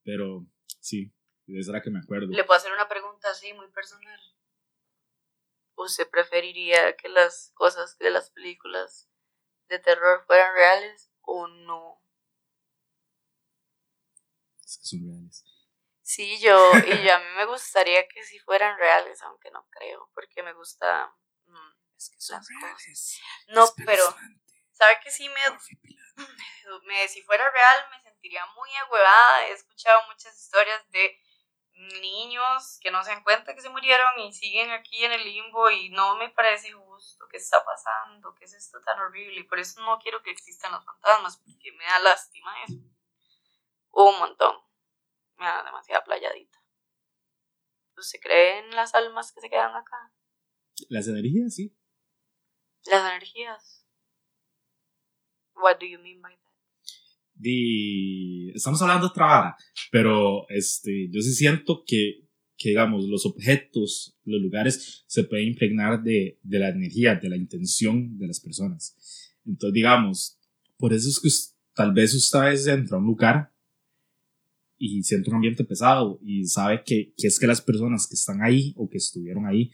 Pero 0.02 0.44
sí, 0.80 1.14
de 1.46 1.60
esa 1.60 1.70
era 1.70 1.82
que 1.82 1.90
me 1.90 2.00
acuerdo. 2.00 2.26
Le 2.28 2.44
puedo 2.44 2.58
hacer 2.58 2.72
una 2.72 2.88
pregunta 2.88 3.30
así, 3.30 3.52
muy 3.54 3.70
personal. 3.70 4.20
¿Usted 5.82 6.08
preferiría 6.08 6.96
que 6.96 7.08
las 7.08 7.52
cosas 7.54 7.98
de 7.98 8.10
las 8.10 8.30
películas 8.30 9.08
de 9.68 9.78
terror 9.78 10.24
fueran 10.26 10.54
reales 10.54 11.10
o 11.22 11.46
no? 11.46 12.02
que 14.78 14.86
son 14.86 15.00
reales. 15.06 15.44
Sí, 16.02 16.40
yo, 16.40 16.72
y 16.86 17.04
yo 17.04 17.14
a 17.14 17.18
mí 17.18 17.26
me 17.36 17.46
gustaría 17.46 18.06
que 18.08 18.22
si 18.24 18.38
fueran 18.40 18.76
reales, 18.78 19.22
aunque 19.22 19.50
no 19.50 19.66
creo, 19.70 20.10
porque 20.14 20.42
me 20.42 20.52
gusta... 20.52 21.14
Mm, 21.46 21.72
es 21.96 22.10
que 22.10 22.20
son 22.20 22.40
reales. 22.44 23.20
No, 23.48 23.66
pero... 23.86 24.02
¿Sabe 24.72 24.98
que 25.02 25.10
sí 25.10 25.28
me, 25.28 25.40
me... 26.86 27.08
Si 27.08 27.22
fuera 27.22 27.48
real, 27.50 27.90
me 27.90 28.02
sentiría 28.02 28.44
muy 28.46 28.74
agüevada. 28.76 29.46
He 29.46 29.52
escuchado 29.52 30.02
muchas 30.08 30.36
historias 30.36 30.82
de 30.90 31.18
niños 32.00 32.78
que 32.80 32.90
no 32.90 33.02
se 33.02 33.10
dan 33.10 33.24
cuenta 33.24 33.54
que 33.54 33.60
se 33.60 33.70
murieron 33.70 34.18
y 34.20 34.32
siguen 34.32 34.70
aquí 34.70 35.04
en 35.04 35.12
el 35.12 35.24
limbo 35.24 35.70
y 35.70 35.90
no 35.90 36.16
me 36.16 36.30
parece 36.30 36.72
justo 36.72 37.26
qué 37.30 37.36
está 37.38 37.64
pasando, 37.64 38.34
qué 38.34 38.44
es 38.44 38.54
esto 38.54 38.80
tan 38.80 38.98
horrible 39.00 39.40
y 39.40 39.44
por 39.44 39.58
eso 39.58 39.80
no 39.82 39.98
quiero 39.98 40.22
que 40.22 40.30
existan 40.30 40.72
los 40.72 40.84
fantasmas 40.84 41.38
porque 41.38 41.72
me 41.72 41.84
da 41.84 41.98
lástima 42.00 42.52
eso 42.64 42.78
un 43.92 44.18
montón. 44.18 44.56
Me 45.36 45.46
da 45.46 45.62
demasiada 45.64 46.04
playadita. 46.04 46.58
¿Usted 47.96 48.20
cree 48.20 48.58
en 48.58 48.70
las 48.74 48.94
almas 48.94 49.32
que 49.32 49.40
se 49.40 49.50
quedan 49.50 49.74
acá? 49.74 50.12
Las 50.88 51.06
energías, 51.08 51.54
sí. 51.54 51.76
Las 52.86 53.02
energías. 53.10 53.86
What 55.54 55.78
do 55.78 55.86
you 55.86 55.98
mean 55.98 56.20
by 56.20 56.34
that? 56.36 56.51
Estamos 58.54 58.80
hablando 58.82 59.08
otra 59.08 59.26
vara, 59.26 59.56
pero 59.90 60.48
este, 60.48 61.08
yo 61.10 61.20
sí 61.20 61.32
siento 61.32 61.84
que, 61.86 62.28
que, 62.56 62.70
digamos, 62.70 63.06
los 63.06 63.26
objetos, 63.26 64.16
los 64.24 64.40
lugares, 64.40 65.04
se 65.06 65.24
pueden 65.24 65.48
impregnar 65.48 66.02
de, 66.02 66.38
de 66.42 66.58
la 66.58 66.68
energía, 66.68 67.16
de 67.16 67.28
la 67.28 67.36
intención 67.36 68.18
de 68.18 68.26
las 68.26 68.40
personas. 68.40 68.96
Entonces, 69.44 69.74
digamos, 69.74 70.38
por 70.76 70.92
eso 70.92 71.08
es 71.08 71.20
que 71.20 71.28
tal 71.74 71.92
vez 71.92 72.14
usted 72.14 72.68
entra 72.68 72.96
a 72.96 73.00
un 73.00 73.06
lugar 73.06 73.52
y 74.78 75.02
siente 75.04 75.30
un 75.30 75.36
ambiente 75.36 75.64
pesado 75.64 76.18
y 76.22 76.44
sabe 76.44 76.82
que, 76.84 77.12
que, 77.16 77.28
es 77.28 77.38
que 77.38 77.46
las 77.46 77.60
personas 77.60 78.06
que 78.06 78.14
están 78.14 78.42
ahí 78.42 78.74
o 78.76 78.88
que 78.88 78.98
estuvieron 78.98 79.46
ahí 79.46 79.70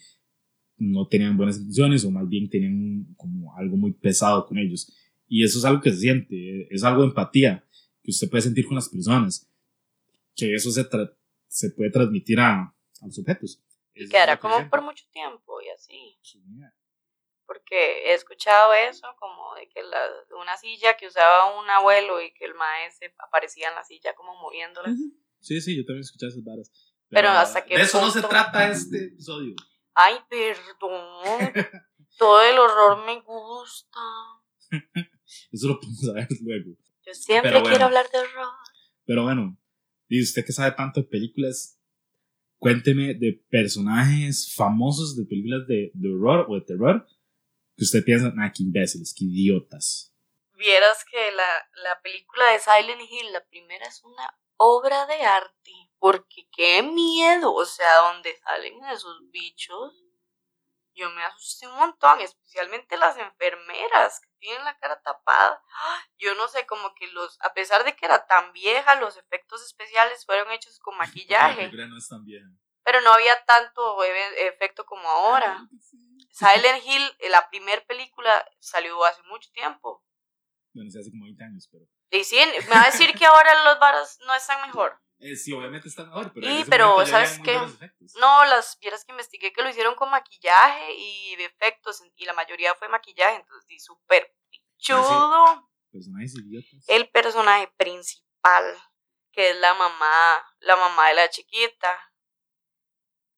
no 0.76 1.08
tenían 1.08 1.36
buenas 1.36 1.56
intenciones 1.56 2.04
o 2.04 2.10
más 2.10 2.28
bien 2.28 2.48
tenían 2.48 3.06
como 3.16 3.56
algo 3.56 3.76
muy 3.76 3.92
pesado 3.92 4.46
con 4.46 4.58
ellos. 4.58 4.92
Y 5.28 5.44
eso 5.44 5.58
es 5.58 5.64
algo 5.64 5.80
que 5.80 5.90
se 5.90 5.98
siente, 5.98 6.74
es 6.74 6.82
algo 6.84 7.02
de 7.02 7.08
empatía 7.08 7.64
que 8.02 8.10
usted 8.10 8.30
puede 8.30 8.42
sentir 8.42 8.66
con 8.66 8.76
las 8.76 8.88
personas, 8.88 9.48
que 10.34 10.54
eso 10.54 10.70
se, 10.70 10.88
se 11.46 11.70
puede 11.70 11.90
transmitir 11.90 12.40
a, 12.40 12.62
a 12.62 13.06
los 13.06 13.18
objetos. 13.18 13.62
Y 13.94 14.08
quedará 14.08 14.38
como 14.38 14.68
por 14.70 14.82
mucho 14.82 15.04
tiempo 15.12 15.60
y 15.60 15.68
así 15.70 16.18
porque 17.48 18.10
he 18.10 18.12
escuchado 18.12 18.74
eso, 18.74 19.06
como 19.18 19.54
de 19.54 19.66
que 19.70 19.82
la, 19.82 19.98
una 20.38 20.54
silla 20.58 20.98
que 20.98 21.06
usaba 21.06 21.58
un 21.58 21.68
abuelo 21.70 22.20
y 22.20 22.30
que 22.34 22.44
el 22.44 22.54
maestro 22.54 23.08
aparecía 23.26 23.70
en 23.70 23.74
la 23.74 23.82
silla 23.84 24.14
como 24.14 24.36
moviéndola. 24.36 24.94
Sí, 25.40 25.58
sí, 25.62 25.74
yo 25.74 25.84
también 25.86 26.02
escuché 26.02 26.26
esas 26.26 26.44
varas. 26.44 26.70
Pero, 27.08 27.30
hasta 27.30 27.64
que... 27.64 27.74
De 27.74 27.82
eso 27.84 28.02
no 28.02 28.10
se 28.10 28.20
trata 28.20 28.70
este 28.70 29.06
episodio. 29.06 29.54
Ay, 29.94 30.18
perdón. 30.28 31.54
Todo 32.18 32.42
el 32.42 32.58
horror 32.58 33.06
me 33.06 33.18
gusta. 33.22 33.98
eso 35.52 35.68
lo 35.68 35.80
podemos 35.80 36.00
saber 36.00 36.28
luego. 36.42 36.76
Yo 37.06 37.14
siempre 37.14 37.62
quiero 37.62 37.84
hablar 37.86 38.10
de 38.10 38.18
horror. 38.18 38.52
Pero 39.04 39.22
bueno, 39.22 39.56
y 40.08 40.22
usted 40.22 40.44
que 40.44 40.52
sabe 40.52 40.72
tanto 40.72 41.00
de 41.00 41.06
películas, 41.06 41.78
cuénteme 42.58 43.14
de 43.14 43.42
personajes 43.48 44.52
famosos 44.54 45.16
de 45.16 45.24
películas 45.24 45.66
de, 45.66 45.90
de 45.94 46.08
horror 46.12 46.46
o 46.48 46.54
de 46.54 46.60
terror 46.62 47.06
que 47.78 47.84
usted 47.84 48.04
piensa, 48.04 48.34
ah, 48.38 48.52
qué 48.52 48.64
imbéciles, 48.64 49.14
qué 49.16 49.24
idiotas. 49.24 50.12
Vieras 50.54 51.04
que 51.08 51.30
la, 51.30 51.68
la 51.84 52.02
película 52.02 52.50
de 52.50 52.58
Silent 52.58 53.00
Hill, 53.08 53.32
la 53.32 53.44
primera 53.46 53.86
es 53.86 54.02
una 54.02 54.28
obra 54.56 55.06
de 55.06 55.22
arte, 55.22 55.72
porque 56.00 56.48
qué 56.50 56.82
miedo, 56.82 57.54
o 57.54 57.64
sea, 57.64 57.88
donde 58.12 58.36
salen 58.38 58.84
esos 58.92 59.30
bichos, 59.30 60.04
yo 60.98 61.10
me 61.10 61.22
asusté 61.22 61.68
un 61.68 61.76
montón, 61.76 62.20
especialmente 62.20 62.96
las 62.96 63.16
enfermeras 63.16 64.20
que 64.20 64.30
tienen 64.40 64.64
la 64.64 64.76
cara 64.78 65.00
tapada. 65.00 65.62
Yo 66.18 66.34
no 66.34 66.48
sé, 66.48 66.66
como 66.66 66.92
que 66.94 67.06
los, 67.08 67.38
a 67.40 67.54
pesar 67.54 67.84
de 67.84 67.94
que 67.94 68.04
era 68.04 68.26
tan 68.26 68.52
vieja, 68.52 68.96
los 68.96 69.16
efectos 69.16 69.64
especiales 69.64 70.26
fueron 70.26 70.50
hechos 70.52 70.78
con 70.80 70.96
maquillaje. 70.98 71.70
no 71.70 71.96
es 71.96 72.08
tan 72.08 72.24
vieja. 72.24 72.46
Pero 72.84 73.00
no 73.02 73.12
había 73.12 73.44
tanto 73.44 74.02
efecto 74.02 74.84
como 74.86 75.08
ahora. 75.08 75.68
Silent 76.32 76.84
Hill, 76.84 77.16
eh, 77.20 77.28
la 77.30 77.48
primera 77.48 77.84
película, 77.84 78.44
salió 78.58 79.04
hace 79.04 79.22
mucho 79.24 79.50
tiempo. 79.52 80.04
Bueno, 80.74 80.88
hace 80.88 81.10
como 81.10 81.24
20 81.24 81.44
años, 81.44 81.68
pero. 81.70 81.84
Y 82.10 82.24
sí, 82.24 82.38
me 82.68 82.74
va 82.74 82.82
a 82.82 82.90
decir 82.90 83.12
que 83.14 83.26
ahora 83.26 83.64
los 83.64 83.78
varas 83.78 84.18
no 84.26 84.34
están 84.34 84.66
mejor. 84.66 85.00
Eh, 85.20 85.34
sí, 85.34 85.52
obviamente 85.52 85.88
están 85.88 86.06
mejor, 86.08 86.32
pero. 86.32 86.46
Sí, 86.46 86.64
pero 86.68 87.04
¿sabes 87.06 87.40
qué? 87.42 87.58
No, 88.20 88.44
las 88.44 88.78
vieras 88.80 89.04
que 89.04 89.12
investigué 89.12 89.52
que 89.52 89.62
lo 89.62 89.68
hicieron 89.68 89.96
con 89.96 90.10
maquillaje 90.10 90.94
y 90.94 91.34
efectos, 91.34 92.02
y 92.16 92.24
la 92.24 92.34
mayoría 92.34 92.74
fue 92.76 92.88
maquillaje, 92.88 93.36
entonces 93.36 93.66
sí, 93.66 93.80
súper 93.80 94.32
chudo. 94.76 95.68
Personajes 95.90 96.34
idiotas. 96.36 96.88
El 96.88 97.08
personaje 97.10 97.72
principal, 97.76 98.64
que 99.32 99.50
es 99.50 99.56
la 99.56 99.74
mamá, 99.74 100.46
la 100.60 100.76
mamá 100.76 101.08
de 101.08 101.14
la 101.14 101.30
chiquita, 101.30 102.08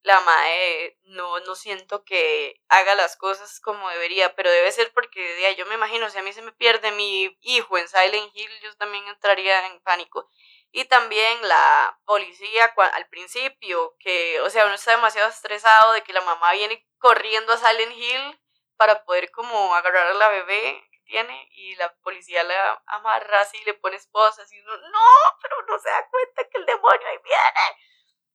la 0.02 0.20
mae 0.20 0.98
no, 1.04 1.40
no 1.40 1.54
siento 1.54 2.04
que 2.04 2.60
haga 2.68 2.94
las 2.94 3.16
cosas 3.16 3.60
como 3.60 3.88
debería, 3.90 4.34
pero 4.34 4.50
debe 4.50 4.72
ser 4.72 4.92
porque 4.92 5.40
ya, 5.42 5.52
yo 5.52 5.66
me 5.66 5.74
imagino, 5.74 6.08
si 6.08 6.18
a 6.18 6.22
mí 6.22 6.32
se 6.32 6.42
me 6.42 6.52
pierde 6.52 6.92
mi 6.92 7.36
hijo 7.40 7.78
en 7.78 7.88
Silent 7.88 8.34
Hill, 8.34 8.50
yo 8.62 8.74
también 8.76 9.06
entraría 9.08 9.66
en 9.66 9.80
pánico. 9.80 10.28
Y 10.72 10.84
también 10.84 11.48
la 11.48 11.98
policía 12.04 12.72
al 12.92 13.08
principio, 13.08 13.96
que, 13.98 14.40
o 14.42 14.50
sea, 14.50 14.66
uno 14.66 14.74
está 14.74 14.92
demasiado 14.92 15.28
estresado 15.28 15.92
de 15.92 16.02
que 16.02 16.12
la 16.12 16.20
mamá 16.20 16.52
viene 16.52 16.86
corriendo 16.98 17.52
a 17.52 17.56
Silent 17.56 17.92
Hill 17.92 18.40
para 18.76 19.04
poder 19.04 19.30
como 19.32 19.74
agarrar 19.74 20.06
a 20.06 20.14
la 20.14 20.28
bebé 20.28 20.88
que 20.92 21.00
tiene 21.00 21.48
y 21.50 21.74
la 21.74 21.92
policía 22.02 22.44
la 22.44 22.82
amarra 22.86 23.40
así 23.40 23.58
y 23.58 23.64
le 23.64 23.74
pone 23.74 23.96
esposas 23.96 24.50
y 24.52 24.60
uno, 24.60 24.76
no, 24.76 25.38
pero 25.42 25.56
no 25.66 25.78
se 25.78 25.90
da 25.90 26.08
cuenta 26.08 26.48
que 26.48 26.58
el 26.58 26.66
demonio 26.66 27.08
ahí 27.08 27.18
viene. 27.24 27.78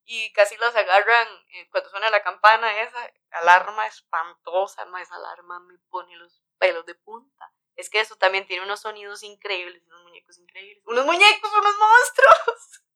Y 0.07 0.33
casi 0.33 0.55
los 0.57 0.75
agarran 0.75 1.27
eh, 1.49 1.67
cuando 1.71 1.89
suena 1.89 2.09
la 2.09 2.21
campana 2.21 2.81
esa 2.81 3.11
alarma 3.31 3.87
espantosa, 3.87 4.85
no, 4.85 4.97
esa 4.97 5.15
alarma 5.15 5.59
me 5.61 5.77
pone 5.89 6.15
los 6.17 6.43
pelos 6.59 6.85
de 6.85 6.95
punta. 6.95 7.51
Es 7.75 7.89
que 7.89 7.99
eso 7.99 8.15
también 8.15 8.45
tiene 8.45 8.63
unos 8.63 8.81
sonidos 8.81 9.23
increíbles, 9.23 9.83
unos 9.87 10.03
muñecos 10.03 10.37
increíbles. 10.37 10.83
Unos 10.85 11.05
muñecos, 11.05 11.51
unos 11.51 11.75
monstruos. 11.77 12.81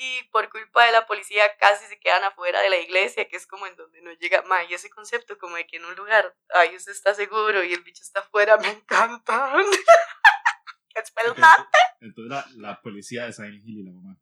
Y 0.00 0.22
por 0.30 0.48
culpa 0.48 0.86
de 0.86 0.92
la 0.92 1.08
policía 1.08 1.56
casi 1.56 1.84
se 1.86 1.98
quedan 1.98 2.22
afuera 2.22 2.60
de 2.60 2.70
la 2.70 2.76
iglesia, 2.76 3.28
que 3.28 3.34
es 3.34 3.48
como 3.48 3.66
en 3.66 3.74
donde 3.74 4.00
no 4.00 4.12
llega 4.12 4.42
más. 4.42 4.70
Y 4.70 4.74
ese 4.74 4.90
concepto 4.90 5.36
como 5.38 5.56
de 5.56 5.66
que 5.66 5.78
en 5.78 5.86
un 5.86 5.94
lugar, 5.96 6.36
ahí 6.50 6.76
usted 6.76 6.92
está 6.92 7.14
seguro 7.14 7.64
y 7.64 7.72
el 7.72 7.82
bicho 7.82 8.04
está 8.04 8.20
afuera, 8.20 8.56
me 8.58 8.68
encanta. 8.68 9.52
¡Qué 10.88 11.00
espeluznante! 11.00 11.78
Entonces 12.00 12.30
la, 12.30 12.46
la 12.70 12.80
policía 12.80 13.24
de 13.24 13.32
Silent 13.32 13.64
Hill 13.66 13.80
y 13.80 13.84
la 13.86 13.92
mamá. 13.92 14.16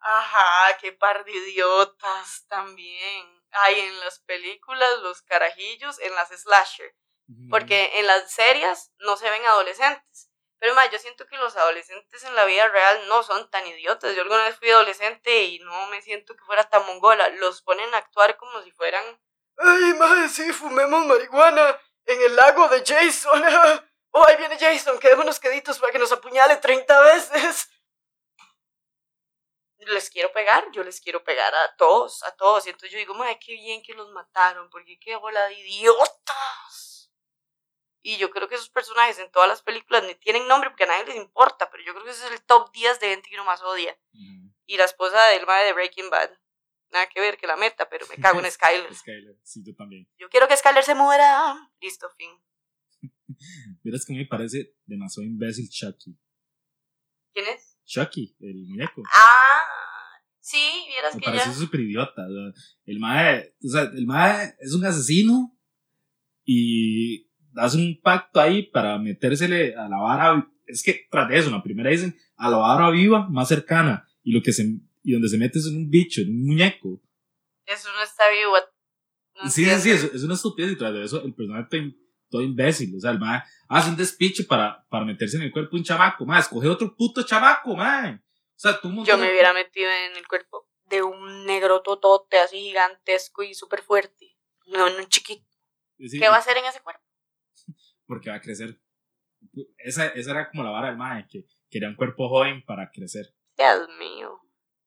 Ajá, 0.00 0.78
qué 0.80 0.92
par 0.92 1.24
de 1.24 1.32
idiotas 1.32 2.46
también. 2.46 3.26
Hay 3.50 3.80
en 3.80 3.98
las 3.98 4.20
películas 4.20 5.00
los 5.02 5.22
carajillos, 5.22 5.98
en 5.98 6.14
las 6.14 6.28
slasher. 6.28 6.94
Porque 7.50 7.98
en 7.98 8.06
las 8.06 8.30
series 8.30 8.90
no 9.00 9.16
se 9.16 9.28
ven 9.28 9.44
adolescentes. 9.44 10.30
Pero 10.58 10.74
más, 10.74 10.90
yo 10.90 10.98
siento 10.98 11.26
que 11.26 11.36
los 11.36 11.56
adolescentes 11.56 12.24
en 12.24 12.34
la 12.34 12.44
vida 12.44 12.68
real 12.68 13.06
no 13.08 13.22
son 13.22 13.48
tan 13.50 13.66
idiotas. 13.66 14.14
Yo 14.16 14.22
alguna 14.22 14.44
vez 14.44 14.56
fui 14.56 14.70
adolescente 14.70 15.44
y 15.44 15.60
no 15.60 15.86
me 15.88 16.02
siento 16.02 16.34
que 16.34 16.44
fuera 16.44 16.64
tan 16.64 16.84
mongola. 16.86 17.28
Los 17.28 17.62
ponen 17.62 17.92
a 17.94 17.98
actuar 17.98 18.36
como 18.36 18.60
si 18.62 18.72
fueran. 18.72 19.04
Ay, 19.56 19.94
madre, 19.94 20.28
sí, 20.28 20.52
fumemos 20.52 21.06
marihuana 21.06 21.80
en 22.06 22.22
el 22.22 22.36
lago 22.36 22.68
de 22.68 22.82
Jason. 22.84 23.42
Oh, 24.10 24.24
ahí 24.26 24.36
viene 24.36 24.58
Jason, 24.58 24.98
que 24.98 25.12
unos 25.12 25.38
queditos 25.38 25.78
para 25.78 25.92
que 25.92 25.98
nos 25.98 26.10
apuñale 26.10 26.56
30 26.56 27.00
veces. 27.02 27.68
Les 29.80 30.08
quiero 30.08 30.32
pegar, 30.32 30.64
yo 30.72 30.82
les 30.82 30.98
quiero 30.98 31.22
pegar 31.22 31.54
a 31.54 31.76
todos, 31.76 32.22
a 32.22 32.34
todos. 32.34 32.66
Y 32.66 32.70
entonces 32.70 32.90
yo 32.90 32.98
digo, 32.98 33.12
madre, 33.12 33.38
qué 33.38 33.52
bien 33.52 33.82
que 33.82 33.92
los 33.92 34.10
mataron, 34.10 34.70
porque 34.70 34.98
qué 34.98 35.14
bola 35.16 35.46
de 35.48 35.54
idiotas. 35.54 36.87
Y 38.02 38.16
yo 38.16 38.30
creo 38.30 38.48
que 38.48 38.54
esos 38.54 38.70
personajes 38.70 39.18
en 39.18 39.30
todas 39.30 39.48
las 39.48 39.62
películas 39.62 40.04
ni 40.04 40.14
tienen 40.14 40.46
nombre 40.46 40.70
porque 40.70 40.84
a 40.84 40.86
nadie 40.86 41.06
les 41.06 41.16
importa, 41.16 41.68
pero 41.70 41.82
yo 41.84 41.92
creo 41.92 42.04
que 42.04 42.10
ese 42.10 42.26
es 42.26 42.32
el 42.32 42.42
top 42.42 42.72
10 42.72 43.00
de 43.00 43.08
gente 43.08 43.28
que 43.28 43.34
uno 43.34 43.44
más 43.44 43.62
odia. 43.62 43.98
Y 44.66 44.76
la 44.76 44.84
esposa 44.84 45.22
del 45.28 45.46
madre 45.46 45.66
de 45.66 45.72
Breaking 45.72 46.10
Bad. 46.10 46.30
Nada 46.90 47.08
que 47.08 47.20
ver 47.20 47.36
que 47.36 47.46
la 47.46 47.56
meta, 47.56 47.88
pero 47.88 48.06
me 48.08 48.16
cago 48.16 48.40
en 48.40 48.46
Skyler. 48.50 48.94
Skyler, 48.94 49.36
sí, 49.42 49.62
yo 49.64 49.74
también. 49.74 50.08
Yo 50.16 50.28
quiero 50.30 50.48
que 50.48 50.56
Skyler 50.56 50.84
se 50.84 50.94
muera. 50.94 51.70
Listo, 51.80 52.08
fin. 52.16 52.30
Miras 53.82 54.04
que 54.06 54.14
me 54.14 54.26
parece 54.26 54.74
demasiado 54.86 55.26
imbécil 55.26 55.68
Chucky. 55.68 56.18
¿Quién 57.34 57.46
es? 57.48 57.78
Chucky, 57.84 58.36
el 58.40 58.66
muñeco. 58.68 59.02
Ah, 59.14 59.64
sí, 60.40 60.84
vieras 60.88 61.14
me 61.14 61.20
que 61.20 61.26
parece 61.26 61.52
súper 61.54 61.80
idiota. 61.80 62.22
el 62.84 62.98
mae, 62.98 63.54
o 63.64 63.68
sea, 63.68 63.82
el 63.82 64.06
mae 64.06 64.56
es 64.60 64.74
un 64.74 64.84
asesino 64.84 65.56
y 66.44 67.27
hace 67.58 67.76
un 67.76 68.00
pacto 68.00 68.40
ahí 68.40 68.62
para 68.64 68.98
metérsele 68.98 69.74
a 69.74 69.88
la 69.88 69.98
vara. 69.98 70.50
Es 70.66 70.82
que 70.82 71.06
tras 71.10 71.28
de 71.28 71.38
eso, 71.38 71.50
la 71.50 71.62
primera 71.62 71.90
dicen 71.90 72.16
a 72.36 72.50
la 72.50 72.56
vara 72.58 72.90
viva 72.90 73.28
más 73.28 73.48
cercana 73.48 74.06
y 74.22 74.32
lo 74.32 74.42
que 74.42 74.52
se 74.52 74.64
y 75.02 75.12
donde 75.12 75.28
se 75.28 75.38
mete 75.38 75.58
es 75.58 75.66
en 75.66 75.76
un 75.76 75.90
bicho, 75.90 76.20
en 76.20 76.28
un 76.28 76.46
muñeco. 76.46 77.00
Eso 77.64 77.88
no 77.92 78.02
está 78.02 78.24
vivo. 78.30 78.54
sí, 79.50 79.64
sí, 79.64 79.80
sí, 79.80 79.90
es, 79.90 80.22
una 80.22 80.34
estupidez 80.34 80.72
y 80.72 80.76
tras 80.76 80.92
de 80.92 81.04
eso 81.04 81.22
el 81.22 81.34
personaje 81.34 81.68
todo, 81.70 81.80
todo 82.30 82.42
imbécil. 82.42 82.94
O 82.94 83.00
sea, 83.00 83.12
el 83.12 83.18
mae 83.18 83.42
hace 83.68 83.90
un 83.90 83.96
despiche 83.96 84.44
para, 84.44 84.84
para 84.88 85.04
meterse 85.04 85.36
en 85.36 85.44
el 85.44 85.52
cuerpo 85.52 85.76
de 85.76 85.80
un 85.80 85.84
chamaco. 85.84 86.26
Mae, 86.26 86.40
escoge 86.40 86.68
otro 86.68 86.94
puto 86.94 87.22
chamaco, 87.22 87.74
mae. 87.74 88.14
O 88.14 88.60
sea, 88.60 88.80
tú 88.80 88.90
Yo 89.04 89.16
me 89.16 89.30
hubiera 89.30 89.52
metido 89.52 89.90
en 89.90 90.16
el 90.16 90.26
cuerpo 90.26 90.68
de 90.86 91.02
un 91.02 91.46
negro 91.46 91.80
totote 91.82 92.38
así 92.38 92.58
gigantesco 92.58 93.42
y 93.42 93.54
súper 93.54 93.82
fuerte. 93.82 94.36
No, 94.66 94.88
en 94.88 94.96
un 94.96 95.06
chiquito. 95.06 95.46
¿Qué 95.96 96.28
va 96.28 96.36
a 96.36 96.38
hacer 96.38 96.56
en 96.56 96.64
ese 96.64 96.80
cuerpo? 96.80 97.07
Porque 98.08 98.30
va 98.30 98.36
a 98.36 98.40
crecer. 98.40 98.80
Esa, 99.76 100.06
esa 100.06 100.30
era 100.32 100.50
como 100.50 100.64
la 100.64 100.70
vara 100.70 100.88
del 100.88 100.96
mae, 100.96 101.28
que 101.28 101.44
quería 101.70 101.88
un 101.88 101.94
cuerpo 101.94 102.28
joven 102.28 102.64
para 102.64 102.90
crecer. 102.90 103.26
Dios 103.56 103.88
mío. 103.98 104.40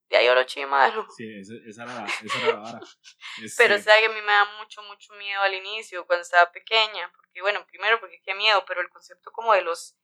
De 0.09 0.17
ahí 0.17 0.27
oro 0.27 0.43
chimaro. 0.43 1.07
Sí, 1.15 1.39
esa, 1.39 1.53
esa, 1.65 1.83
era, 1.83 1.93
la, 1.93 2.05
esa 2.05 2.37
era 2.39 2.47
la 2.47 2.59
vara. 2.59 2.79
Pero 3.57 3.75
o 3.75 3.79
sea 3.79 3.97
que 3.99 4.07
a 4.07 4.09
mí 4.09 4.21
me 4.21 4.31
da 4.31 4.45
mucho, 4.59 4.81
mucho 4.83 5.13
miedo 5.13 5.41
al 5.41 5.53
inicio, 5.53 6.05
cuando 6.05 6.23
estaba 6.23 6.51
pequeña. 6.51 7.09
Porque, 7.15 7.41
bueno, 7.41 7.65
primero 7.67 7.97
porque 8.01 8.21
qué 8.25 8.35
miedo, 8.35 8.65
pero 8.67 8.81
el 8.81 8.89
concepto 8.89 9.31
como 9.31 9.53
de 9.53 9.61
los 9.61 9.95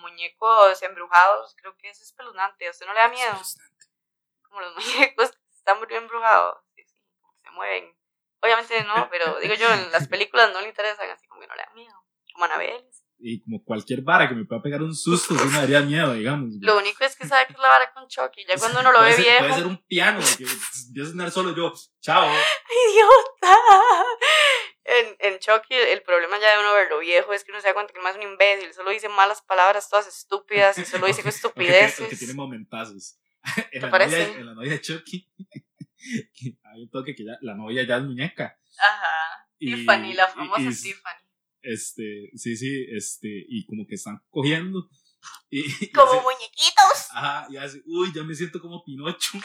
muñecos 0.00 0.82
embrujados, 0.82 1.54
creo 1.60 1.76
que 1.76 1.90
es 1.90 2.00
espeluznante. 2.00 2.66
¿A 2.66 2.70
usted 2.72 2.86
no 2.86 2.92
le 2.92 2.98
da 2.98 3.08
miedo? 3.08 3.40
Como 4.42 4.60
los 4.62 4.74
muñecos 4.96 5.30
están 5.54 5.78
embrujados, 5.90 6.58
sí, 6.74 6.82
sí, 6.84 7.00
se 7.44 7.50
mueven. 7.50 7.96
Obviamente 8.40 8.82
no, 8.82 9.08
pero 9.10 9.38
digo 9.38 9.54
yo, 9.54 9.72
en 9.72 9.92
las 9.92 10.08
películas 10.08 10.52
no 10.52 10.60
le 10.60 10.68
interesan, 10.68 11.08
así 11.10 11.26
como 11.28 11.40
que 11.40 11.46
no 11.46 11.54
le 11.54 11.62
da 11.62 11.72
miedo 11.72 12.05
como 12.36 12.44
Anabel. 12.44 12.84
Y 13.18 13.40
como 13.40 13.64
cualquier 13.64 14.02
vara 14.02 14.28
que 14.28 14.34
me 14.34 14.44
pueda 14.44 14.60
pegar 14.60 14.82
un 14.82 14.94
susto, 14.94 15.34
sí 15.38 15.44
me 15.46 15.58
daría 15.58 15.80
miedo, 15.80 16.12
digamos. 16.12 16.52
Lo 16.60 16.76
único 16.76 17.02
es 17.02 17.16
que 17.16 17.26
sabe 17.26 17.46
que 17.46 17.54
es 17.54 17.58
la 17.58 17.68
vara 17.68 17.90
con 17.94 18.06
Chucky. 18.06 18.44
Ya 18.46 18.58
cuando 18.58 18.80
uno 18.80 18.92
lo 18.92 19.02
ve 19.02 19.16
viejo. 19.16 19.38
Puede 19.38 19.54
ser 19.54 19.66
un 19.66 19.78
piano, 19.86 20.20
que 20.36 20.44
empieza 20.44 21.08
a 21.08 21.10
sonar 21.10 21.30
solo 21.30 21.56
yo. 21.56 21.72
Chao. 22.00 22.26
¡Idiota! 22.90 23.56
En, 24.84 25.16
en 25.18 25.38
Chucky, 25.38 25.74
el 25.74 26.02
problema 26.02 26.38
ya 26.38 26.52
de 26.52 26.60
uno 26.60 26.74
verlo 26.74 26.98
viejo 26.98 27.32
es 27.32 27.42
que 27.42 27.52
uno 27.52 27.60
se 27.60 27.68
da 27.68 27.74
cuenta 27.74 27.92
que 27.94 27.98
es 27.98 28.04
más 28.04 28.16
un 28.16 28.22
imbécil. 28.22 28.74
Solo 28.74 28.90
dice 28.90 29.08
malas 29.08 29.40
palabras 29.42 29.88
todas 29.88 30.06
estúpidas 30.06 30.76
y 30.76 30.84
solo 30.84 31.06
dice 31.06 31.22
estupideces. 31.28 32.08
que 32.08 32.16
tiene 32.16 32.34
momentazos. 32.34 33.18
en, 33.72 33.82
la 33.82 33.90
parece? 33.90 34.26
Novia, 34.26 34.40
en 34.40 34.46
la 34.46 34.54
novia 34.54 34.72
de 34.72 34.80
Chucky, 34.82 35.32
hay 36.64 36.82
un 36.82 36.90
toque 36.90 37.14
que 37.14 37.24
ya, 37.24 37.38
la 37.40 37.54
novia 37.54 37.82
ya 37.86 37.96
es 37.96 38.02
muñeca. 38.02 38.58
Ajá. 38.78 39.48
Tiffany, 39.58 40.12
la 40.12 40.28
famosa 40.28 40.68
Tiffany 40.68 41.25
este, 41.66 42.30
sí, 42.34 42.56
sí, 42.56 42.86
este, 42.90 43.28
y 43.48 43.66
como 43.66 43.86
que 43.86 43.96
están 43.96 44.22
cogiendo. 44.30 44.88
Y, 45.50 45.90
como 45.92 46.22
muñequitos. 46.22 47.08
Ajá, 47.10 47.46
y 47.50 47.56
así, 47.56 47.82
uy, 47.86 48.12
ya 48.14 48.22
me 48.22 48.34
siento 48.34 48.60
como 48.60 48.84
Pinocho. 48.84 49.32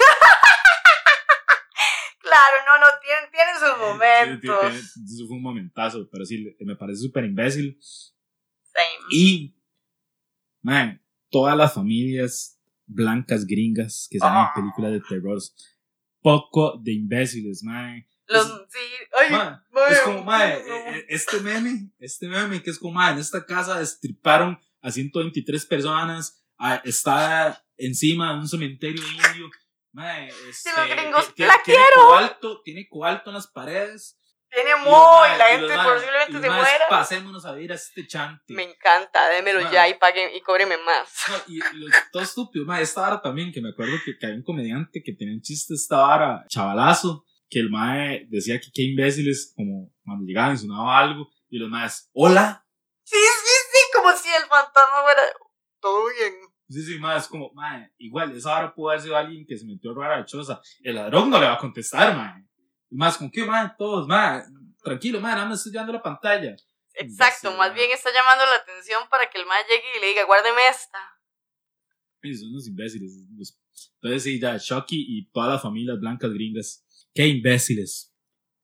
claro, 2.19 2.55
no, 2.67 2.80
no, 2.80 2.88
tienen, 3.01 3.32
tienen 3.32 3.55
sus 3.59 3.78
momentos. 3.78 4.76
eso 5.13 5.28
fue 5.28 5.38
un 5.38 5.43
momentazo, 5.43 6.07
pero 6.11 6.26
sí, 6.26 6.55
me 6.59 6.76
parece 6.76 7.01
súper 7.01 7.26
imbécil. 7.26 7.80
Same. 7.82 9.05
Y, 9.11 9.55
man, 10.61 11.03
todas 11.30 11.57
las 11.57 11.74
familias 11.74 12.59
blancas 12.86 13.45
gringas 13.45 14.07
que 14.09 14.19
salen 14.19 14.38
en 14.38 14.45
ah. 14.45 14.51
películas 14.55 14.91
de 14.91 15.01
terror, 15.01 15.39
poco 16.22 16.78
de 16.78 16.93
imbéciles, 16.93 17.63
man. 17.63 18.05
Los, 18.28 18.47
sí, 18.69 18.80
es 19.89 19.99
como, 20.01 20.24
mae, 20.24 20.57
e, 20.57 20.99
e, 20.99 21.05
este 21.09 21.39
meme, 21.39 21.91
este 21.99 22.28
meme 22.28 22.61
que 22.63 22.69
es 22.69 22.80
como, 22.80 22.93
mae, 22.93 23.13
en 23.13 23.19
esta 23.19 23.45
casa 23.45 23.80
destriparon 23.80 24.59
a 24.82 24.91
123 24.91 25.65
personas, 25.65 26.43
está 26.84 27.63
encima 27.78 28.34
de 28.34 28.39
un 28.39 28.47
cementerio 28.47 29.03
indio, 29.03 29.49
mae, 29.91 30.30
este, 30.49 30.69
la 31.45 31.61
tiene 31.63 31.84
cobalto, 31.95 32.61
tiene 32.63 32.88
cobalto 32.89 33.30
en 33.30 33.36
las 33.36 33.47
paredes. 33.47 34.17
Tiene 34.49 34.76
muy, 34.76 35.38
la 35.38 35.45
gente 35.45 35.74
posiblemente 35.74 36.41
se 36.41 36.49
muera. 36.49 36.86
Pasémonos 36.89 37.45
a 37.45 37.53
ver 37.53 37.72
a 37.72 37.76
este 37.76 38.05
chante. 38.05 38.53
Me 38.53 38.63
encanta, 38.63 39.30
démelo 39.30 39.72
ya 39.72 39.88
y 39.88 39.93
paguen 39.93 40.36
y 40.36 40.41
cóbreme 40.41 40.76
más. 40.78 41.09
y 41.47 41.59
todo 42.11 42.22
estúpido, 42.22 42.65
mae, 42.65 42.82
esta 42.82 43.01
vara 43.01 43.22
también, 43.22 43.53
que 43.53 43.61
me 43.61 43.69
acuerdo 43.69 43.93
que, 44.03 44.17
que 44.17 44.26
había 44.26 44.38
un 44.38 44.43
comediante 44.43 45.01
que 45.01 45.13
tenía 45.13 45.34
un 45.34 45.41
chiste 45.41 45.74
esta 45.74 45.97
vara, 45.97 46.45
chavalazo, 46.49 47.26
que 47.51 47.59
el 47.59 47.69
mae 47.69 48.25
decía 48.29 48.59
que 48.59 48.71
qué 48.73 48.81
imbéciles, 48.83 49.53
como 49.55 49.93
cuando 50.05 50.25
llegaban 50.25 50.55
y 50.55 50.57
sonaba 50.57 50.97
algo, 50.97 51.29
y 51.49 51.59
los 51.59 51.69
maes, 51.69 52.09
hola. 52.13 52.65
Sí, 53.03 53.17
sí, 53.17 53.53
sí, 53.73 53.79
como 53.93 54.15
si 54.15 54.29
el 54.29 54.43
fantasma 54.43 55.01
fuera 55.03 55.21
todo 55.81 56.05
bien. 56.17 56.33
Sí, 56.69 56.81
sí, 56.81 56.97
mae, 56.97 57.17
es 57.17 57.27
como, 57.27 57.51
mae, 57.53 57.91
igual, 57.97 58.31
esa 58.31 58.57
hora 58.57 58.73
pudo 58.73 58.91
haber 58.91 59.01
sido 59.01 59.17
alguien 59.17 59.45
que 59.45 59.57
se 59.57 59.65
metió 59.65 59.91
a 59.91 59.93
robar 59.93 60.11
a 60.13 60.19
la 60.19 60.25
choza. 60.25 60.61
El 60.81 60.95
ladrón 60.95 61.29
no 61.29 61.39
le 61.41 61.45
va 61.45 61.55
a 61.55 61.57
contestar, 61.57 62.15
mae. 62.15 62.47
Y 62.89 62.95
más, 62.95 63.17
¿con 63.17 63.29
qué, 63.29 63.43
mae? 63.43 63.71
Todos, 63.77 64.07
mae, 64.07 64.43
tranquilo, 64.81 65.19
mae, 65.19 65.35
nada 65.35 65.49
más 65.49 65.59
estoy 65.59 65.73
llevando 65.73 65.91
la 65.91 66.01
pantalla. 66.01 66.55
Exacto, 66.93 67.51
más 67.57 67.73
bien 67.73 67.91
está 67.91 68.13
llamando 68.13 68.45
la 68.45 68.55
atención 68.55 69.03
para 69.09 69.29
que 69.29 69.39
el 69.39 69.45
mae 69.45 69.63
llegue 69.63 69.97
y 69.97 69.99
le 69.99 70.07
diga, 70.07 70.23
guárdeme 70.23 70.69
esta. 70.69 70.99
Sí, 72.21 72.33
son 72.33 72.49
unos 72.51 72.67
imbéciles. 72.67 73.11
Entonces, 73.95 74.23
sí, 74.23 74.39
ya, 74.39 74.57
Chucky 74.57 75.05
y 75.09 75.29
todas 75.31 75.49
las 75.49 75.61
familias 75.61 75.99
blancas 75.99 76.31
gringas 76.31 76.85
Qué 77.14 77.28
imbéciles. 77.28 78.14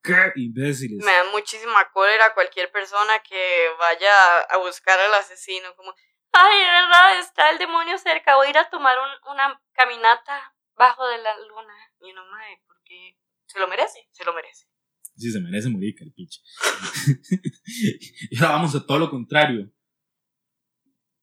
Qué 0.02 0.32
imbéciles. 0.36 1.04
Me 1.04 1.12
da 1.12 1.32
muchísima 1.32 1.90
cólera 1.92 2.34
cualquier 2.34 2.72
persona 2.72 3.20
que 3.28 3.68
vaya 3.78 4.40
a 4.50 4.58
buscar 4.58 5.00
al 5.00 5.14
asesino. 5.16 5.76
Como, 5.76 5.94
Ay, 6.32 6.60
de 6.60 6.66
verdad, 6.66 7.20
está 7.20 7.50
el 7.52 7.58
demonio 7.58 7.98
cerca. 7.98 8.36
Voy 8.36 8.48
a 8.48 8.50
ir 8.52 8.58
a 8.58 8.70
tomar 8.70 8.96
un, 9.00 9.32
una 9.34 9.60
caminata 9.74 10.54
bajo 10.76 11.08
de 11.08 11.18
la 11.18 11.38
luna. 11.40 11.74
Y 12.02 12.14
no, 12.14 12.22
mae, 12.30 12.62
porque 12.68 13.18
se 13.48 13.60
lo 13.60 13.68
merece, 13.68 14.08
se 14.12 14.24
lo 14.24 14.34
merece. 14.34 14.68
Sí, 15.16 15.32
se 15.32 15.40
merece 15.40 15.70
morir, 15.70 15.96
el 16.00 16.14
pinche. 16.14 16.42
y 18.30 18.38
ahora 18.38 18.54
vamos 18.54 18.76
a 18.76 18.86
todo 18.86 19.00
lo 19.00 19.10
contrario. 19.10 19.72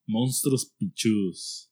Monstruos 0.06 0.74
pichudos. 0.76 1.63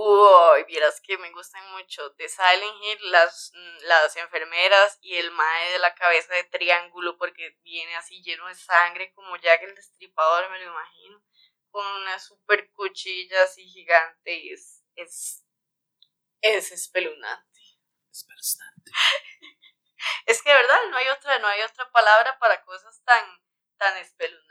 Uy, 0.00 0.62
vieras 0.68 1.00
que 1.00 1.18
me 1.18 1.28
gustan 1.32 1.72
mucho. 1.72 2.10
De 2.10 2.28
Silent 2.28 2.84
Hill, 2.84 3.10
las, 3.10 3.50
las 3.80 4.14
enfermeras 4.14 4.96
y 5.00 5.16
el 5.16 5.32
mae 5.32 5.72
de 5.72 5.80
la 5.80 5.92
cabeza 5.96 6.34
de 6.34 6.44
triángulo, 6.44 7.18
porque 7.18 7.58
viene 7.64 7.96
así 7.96 8.22
lleno 8.22 8.46
de 8.46 8.54
sangre, 8.54 9.12
como 9.12 9.36
Jack 9.38 9.60
el 9.62 9.74
Destripador, 9.74 10.50
me 10.50 10.60
lo 10.60 10.66
imagino. 10.70 11.20
Con 11.72 11.84
una 11.84 12.16
super 12.20 12.70
cuchilla 12.70 13.42
así 13.42 13.68
gigante 13.68 14.36
y 14.36 14.52
es. 14.52 14.84
es. 14.94 15.44
es 16.42 16.70
espeluznante. 16.70 17.60
Espeluznante. 18.12 18.92
es 20.26 20.40
que 20.40 20.50
de 20.50 20.56
verdad 20.58 20.78
no 20.90 20.96
hay 20.96 21.08
otra, 21.08 21.40
no 21.40 21.48
hay 21.48 21.62
otra 21.62 21.90
palabra 21.90 22.38
para 22.38 22.62
cosas 22.64 23.02
tan, 23.02 23.26
tan 23.78 23.96
espeluznantes. 23.96 24.47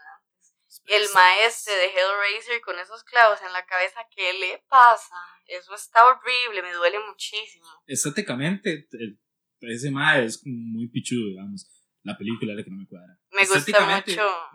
El 0.86 1.07
maestro 1.13 1.73
de 1.73 1.86
Hellraiser 1.86 2.61
con 2.61 2.78
esos 2.80 3.03
clavos 3.03 3.41
en 3.41 3.51
la 3.53 3.65
cabeza, 3.65 3.99
¿qué 4.15 4.34
le 4.34 4.63
pasa? 4.69 5.15
Eso 5.45 5.75
está 5.75 6.05
horrible, 6.05 6.61
me 6.61 6.73
duele 6.73 6.99
muchísimo. 6.99 7.67
Estéticamente, 7.86 8.88
ese 9.61 9.91
mae 9.91 10.25
es 10.25 10.41
muy 10.45 10.88
pichudo, 10.89 11.28
digamos. 11.30 11.67
La 12.03 12.17
película 12.17 12.53
es 12.53 12.57
la 12.59 12.63
que 12.63 12.69
no 12.69 12.78
me 12.78 12.88
cuadra. 12.88 13.17
Me 13.32 13.45
gusta 13.45 13.86
mucho. 13.86 14.49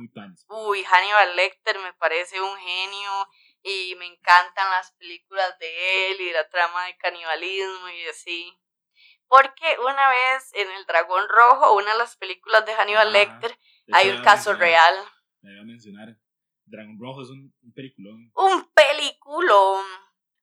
Uy, 0.49 0.83
Hannibal 0.85 1.37
Lecter 1.37 1.79
me 1.81 1.93
parece 1.95 2.41
un 2.41 2.57
genio 2.57 3.29
y 3.63 3.95
me 3.97 4.07
encantan 4.07 4.71
las 4.71 4.93
películas 4.93 5.59
de 5.59 6.11
él 6.11 6.21
y 6.21 6.33
la 6.33 6.49
trama 6.49 6.87
de 6.87 6.97
canibalismo 6.97 7.89
y 7.91 8.09
así. 8.09 8.59
Porque 9.29 9.77
una 9.81 10.09
vez 10.11 10.51
en 10.55 10.71
El 10.71 10.87
Dragón 10.87 11.29
Rojo, 11.29 11.75
una 11.75 11.93
de 11.93 11.99
las 11.99 12.17
películas 12.17 12.65
de 12.65 12.75
Hannibal 12.75 13.13
Lecter, 13.13 13.59
hay 13.93 14.11
un 14.11 14.23
caso 14.23 14.55
real. 14.55 14.95
Me 15.43 15.53
iba 15.53 15.63
a 15.63 15.65
mencionar. 15.65 16.17
Dragon 16.65 16.97
Rojo 16.99 17.23
es 17.23 17.31
un, 17.31 17.55
un 17.63 17.73
peliculón. 17.73 18.31
Un 18.35 18.73
peliculón. 18.73 19.85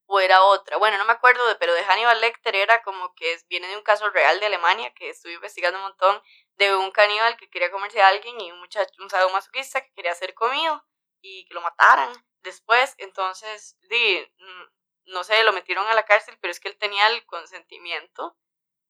O 0.06 0.20
era 0.20 0.42
otra. 0.42 0.76
Bueno, 0.76 0.98
no 0.98 1.04
me 1.04 1.12
acuerdo, 1.12 1.46
de, 1.48 1.54
pero 1.54 1.72
de 1.72 1.84
Hannibal 1.84 2.20
Lecter 2.20 2.56
era 2.56 2.82
como 2.82 3.14
que 3.14 3.38
viene 3.48 3.68
de 3.68 3.76
un 3.76 3.82
caso 3.82 4.10
real 4.10 4.40
de 4.40 4.46
Alemania 4.46 4.92
que 4.92 5.10
estuve 5.10 5.34
investigando 5.34 5.78
un 5.78 5.84
montón 5.84 6.20
de 6.56 6.74
un 6.74 6.90
caníbal 6.90 7.36
que 7.36 7.48
quería 7.48 7.70
comerse 7.70 8.02
a 8.02 8.08
alguien 8.08 8.40
y 8.40 8.50
un 8.50 8.58
muchacho, 8.58 8.90
un 8.98 9.08
sadomasoquista 9.08 9.82
que 9.82 9.92
quería 9.94 10.14
ser 10.14 10.34
comido 10.34 10.84
y 11.22 11.44
que 11.46 11.54
lo 11.54 11.60
mataran 11.60 12.12
después. 12.42 12.96
Entonces, 12.98 13.78
di, 13.88 14.20
mm, 14.38 15.12
no 15.12 15.22
sé, 15.22 15.42
lo 15.44 15.52
metieron 15.52 15.86
a 15.86 15.94
la 15.94 16.04
cárcel, 16.04 16.36
pero 16.40 16.50
es 16.50 16.58
que 16.58 16.68
él 16.68 16.76
tenía 16.76 17.06
el 17.08 17.24
consentimiento 17.26 18.36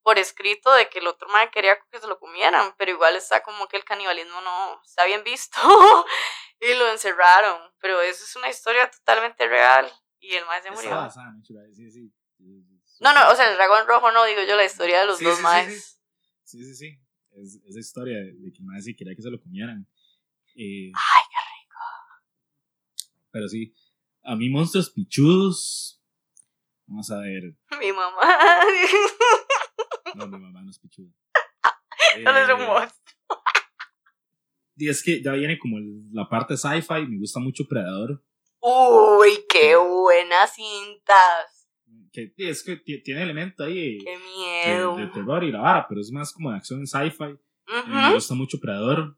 por 0.03 0.18
escrito 0.18 0.72
de 0.74 0.88
que 0.88 0.98
el 0.98 1.07
otro 1.07 1.28
madre 1.28 1.51
quería 1.51 1.78
que 1.90 2.01
se 2.01 2.07
lo 2.07 2.18
comieran, 2.18 2.74
pero 2.78 2.90
igual 2.90 3.16
está 3.16 3.42
como 3.42 3.68
que 3.68 3.76
el 3.76 3.84
canibalismo 3.84 4.40
no 4.40 4.82
está 4.82 5.05
bien 5.05 5.22
visto 5.24 5.59
y 6.61 6.74
lo 6.74 6.90
encerraron, 6.90 7.61
pero 7.80 8.01
eso 8.01 8.24
es 8.24 8.36
una 8.36 8.48
historia 8.48 8.90
totalmente 8.90 9.46
real 9.46 9.90
y 10.18 10.34
el 10.34 10.46
madre 10.46 10.62
se 10.62 10.70
murió. 10.70 10.90
No, 13.01 13.14
no, 13.14 13.30
o 13.30 13.34
sea, 13.34 13.51
el 13.51 13.57
dragón 13.57 13.86
rojo 13.86 14.12
no, 14.12 14.24
digo 14.24 14.42
yo 14.46 14.57
la 14.57 14.64
historia 14.64 15.01
de 15.01 15.07
los 15.07 15.20
dos 15.20 15.38
sí, 15.38 15.42
Sí, 16.44 16.64
sí, 16.64 16.74
sí, 16.74 17.01
Es, 17.30 17.61
esa 17.64 17.78
historia 17.78 18.18
de 18.18 18.53
que 18.53 18.59
el 18.59 18.64
madre 18.64 18.82
sí 18.82 18.96
quería 18.96 19.14
que 19.14 19.22
se 19.22 19.30
lo 19.30 19.40
comieran. 19.40 19.86
Eh, 20.57 20.90
Ay, 20.92 21.22
qué 21.30 21.38
rico. 21.62 21.78
Pero 23.30 23.48
sí, 23.48 23.74
a 24.22 24.34
mí 24.34 24.51
monstruos 24.51 24.90
pichudos, 24.90 25.99
vamos 26.91 27.11
a 27.11 27.18
ver. 27.18 27.55
Mi 27.80 27.93
mamá. 27.93 28.20
No, 30.12 30.26
mi 30.26 30.38
mamá 30.41 30.61
no 30.61 30.70
es 30.70 30.78
pichuda. 30.80 31.09
no 32.24 32.36
es 32.36 32.49
un 32.49 32.66
monstruo. 32.66 33.43
Y 34.76 34.88
es 34.88 35.05
que 35.05 35.22
ya 35.22 35.32
viene 35.34 35.57
como 35.57 35.76
la 36.11 36.28
parte 36.28 36.57
sci-fi, 36.57 37.07
me 37.07 37.18
gusta 37.18 37.38
mucho 37.38 37.64
Predador. 37.68 38.24
Uy, 38.61 39.45
qué 39.49 39.76
buenas 39.76 40.53
cintas. 40.53 41.68
Que 42.12 42.32
es 42.38 42.64
que 42.64 42.76
tiene 42.76 43.22
elemento 43.22 43.62
ahí. 43.62 43.99
Qué 43.99 44.18
miedo. 44.18 44.97
De, 44.97 45.07
terror 45.09 45.45
y 45.45 45.53
la 45.53 45.61
vara, 45.61 45.86
pero 45.88 46.01
es 46.01 46.11
más 46.11 46.32
como 46.32 46.51
de 46.51 46.57
acción 46.57 46.84
sci-fi. 46.84 47.38
Me 47.86 48.14
gusta 48.14 48.34
mucho 48.34 48.59
Predador. 48.59 49.16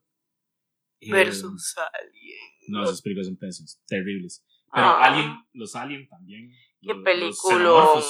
Versus 1.01 1.75
eh, 1.79 1.81
Alien. 1.81 2.53
No, 2.68 2.85
esas 2.85 3.01
películas 3.01 3.29
son 3.29 3.39
pésimas, 3.39 3.83
terribles. 3.87 4.45
Pero 4.73 4.87
ah. 4.87 5.05
Alien, 5.05 5.33
los 5.55 5.75
Alien 5.75 6.07
también. 6.07 6.53
Qué 6.83 6.95
película. 6.97 8.03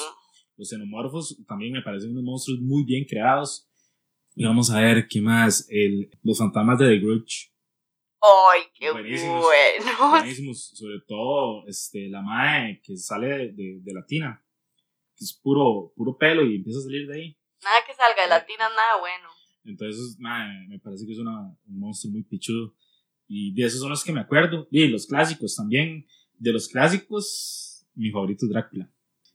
Los 0.57 0.69
xenomorfos 0.69 1.37
también 1.47 1.73
me 1.73 1.81
parecen 1.81 2.11
unos 2.11 2.23
monstruos 2.23 2.59
muy 2.61 2.83
bien 2.83 3.05
creados. 3.05 3.69
Y 4.35 4.45
vamos 4.45 4.71
a 4.71 4.81
ver 4.81 5.07
qué 5.07 5.21
más. 5.21 5.67
El, 5.69 6.09
los 6.23 6.37
fantasmas 6.37 6.79
de 6.79 6.87
The 6.87 6.99
Grudge. 6.99 7.53
¡Ay, 8.21 8.61
qué 8.73 8.91
buenísimos, 8.91 9.43
bueno! 9.43 10.09
Buenísimos. 10.09 10.71
Sobre 10.73 11.01
todo 11.07 11.67
este, 11.67 12.09
la 12.09 12.21
mae 12.21 12.81
que 12.81 12.97
sale 12.97 13.51
de, 13.51 13.79
de, 13.81 13.93
Latina. 13.93 14.43
Que 15.15 15.25
es 15.25 15.33
puro, 15.33 15.93
puro 15.95 16.17
pelo 16.17 16.43
y 16.45 16.55
empieza 16.55 16.79
a 16.79 16.83
salir 16.83 17.07
de 17.07 17.15
ahí. 17.15 17.37
Nada 17.63 17.85
que 17.85 17.93
salga 17.93 18.23
de 18.23 18.29
Latina, 18.29 18.69
nada 18.69 18.99
bueno. 18.99 19.29
Entonces, 19.65 20.17
mae, 20.19 20.67
me 20.67 20.79
parece 20.79 21.05
que 21.05 21.11
es 21.11 21.19
una, 21.19 21.41
un 21.67 21.79
monstruo 21.79 22.13
muy 22.13 22.23
pichudo. 22.23 22.73
Y 23.27 23.53
de 23.53 23.65
esos 23.65 23.81
son 23.81 23.89
los 23.89 24.03
que 24.03 24.13
me 24.13 24.21
acuerdo. 24.21 24.67
Y 24.71 24.87
los 24.87 25.05
clásicos 25.05 25.55
también. 25.55 26.07
De 26.39 26.51
los 26.51 26.67
clásicos, 26.67 27.72
mi 27.95 28.11
favorito 28.11 28.45
es 28.45 28.51
Drácula. 28.51 28.89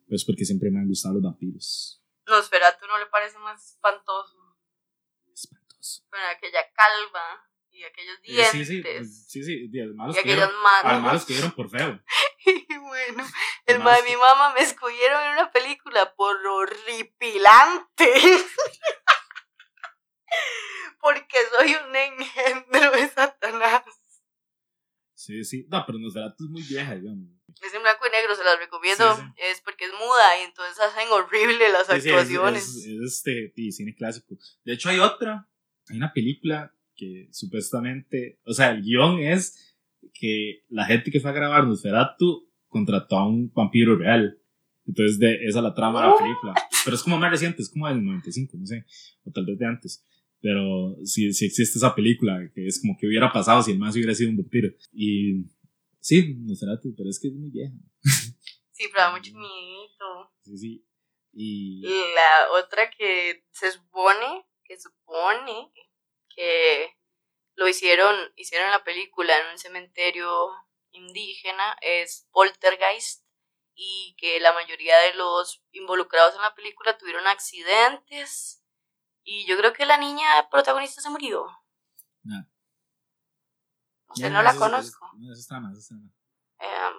Pues 0.08 0.24
porque 0.24 0.44
siempre 0.44 0.70
me 0.70 0.80
han 0.80 0.88
gustado 0.88 1.14
los 1.14 1.22
vampiros. 1.22 2.02
No, 2.26 2.38
espera, 2.38 2.76
¿tú 2.78 2.86
no 2.86 2.98
le 2.98 3.06
parece 3.06 3.38
más 3.38 3.72
espantoso? 3.72 4.56
Espantoso. 5.32 6.04
Bueno, 6.10 6.26
aquella 6.28 6.60
calva 6.72 7.44
y 7.70 7.84
aquellos 7.84 8.20
dientes. 8.22 8.50
sí, 8.50 8.64
sí, 8.64 8.82
pues, 8.82 9.26
sí, 9.28 9.44
sí, 9.44 9.68
sí, 9.70 9.82
malos 9.94 10.16
y 10.16 10.18
aquellas 10.18 10.50
manos. 10.52 11.02
malos 11.02 11.24
que 11.24 11.34
dieron 11.34 11.52
por 11.52 11.70
feo. 11.70 12.00
y 12.46 12.76
bueno, 12.78 13.24
el 13.66 13.78
ma 13.80 13.96
de 13.96 14.02
mi 14.02 14.16
mamá 14.16 14.52
me 14.54 14.60
escogieron 14.60 15.22
en 15.22 15.32
una 15.32 15.52
película 15.52 16.14
por 16.14 16.36
horripilante. 16.46 18.14
porque 21.00 21.38
soy 21.56 21.74
un 21.74 21.96
engendro 21.96 22.90
de 22.92 23.08
Satanás. 23.08 23.82
Sí, 25.18 25.44
sí. 25.44 25.66
No, 25.68 25.82
pero 25.84 25.98
Nosferatu 25.98 26.44
es 26.44 26.50
muy 26.50 26.62
vieja, 26.62 26.94
digamos. 26.94 27.28
Es 27.60 27.74
en 27.74 27.82
blanco 27.82 28.06
y 28.06 28.10
negro, 28.12 28.36
se 28.36 28.44
las 28.44 28.56
recomiendo. 28.56 29.04
Es 29.36 29.60
porque 29.62 29.86
es 29.86 29.90
muda 29.90 30.40
y 30.40 30.44
entonces 30.44 30.78
hacen 30.78 31.08
horrible 31.10 31.72
las 31.72 31.90
actuaciones. 31.90 32.68
Es, 32.86 33.26
este 33.26 33.52
cine 33.72 33.96
clásico. 33.96 34.38
De 34.64 34.74
hecho, 34.74 34.88
hay 34.90 35.00
otra. 35.00 35.48
Hay 35.88 35.96
una 35.96 36.12
película 36.12 36.72
que 36.94 37.28
supuestamente. 37.32 38.38
O 38.44 38.52
sea, 38.52 38.70
el 38.70 38.82
guion 38.82 39.18
es 39.18 39.76
que 40.14 40.62
la 40.68 40.86
gente 40.86 41.10
que 41.10 41.18
fue 41.18 41.30
a 41.30 41.34
grabar 41.34 41.66
Nosferatu 41.66 42.48
contrató 42.68 43.16
a 43.16 43.26
un 43.26 43.52
vampiro 43.52 43.96
real. 43.96 44.40
Entonces, 44.86 45.18
de, 45.18 45.34
esa 45.46 45.58
es 45.58 45.64
la 45.64 45.74
trama 45.74 46.00
de 46.00 46.08
la 46.10 46.16
película. 46.16 46.54
Pero 46.84 46.94
es 46.94 47.02
como 47.02 47.18
más 47.18 47.32
reciente, 47.32 47.60
es 47.60 47.70
como 47.70 47.88
del 47.88 48.04
95, 48.04 48.56
no 48.56 48.66
sé. 48.66 48.86
O 49.24 49.32
tal 49.32 49.46
vez 49.46 49.58
de 49.58 49.66
antes. 49.66 50.04
Pero 50.40 50.96
sí, 51.04 51.32
sí 51.32 51.46
existe 51.46 51.78
esa 51.78 51.94
película, 51.94 52.38
que 52.54 52.66
es 52.66 52.80
como 52.80 52.96
que 52.98 53.06
hubiera 53.06 53.32
pasado 53.32 53.62
si 53.62 53.72
el 53.72 53.78
más 53.78 53.94
hubiera 53.94 54.14
sido 54.14 54.30
un 54.30 54.36
vampiro. 54.36 54.68
Y 54.92 55.44
Sí, 56.00 56.36
no 56.38 56.54
será 56.54 56.80
tú, 56.80 56.94
pero 56.96 57.10
es 57.10 57.20
que 57.20 57.28
es 57.28 57.34
muy 57.34 57.50
vieja. 57.50 57.74
Sí, 58.72 58.86
pero 58.92 59.02
da 59.02 59.10
mucho 59.10 59.32
miedo. 59.34 60.32
Sí, 60.44 60.56
sí. 60.56 60.86
Y... 61.32 61.82
La 62.14 62.52
otra 62.52 62.88
que 62.90 63.44
se 63.50 63.72
supone, 63.72 64.46
que 64.62 64.78
supone 64.78 65.72
que 66.32 66.96
lo 67.56 67.66
hicieron, 67.66 68.14
hicieron 68.36 68.70
la 68.70 68.84
película 68.84 69.36
en 69.36 69.50
un 69.50 69.58
cementerio 69.58 70.52
indígena 70.92 71.76
es 71.82 72.28
Poltergeist 72.30 73.26
y 73.74 74.14
que 74.16 74.38
la 74.38 74.52
mayoría 74.52 74.96
de 74.98 75.14
los 75.14 75.60
involucrados 75.72 76.36
en 76.36 76.42
la 76.42 76.54
película 76.54 76.96
tuvieron 76.98 77.26
accidentes 77.26 78.64
y 79.30 79.44
yo 79.44 79.58
creo 79.58 79.74
que 79.74 79.84
la 79.84 79.98
niña 79.98 80.48
protagonista 80.50 81.02
se 81.02 81.10
murió. 81.10 81.46
No. 82.22 82.48
O 84.06 84.16
sea, 84.16 84.30
no, 84.30 84.42
la 84.42 84.56
conozco. 84.56 85.06
Es, 85.30 85.40
es, 85.40 85.46
trama, 85.46 85.70
es 85.76 85.86
trama. 85.86 86.10
Em, 86.58 86.94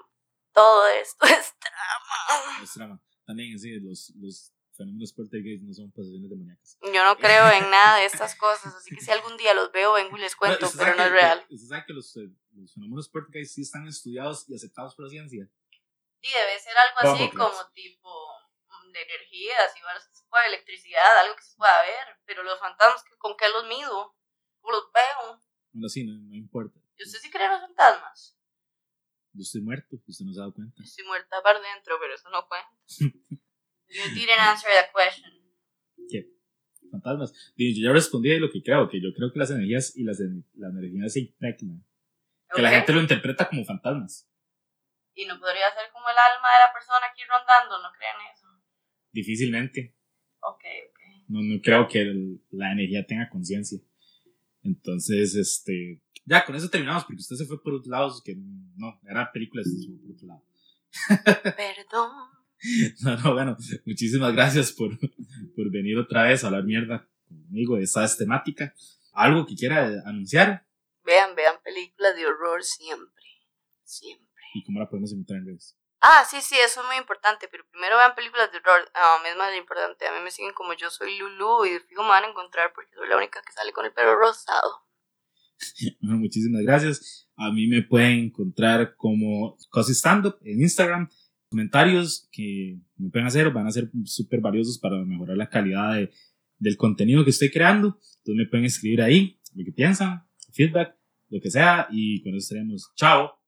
todo 0.54 0.88
esto 0.90 1.26
es 1.26 1.56
trama. 1.58 2.64
Es 2.64 2.72
trama. 2.72 3.02
También, 3.26 3.58
sí, 3.58 3.80
los, 3.80 4.14
los 4.18 4.54
fenómenos 4.78 5.12
poltergeist 5.12 5.64
no 5.64 5.74
son 5.74 5.92
posesiones 5.92 6.30
demoníacas. 6.30 6.78
Yo 6.84 7.04
no 7.04 7.18
creo 7.18 7.50
en 7.50 7.72
nada 7.72 7.98
de 7.98 8.06
estas 8.06 8.36
cosas, 8.36 8.76
así 8.76 8.96
que 8.96 9.02
si 9.02 9.10
algún 9.10 9.36
día 9.36 9.56
los 9.56 9.72
veo, 9.72 9.94
vengo 9.94 10.16
y 10.16 10.20
les 10.20 10.36
cuento, 10.36 10.70
pero 10.78 10.96
no 10.96 11.06
es 11.06 11.12
real. 11.12 11.44
¿Usted 11.50 11.68
sabe 11.68 11.84
que 11.88 11.94
los, 11.94 12.16
eh, 12.18 12.30
los 12.54 12.76
fenómenos 12.76 13.10
poltergeist 13.10 13.56
sí 13.56 13.62
están 13.64 13.88
estudiados 13.88 14.48
y 14.48 14.54
aceptados 14.54 14.94
por 14.94 15.06
la 15.06 15.10
ciencia? 15.10 15.50
Sí, 16.22 16.30
debe 16.32 16.60
ser 16.60 16.78
algo 16.78 17.12
así 17.12 17.36
como 17.36 17.58
tipo 17.74 18.12
mm, 18.68 18.92
de 18.92 19.02
energías 19.02 19.76
y 19.76 19.82
varios 19.82 20.06
tipos 20.06 20.19
de 20.38 20.48
electricidad, 20.48 21.20
algo 21.24 21.36
que 21.36 21.44
se 21.44 21.58
pueda 21.58 21.82
ver, 21.82 22.18
pero 22.26 22.44
los 22.44 22.60
fantasmas, 22.60 23.04
¿con 23.18 23.36
qué 23.36 23.50
los 23.50 23.68
mido? 23.68 24.16
¿Cómo 24.60 24.74
los 24.74 24.92
veo? 24.92 25.42
Bueno, 25.72 25.90
sí, 25.90 26.06
no, 26.06 26.14
no 26.14 26.36
importa. 26.36 26.80
¿Y 26.98 27.04
usted 27.04 27.20
sí 27.20 27.32
cree 27.32 27.46
en 27.46 27.52
los 27.54 27.62
fantasmas? 27.62 28.38
Yo 29.34 29.42
estoy 29.42 29.62
muerto, 29.62 29.96
usted 30.08 30.26
no 30.26 30.34
se 30.34 30.40
ha 30.40 30.44
dado 30.44 30.54
cuenta. 30.54 30.84
Estoy 30.84 31.06
muerta 31.06 31.42
por 31.42 31.62
dentro, 31.62 31.98
pero 32.00 32.14
eso 32.14 32.30
no 32.30 32.48
cuenta. 32.48 32.70
you 33.88 34.26
didn't 34.26 34.40
answer 34.40 34.70
the 34.70 34.92
question. 34.94 35.32
¿Qué? 36.10 36.28
Fantasmas. 36.92 37.32
Yo 37.56 37.66
ya 37.70 37.94
respondí 37.94 38.30
de 38.30 38.40
lo 38.40 38.50
que 38.50 38.64
creo, 38.64 38.90
que 38.90 39.00
yo 39.02 39.14
creo 39.16 39.32
que 39.32 39.40
las 39.40 39.52
energías 39.52 39.96
y 39.96 40.04
las, 40.04 40.20
las 40.20 40.72
energías 40.72 41.14
se 41.14 41.20
impregnan. 41.22 41.86
Que 42.54 42.62
la 42.62 42.72
gente 42.72 42.94
lo 42.94 43.02
interpreta 43.02 43.48
como 43.48 43.64
fantasmas. 43.64 44.28
Y 45.14 45.26
no 45.26 45.40
podría 45.40 45.72
ser 45.74 45.92
como 45.92 46.10
el 46.10 46.18
alma 46.18 46.48
de 46.54 46.60
la 46.66 46.74
persona 46.74 47.06
aquí 47.12 47.22
rondando, 47.26 47.82
¿no 47.82 47.92
creen 47.92 48.16
eso? 48.34 48.48
Difícilmente. 49.12 49.99
Ok, 50.42 50.64
ok. 50.90 51.00
No, 51.28 51.42
no 51.42 51.62
creo 51.62 51.88
que 51.88 52.40
la 52.52 52.72
energía 52.72 53.06
tenga 53.06 53.30
conciencia. 53.30 53.80
Entonces, 54.64 55.36
este, 55.36 56.02
ya 56.26 56.46
con 56.46 56.56
eso 56.56 56.70
terminamos, 56.70 57.06
porque 57.06 57.22
usted 57.22 57.36
se 57.36 57.46
fue 57.46 57.62
por 57.62 57.74
otros 57.74 57.88
lados 57.88 58.22
que 58.24 58.36
no, 58.36 59.00
era 59.10 59.32
películas, 59.32 59.68
se 59.68 59.88
fue 59.88 59.98
por 59.98 60.12
otro 60.12 60.28
lado. 60.28 60.46
Perdón. 61.58 62.12
No, 63.02 63.18
no, 63.18 63.34
bueno, 63.34 63.58
muchísimas 63.86 64.34
gracias 64.34 64.74
por, 64.74 65.00
por 65.56 65.72
venir 65.72 65.98
otra 65.98 66.24
vez 66.24 66.44
a 66.44 66.48
hablar 66.48 66.66
mierda 66.66 67.08
conmigo 67.26 67.78
de 67.78 67.84
esa 67.84 68.06
temática. 68.18 68.74
¿Algo 69.14 69.46
que 69.46 69.56
quiera 69.56 70.02
anunciar? 70.06 70.68
Vean, 71.06 71.36
vean 71.36 71.56
películas 71.64 72.16
de 72.16 72.26
horror 72.26 72.64
siempre. 72.64 73.26
Siempre. 73.84 74.44
¿Y 74.54 74.64
cómo 74.64 74.80
la 74.80 74.90
podemos 74.90 75.12
encontrar 75.12 75.40
en 75.40 75.46
redes? 75.48 75.79
Ah, 76.02 76.24
sí, 76.30 76.42
sí, 76.42 76.56
eso 76.64 76.80
es 76.82 76.88
muy 76.88 76.96
importante, 76.96 77.48
pero 77.52 77.66
primero 77.72 77.98
vean 77.98 78.16
películas 78.16 78.50
de 78.52 78.60
horror, 78.60 78.90
a 78.94 79.22
mí 79.22 79.30
es 79.30 79.36
más 79.36 79.54
importante, 79.56 80.08
a 80.08 80.14
mí 80.14 80.20
me 80.24 80.32
siguen 80.32 80.54
como 80.54 80.74
yo 80.74 80.90
soy 80.90 81.18
Lulu 81.18 81.66
y 81.66 81.80
fijo 81.80 82.04
me 82.04 82.10
van 82.10 82.24
a 82.24 82.30
encontrar 82.30 82.72
porque 82.74 82.96
soy 82.96 83.10
la 83.10 83.18
única 83.18 83.42
que 83.46 83.52
sale 83.52 83.74
con 83.74 83.86
el 83.86 83.92
pelo 83.92 84.16
rosado. 84.16 84.90
muchísimas 86.00 86.62
gracias. 86.62 87.28
A 87.36 87.52
mí 87.52 87.68
me 87.68 87.84
pueden 87.84 88.26
encontrar 88.26 88.96
como 88.96 89.58
Cosi 89.70 89.94
Stand 89.94 90.28
Up 90.28 90.38
en 90.44 90.62
Instagram. 90.62 91.10
Comentarios 91.50 92.30
que 92.32 92.80
me 92.96 93.10
pueden 93.10 93.28
hacer 93.28 93.52
van 93.52 93.68
a 93.68 93.72
ser 93.72 93.90
súper 94.06 94.40
valiosos 94.40 94.78
para 94.78 94.98
mejorar 94.98 95.36
la 95.36 95.50
calidad 95.50 95.96
de, 95.96 96.12
del 96.58 96.78
contenido 96.78 97.24
que 97.24 97.32
estoy 97.32 97.50
creando. 97.50 97.98
Entonces 98.20 98.36
me 98.36 98.46
pueden 98.46 98.66
escribir 98.66 99.02
ahí 99.02 99.42
lo 99.56 99.66
que 99.66 99.72
piensan, 99.72 100.24
feedback, 100.54 100.96
lo 101.30 101.40
que 101.42 101.50
sea, 101.50 101.88
y 101.92 102.22
con 102.24 102.36
eso 102.36 102.44
estaremos. 102.44 102.92
Chao. 102.96 103.39